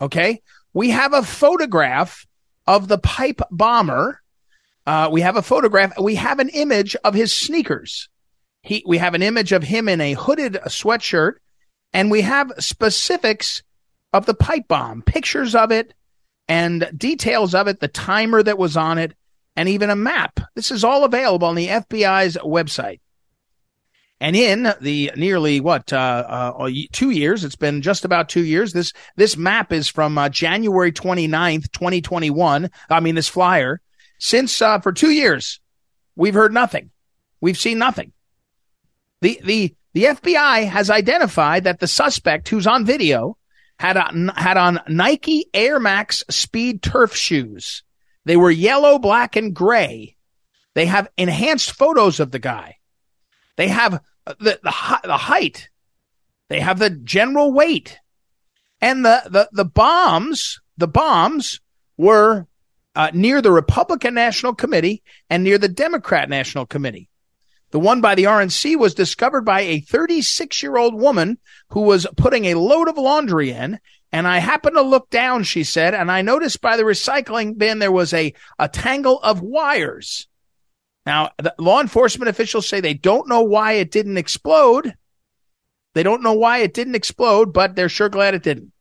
Okay, 0.00 0.42
we 0.72 0.90
have 0.90 1.12
a 1.12 1.22
photograph 1.22 2.26
of 2.66 2.88
the 2.88 2.98
pipe 2.98 3.40
bomber. 3.50 4.22
Uh, 4.86 5.08
we 5.12 5.20
have 5.20 5.36
a 5.36 5.42
photograph. 5.42 5.92
We 6.00 6.14
have 6.16 6.38
an 6.38 6.48
image 6.50 6.96
of 7.04 7.14
his 7.14 7.32
sneakers. 7.34 8.08
He, 8.62 8.84
we 8.86 8.98
have 8.98 9.14
an 9.14 9.22
image 9.22 9.52
of 9.52 9.62
him 9.62 9.88
in 9.88 10.00
a 10.00 10.14
hooded 10.14 10.54
sweatshirt, 10.66 11.34
and 11.92 12.10
we 12.10 12.22
have 12.22 12.52
specifics 12.58 13.62
of 14.12 14.26
the 14.26 14.34
pipe 14.34 14.68
bomb, 14.68 15.02
pictures 15.02 15.54
of 15.54 15.70
it, 15.70 15.94
and 16.50 16.90
details 16.96 17.54
of 17.54 17.68
it, 17.68 17.78
the 17.78 17.86
timer 17.86 18.42
that 18.42 18.58
was 18.58 18.76
on 18.76 18.98
it, 18.98 19.14
and 19.54 19.68
even 19.68 19.88
a 19.88 19.94
map. 19.94 20.40
This 20.56 20.72
is 20.72 20.82
all 20.82 21.04
available 21.04 21.46
on 21.46 21.54
the 21.54 21.68
FBI's 21.68 22.36
website. 22.38 22.98
And 24.20 24.34
in 24.34 24.74
the 24.80 25.12
nearly 25.16 25.60
what 25.60 25.92
uh, 25.92 26.52
uh, 26.56 26.70
two 26.90 27.10
years, 27.10 27.44
it's 27.44 27.56
been 27.56 27.82
just 27.82 28.04
about 28.04 28.28
two 28.28 28.44
years. 28.44 28.72
This 28.72 28.92
this 29.16 29.36
map 29.36 29.72
is 29.72 29.88
from 29.88 30.18
uh, 30.18 30.28
January 30.28 30.90
29th, 30.90 31.70
2021. 31.70 32.68
I 32.90 33.00
mean, 33.00 33.14
this 33.14 33.28
flyer. 33.28 33.80
Since 34.18 34.60
uh, 34.60 34.80
for 34.80 34.92
two 34.92 35.10
years, 35.10 35.60
we've 36.16 36.34
heard 36.34 36.52
nothing. 36.52 36.90
We've 37.40 37.56
seen 37.56 37.78
nothing. 37.78 38.12
The 39.22 39.40
the 39.42 39.74
the 39.94 40.04
FBI 40.04 40.66
has 40.66 40.90
identified 40.90 41.64
that 41.64 41.78
the 41.78 41.86
suspect, 41.86 42.48
who's 42.48 42.66
on 42.66 42.84
video, 42.84 43.36
had 43.80 43.96
a, 43.96 44.32
had 44.36 44.58
on 44.58 44.78
Nike 44.88 45.46
Air 45.54 45.80
Max 45.80 46.22
Speed 46.28 46.82
Turf 46.82 47.16
shoes. 47.16 47.82
They 48.26 48.36
were 48.36 48.50
yellow, 48.50 48.98
black, 48.98 49.36
and 49.36 49.54
gray. 49.54 50.16
They 50.74 50.84
have 50.84 51.08
enhanced 51.16 51.70
photos 51.70 52.20
of 52.20 52.30
the 52.30 52.38
guy. 52.38 52.76
They 53.56 53.68
have 53.68 54.02
the, 54.26 54.60
the, 54.62 55.00
the 55.02 55.16
height. 55.16 55.70
They 56.50 56.60
have 56.60 56.78
the 56.78 56.90
general 56.90 57.54
weight. 57.54 57.98
And 58.82 59.02
the, 59.02 59.22
the, 59.30 59.48
the 59.50 59.64
bombs, 59.64 60.60
the 60.76 60.88
bombs 60.88 61.60
were 61.96 62.46
uh, 62.94 63.10
near 63.14 63.40
the 63.40 63.50
Republican 63.50 64.12
National 64.12 64.54
Committee 64.54 65.02
and 65.30 65.42
near 65.42 65.56
the 65.56 65.68
Democrat 65.68 66.28
National 66.28 66.66
Committee. 66.66 67.08
The 67.70 67.80
one 67.80 68.00
by 68.00 68.14
the 68.14 68.24
RNC 68.24 68.76
was 68.76 68.94
discovered 68.94 69.42
by 69.42 69.60
a 69.60 69.80
36 69.80 70.62
year 70.62 70.76
old 70.76 70.94
woman 70.94 71.38
who 71.70 71.82
was 71.82 72.06
putting 72.16 72.46
a 72.46 72.54
load 72.54 72.88
of 72.88 72.98
laundry 72.98 73.50
in. 73.50 73.78
And 74.12 74.26
I 74.26 74.38
happened 74.38 74.74
to 74.74 74.82
look 74.82 75.08
down, 75.08 75.44
she 75.44 75.62
said, 75.62 75.94
and 75.94 76.10
I 76.10 76.22
noticed 76.22 76.60
by 76.60 76.76
the 76.76 76.82
recycling 76.82 77.56
bin 77.56 77.78
there 77.78 77.92
was 77.92 78.12
a, 78.12 78.34
a 78.58 78.68
tangle 78.68 79.20
of 79.20 79.40
wires. 79.40 80.26
Now, 81.06 81.30
law 81.58 81.80
enforcement 81.80 82.28
officials 82.28 82.66
say 82.66 82.80
they 82.80 82.94
don't 82.94 83.28
know 83.28 83.42
why 83.42 83.74
it 83.74 83.92
didn't 83.92 84.16
explode. 84.18 84.94
They 85.94 86.02
don't 86.02 86.22
know 86.22 86.34
why 86.34 86.58
it 86.58 86.74
didn't 86.74 86.96
explode, 86.96 87.52
but 87.52 87.76
they're 87.76 87.88
sure 87.88 88.08
glad 88.08 88.34
it 88.34 88.42
didn't. 88.42 88.72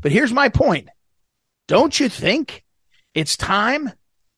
But 0.00 0.12
here's 0.12 0.32
my 0.32 0.48
point. 0.48 0.88
Don't 1.68 1.98
you 1.98 2.08
think 2.08 2.64
it's 3.14 3.36
time 3.36 3.92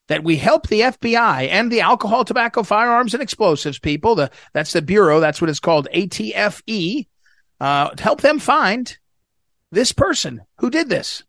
that 0.09 0.25
we 0.25 0.37
help 0.37 0.69
the 0.69 0.81
FBI 0.81 1.49
and 1.49 1.71
the 1.71 1.81
alcohol, 1.81 2.25
tobacco, 2.25 2.63
firearms, 2.63 3.15
and 3.15 3.23
explosives 3.23 3.79
people? 3.79 4.15
The, 4.15 4.31
that's 4.53 4.73
the 4.73 4.83
Bureau. 4.83 5.21
That's 5.21 5.41
what 5.41 5.51
it's 5.51 5.61
called, 5.61 5.89
ATFE. 5.93 7.07
Uh, 7.61 7.91
help 7.99 8.21
them 8.21 8.39
find 8.39 8.97
this 9.73 9.93
person 9.93 10.43
who 10.59 10.71
did 10.71 10.89
this. 10.89 11.23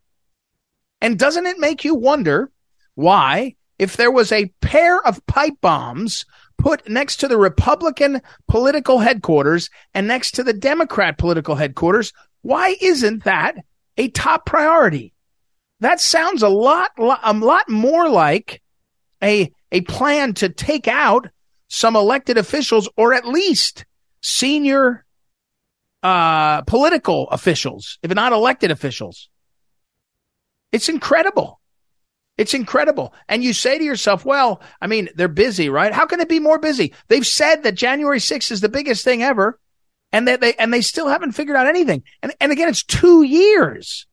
And 1.01 1.17
doesn't 1.17 1.45
it 1.45 1.59
make 1.59 1.85
you 1.85 1.95
wonder 1.95 2.51
why 2.95 3.55
if 3.77 3.97
there 3.97 4.11
was 4.11 4.31
a 4.31 4.51
pair 4.61 5.01
of 5.05 5.25
pipe 5.27 5.53
bombs 5.61 6.25
put 6.57 6.89
next 6.89 7.17
to 7.17 7.27
the 7.27 7.37
Republican 7.37 8.21
political 8.47 8.99
headquarters 8.99 9.69
and 9.93 10.07
next 10.07 10.31
to 10.31 10.43
the 10.43 10.53
Democrat 10.53 11.17
political 11.17 11.55
headquarters, 11.55 12.11
why 12.41 12.75
isn't 12.81 13.23
that 13.25 13.55
a 13.97 14.09
top 14.09 14.45
priority? 14.45 15.13
That 15.79 16.01
sounds 16.01 16.41
a 16.41 16.49
lot, 16.49 16.91
a 16.97 17.33
lot 17.33 17.69
more 17.69 18.09
like 18.09 18.61
a, 19.23 19.51
a 19.71 19.81
plan 19.81 20.33
to 20.35 20.49
take 20.49 20.87
out 20.87 21.27
some 21.67 21.95
elected 21.95 22.37
officials 22.37 22.89
or 22.95 23.13
at 23.13 23.27
least 23.27 23.85
senior 24.21 25.05
uh, 26.03 26.61
political 26.61 27.29
officials, 27.29 27.99
if 28.03 28.13
not 28.13 28.33
elected 28.33 28.71
officials. 28.71 29.29
It's 30.71 30.89
incredible. 30.89 31.59
It's 32.37 32.53
incredible. 32.53 33.13
And 33.27 33.43
you 33.43 33.51
say 33.53 33.77
to 33.77 33.83
yourself, 33.83 34.23
well, 34.23 34.61
I 34.79 34.87
mean, 34.87 35.09
they're 35.15 35.27
busy, 35.27 35.69
right? 35.69 35.91
How 35.91 36.05
can 36.05 36.19
it 36.19 36.29
be 36.29 36.39
more 36.39 36.59
busy? 36.59 36.93
They've 37.07 37.25
said 37.25 37.63
that 37.63 37.73
January 37.73 38.19
6th 38.19 38.51
is 38.51 38.61
the 38.61 38.69
biggest 38.69 39.03
thing 39.03 39.23
ever 39.23 39.59
and 40.11 40.27
that 40.27 40.39
they, 40.39 40.53
and 40.53 40.71
they 40.71 40.81
still 40.81 41.07
haven't 41.07 41.31
figured 41.31 41.57
out 41.57 41.67
anything. 41.67 42.03
And, 42.21 42.33
and 42.39 42.51
again, 42.51 42.69
it's 42.69 42.83
two 42.83 43.23
years, 43.23 44.05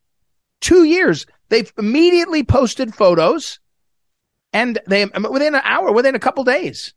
two 0.59 0.83
years. 0.85 1.27
They've 1.49 1.71
immediately 1.77 2.43
posted 2.43 2.95
photos 2.95 3.59
and 4.55 4.79
they, 4.87 5.03
within 5.05 5.53
an 5.53 5.61
hour, 5.65 5.91
within 5.91 6.15
a 6.15 6.19
couple 6.19 6.45
days, 6.45 6.93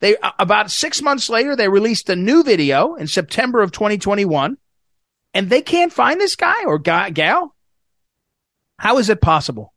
they, 0.00 0.14
about 0.38 0.70
six 0.70 1.00
months 1.00 1.30
later, 1.30 1.56
they 1.56 1.70
released 1.70 2.10
a 2.10 2.16
new 2.16 2.42
video 2.42 2.96
in 2.96 3.06
September 3.06 3.62
of 3.62 3.72
2021 3.72 4.58
and 5.32 5.48
they 5.48 5.62
can't 5.62 5.90
find 5.90 6.20
this 6.20 6.36
guy 6.36 6.66
or 6.66 6.78
guy, 6.78 7.08
gal. 7.08 7.56
How 8.78 8.98
is 8.98 9.08
it 9.08 9.22
possible? 9.22 9.72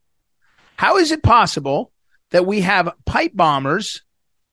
How 0.76 0.98
is 0.98 1.10
it 1.10 1.22
possible 1.22 1.90
that 2.32 2.44
we 2.44 2.60
have 2.60 2.92
pipe 3.06 3.32
bombers, 3.32 4.02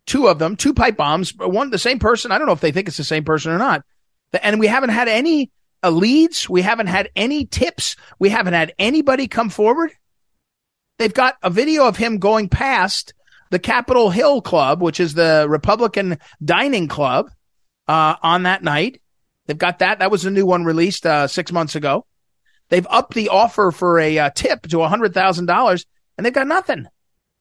two 0.05 0.29
of 0.29 0.39
them, 0.39 0.55
two 0.55 0.73
pipe 0.73 0.95
bombs, 0.95 1.35
one 1.37 1.69
the 1.69 1.77
same 1.77 1.99
person? 1.99 2.31
I 2.31 2.37
don't 2.37 2.47
know 2.47 2.53
if 2.53 2.61
they 2.61 2.71
think 2.71 2.87
it's 2.87 2.95
the 2.95 3.03
same 3.03 3.25
person 3.25 3.51
or 3.51 3.57
not. 3.57 3.83
And 4.41 4.57
we 4.57 4.67
haven't 4.67 4.91
had 4.91 5.09
any 5.09 5.51
uh, 5.83 5.89
leads. 5.89 6.49
We 6.49 6.61
haven't 6.61 6.87
had 6.87 7.09
any 7.13 7.45
tips. 7.45 7.97
We 8.19 8.29
haven't 8.29 8.53
had 8.53 8.73
anybody 8.79 9.27
come 9.27 9.49
forward. 9.49 9.91
They've 10.97 11.13
got 11.13 11.35
a 11.41 11.49
video 11.49 11.87
of 11.87 11.97
him 11.97 12.19
going 12.19 12.49
past 12.49 13.13
the 13.49 13.59
Capitol 13.59 14.09
Hill 14.09 14.41
Club, 14.41 14.81
which 14.81 14.99
is 14.99 15.13
the 15.13 15.45
Republican 15.49 16.17
dining 16.43 16.87
club, 16.87 17.29
uh, 17.87 18.15
on 18.21 18.43
that 18.43 18.63
night. 18.63 19.01
They've 19.45 19.57
got 19.57 19.79
that. 19.79 19.99
That 19.99 20.11
was 20.11 20.25
a 20.25 20.31
new 20.31 20.45
one 20.45 20.63
released 20.63 21.05
uh, 21.05 21.27
six 21.27 21.51
months 21.51 21.75
ago. 21.75 22.05
They've 22.69 22.87
upped 22.89 23.13
the 23.13 23.29
offer 23.29 23.71
for 23.71 23.99
a 23.99 24.17
uh, 24.17 24.29
tip 24.31 24.63
to 24.63 24.77
$100,000 24.77 25.85
and 26.17 26.25
they've 26.25 26.33
got 26.33 26.47
nothing. 26.47 26.87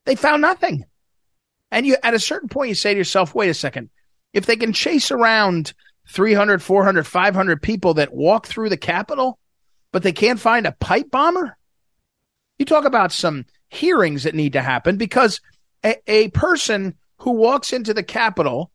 They 0.05 0.17
found 0.17 0.43
nothing. 0.43 0.85
And 1.71 1.87
you, 1.87 1.97
at 2.03 2.15
a 2.15 2.19
certain 2.19 2.49
point, 2.49 2.69
you 2.69 2.75
say 2.75 2.93
to 2.93 2.99
yourself, 2.99 3.35
wait 3.35 3.49
a 3.49 3.55
second. 3.55 3.91
If 4.33 4.47
they 4.47 4.57
can 4.57 4.73
chase 4.73 5.11
around 5.11 5.73
300, 6.09 6.63
400, 6.63 7.07
500 7.07 7.63
people 7.63 7.95
that 7.95 8.13
walk 8.13 8.47
through 8.47 8.69
the 8.69 8.77
Capitol, 8.77 9.39
but 9.93 10.03
they 10.03 10.13
can't 10.13 10.41
find 10.41 10.67
a 10.67 10.73
pipe 10.73 11.11
bomber, 11.11 11.57
you 12.63 12.67
talk 12.67 12.85
about 12.85 13.11
some 13.11 13.45
hearings 13.71 14.23
that 14.23 14.37
need 14.37 14.53
to 14.53 14.63
happen 14.63 14.97
because 14.97 15.41
a, 15.85 15.97
a 16.07 16.29
person 16.29 16.95
who 17.19 17.33
walks 17.33 17.73
into 17.73 17.93
the 17.93 18.05
Capitol 18.05 18.71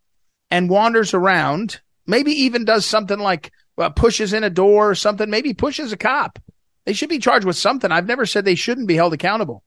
and 0.52 0.70
wanders 0.70 1.14
around, 1.14 1.80
maybe 2.06 2.32
even 2.32 2.66
does 2.66 2.86
something 2.86 3.18
like 3.18 3.54
uh, 3.78 3.90
pushes 3.90 4.34
in 4.34 4.44
a 4.44 4.50
door 4.50 4.90
or 4.90 4.96
something, 4.96 5.30
maybe 5.30 5.54
pushes 5.54 5.94
a 5.94 5.98
cop. 5.98 6.38
They 6.84 6.92
should 6.92 7.08
be 7.08 7.20
charged 7.20 7.46
with 7.46 7.56
something. 7.56 7.92
I've 7.92 8.08
never 8.08 8.26
said 8.26 8.44
they 8.44 8.56
shouldn't 8.56 8.90
be 8.90 8.96
held 8.96 9.14
accountable. 9.14 9.64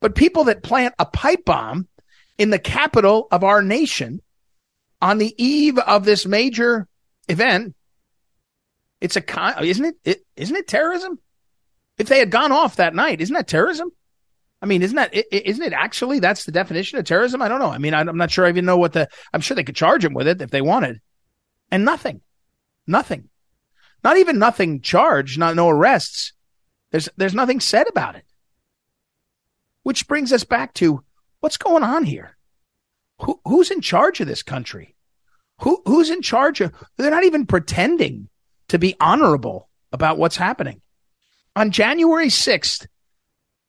But 0.00 0.16
people 0.16 0.44
that 0.44 0.64
plant 0.64 0.94
a 0.98 1.06
pipe 1.06 1.44
bomb 1.44 1.86
in 2.38 2.50
the 2.50 2.58
capital 2.58 3.28
of 3.30 3.44
our 3.44 3.62
nation 3.62 4.20
on 5.00 5.18
the 5.18 5.32
eve 5.42 5.78
of 5.78 6.04
this 6.04 6.26
major 6.26 6.88
event, 7.28 7.76
it's 9.00 9.16
a 9.16 9.20
con, 9.20 9.64
isn't 9.64 9.84
it, 9.84 9.96
it? 10.04 10.26
Isn't 10.36 10.56
it 10.56 10.66
terrorism? 10.66 11.20
If 11.98 12.08
they 12.08 12.18
had 12.18 12.30
gone 12.30 12.52
off 12.52 12.76
that 12.76 12.94
night, 12.94 13.20
isn't 13.20 13.34
that 13.34 13.48
terrorism? 13.48 13.90
I 14.60 14.66
mean, 14.66 14.82
isn't 14.82 14.96
that, 14.96 15.14
isn't 15.30 15.62
it 15.62 15.72
actually, 15.72 16.20
that's 16.20 16.44
the 16.44 16.52
definition 16.52 16.98
of 16.98 17.04
terrorism? 17.04 17.42
I 17.42 17.48
don't 17.48 17.60
know. 17.60 17.70
I 17.70 17.78
mean, 17.78 17.94
I'm 17.94 18.16
not 18.16 18.30
sure 18.30 18.46
I 18.46 18.48
even 18.48 18.64
know 18.64 18.78
what 18.78 18.94
the, 18.94 19.08
I'm 19.32 19.40
sure 19.40 19.54
they 19.54 19.64
could 19.64 19.76
charge 19.76 20.04
him 20.04 20.14
with 20.14 20.26
it 20.26 20.40
if 20.40 20.50
they 20.50 20.62
wanted. 20.62 21.00
And 21.70 21.84
nothing, 21.84 22.22
nothing, 22.86 23.28
not 24.02 24.16
even 24.16 24.38
nothing 24.38 24.80
charged, 24.80 25.38
not, 25.38 25.54
no 25.54 25.68
arrests. 25.68 26.32
There's, 26.90 27.08
there's 27.16 27.34
nothing 27.34 27.60
said 27.60 27.88
about 27.88 28.16
it. 28.16 28.24
Which 29.82 30.08
brings 30.08 30.32
us 30.32 30.44
back 30.44 30.72
to 30.74 31.04
what's 31.40 31.58
going 31.58 31.82
on 31.82 32.04
here? 32.04 32.36
Who, 33.20 33.40
who's 33.44 33.70
in 33.70 33.82
charge 33.82 34.20
of 34.20 34.26
this 34.26 34.42
country? 34.42 34.96
Who, 35.60 35.82
who's 35.84 36.10
in 36.10 36.22
charge 36.22 36.60
of, 36.60 36.72
they're 36.96 37.10
not 37.10 37.24
even 37.24 37.46
pretending 37.46 38.28
to 38.68 38.78
be 38.78 38.96
honorable 38.98 39.68
about 39.92 40.16
what's 40.18 40.36
happening. 40.36 40.80
On 41.56 41.70
January 41.70 42.28
6th, 42.28 42.86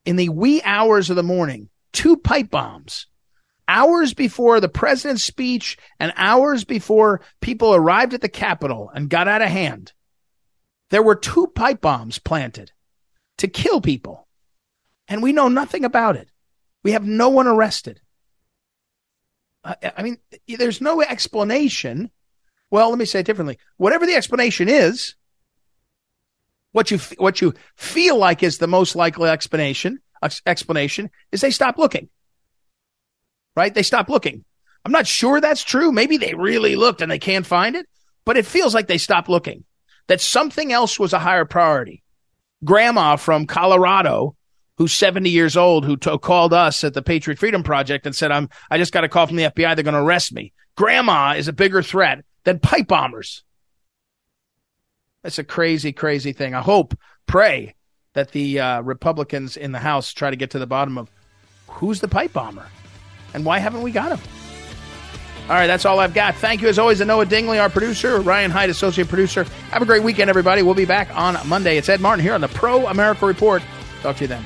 in 0.06 0.16
the 0.16 0.30
wee 0.30 0.62
hours 0.64 1.10
of 1.10 1.16
the 1.16 1.24
morning, 1.24 1.70
two 1.94 2.18
pipe 2.18 2.50
bombs, 2.50 3.08
hours 3.68 4.14
before 4.14 4.60
the 4.60 4.70
president's 4.70 5.24
speech 5.24 5.78
and 6.00 6.14
hours 6.16 6.64
before 6.64 7.22
people 7.42 7.74
arrived 7.74 8.14
at 8.14 8.22
the 8.22 8.30
Capitol 8.30 8.92
and 8.94 9.10
got 9.10 9.28
out 9.28 9.42
of 9.42 9.50
hand, 9.50 9.94
there 10.90 11.04
were 11.04 11.16
two 11.16 11.48
pipe 11.48 11.82
bombs 11.82 12.20
planted 12.20 12.72
to 13.38 13.48
kill 13.48 13.82
people. 13.82 14.28
And 15.08 15.22
we 15.22 15.34
know 15.34 15.48
nothing 15.48 15.86
about 15.86 16.16
it. 16.16 16.30
We 16.84 16.92
have 16.92 17.06
no 17.06 17.30
one 17.30 17.48
arrested. 17.48 18.00
I 19.64 20.04
mean, 20.04 20.18
there's 20.48 20.82
no 20.82 21.02
explanation. 21.02 22.12
Well, 22.70 22.90
let 22.90 23.00
me 23.00 23.06
say 23.06 23.22
it 23.22 23.26
differently. 23.26 23.58
Whatever 23.78 24.06
the 24.06 24.16
explanation 24.16 24.70
is, 24.70 25.16
what 26.76 26.92
you 26.92 27.00
what 27.18 27.40
you 27.40 27.54
feel 27.78 28.18
like 28.18 28.44
is 28.44 28.58
the 28.58 28.68
most 28.68 28.98
likely 28.98 29.30
explanation 29.30 30.00
explanation 30.46 31.10
is 31.32 31.40
they 31.40 31.50
stop 31.50 31.78
looking. 31.78 32.10
Right? 33.56 33.74
They 33.74 33.82
stop 33.82 34.10
looking. 34.10 34.44
I'm 34.84 34.92
not 34.92 35.08
sure 35.08 35.40
that's 35.40 35.64
true. 35.64 35.94
Maybe 35.94 36.18
they 36.18 36.34
really 36.34 36.76
looked 36.76 37.02
and 37.02 37.10
they 37.10 37.18
can't 37.18 37.46
find 37.46 37.78
it, 37.78 37.88
but 38.26 38.36
it 38.36 38.46
feels 38.46 38.74
like 38.74 38.88
they 38.88 38.98
stopped 38.98 39.30
looking. 39.30 39.64
That 40.08 40.20
something 40.20 40.74
else 40.74 41.00
was 41.00 41.14
a 41.14 41.20
higher 41.20 41.46
priority. 41.46 42.04
Grandma 42.66 43.16
from 43.16 43.48
Colorado 43.48 44.36
who's 44.78 44.92
70 44.92 45.30
years 45.30 45.56
old, 45.56 45.86
who 45.86 45.96
called 45.96 46.52
us 46.52 46.84
at 46.84 46.94
the 46.94 47.02
Patriot 47.02 47.40
Freedom 47.40 47.64
Project 47.64 48.06
and 48.06 48.14
said, 48.14 48.30
I'm, 48.30 48.50
I 48.70 48.78
just 48.78 48.92
got 48.92 49.06
a 49.06 49.08
call 49.08 49.26
from 49.26 49.38
the 49.38 49.44
FBI. 49.44 49.74
They're 49.74 49.84
going 49.84 49.94
to 49.94 50.02
arrest 50.02 50.34
me. 50.34 50.52
Grandma 50.76 51.36
is 51.38 51.48
a 51.48 51.54
bigger 51.54 51.82
threat 51.82 52.26
than 52.44 52.60
pipe 52.60 52.88
bombers. 52.88 53.46
That's 55.26 55.40
a 55.40 55.44
crazy, 55.44 55.92
crazy 55.92 56.34
thing. 56.34 56.54
I 56.54 56.62
hope, 56.62 56.96
pray 57.26 57.74
that 58.14 58.30
the 58.30 58.60
uh, 58.60 58.82
Republicans 58.82 59.58
in 59.58 59.72
the 59.72 59.80
House 59.80 60.14
try 60.14 60.30
to 60.30 60.36
get 60.36 60.52
to 60.52 60.60
the 60.60 60.68
bottom 60.68 61.00
of 61.00 61.10
who's 61.68 62.00
the 62.00 62.08
pipe 62.08 62.32
bomber 62.32 62.68
and 63.34 63.44
why 63.44 63.58
haven't 63.58 63.82
we 63.82 63.90
got 63.90 64.12
him? 64.12 64.20
All 65.50 65.56
right, 65.56 65.66
that's 65.66 65.84
all 65.84 66.00
I've 66.00 66.14
got. 66.14 66.36
Thank 66.36 66.62
you, 66.62 66.68
as 66.68 66.78
always, 66.78 67.00
to 67.00 67.06
Noah 67.06 67.26
Dingley, 67.26 67.58
our 67.58 67.72
producer, 67.72 68.22
Ryan 68.22 68.52
Hyde, 68.52 68.70
associate 68.70 69.08
producer. 69.08 69.46
Have 69.72 69.82
a 69.82 69.86
great 69.86 70.04
weekend, 70.04 70.30
everybody. 70.30 70.62
We'll 70.62 70.76
be 70.76 70.86
back 70.86 71.10
on 71.18 71.36
Monday. 71.50 71.78
It's 71.78 71.90
Ed 71.90 72.02
Martin 72.02 72.24
here 72.24 72.36
on 72.36 72.42
the 72.42 72.48
Pro 72.48 72.86
America 72.86 73.26
Report. 73.26 73.64
Talk 74.04 74.18
to 74.18 74.26
you 74.26 74.28
then. 74.28 74.46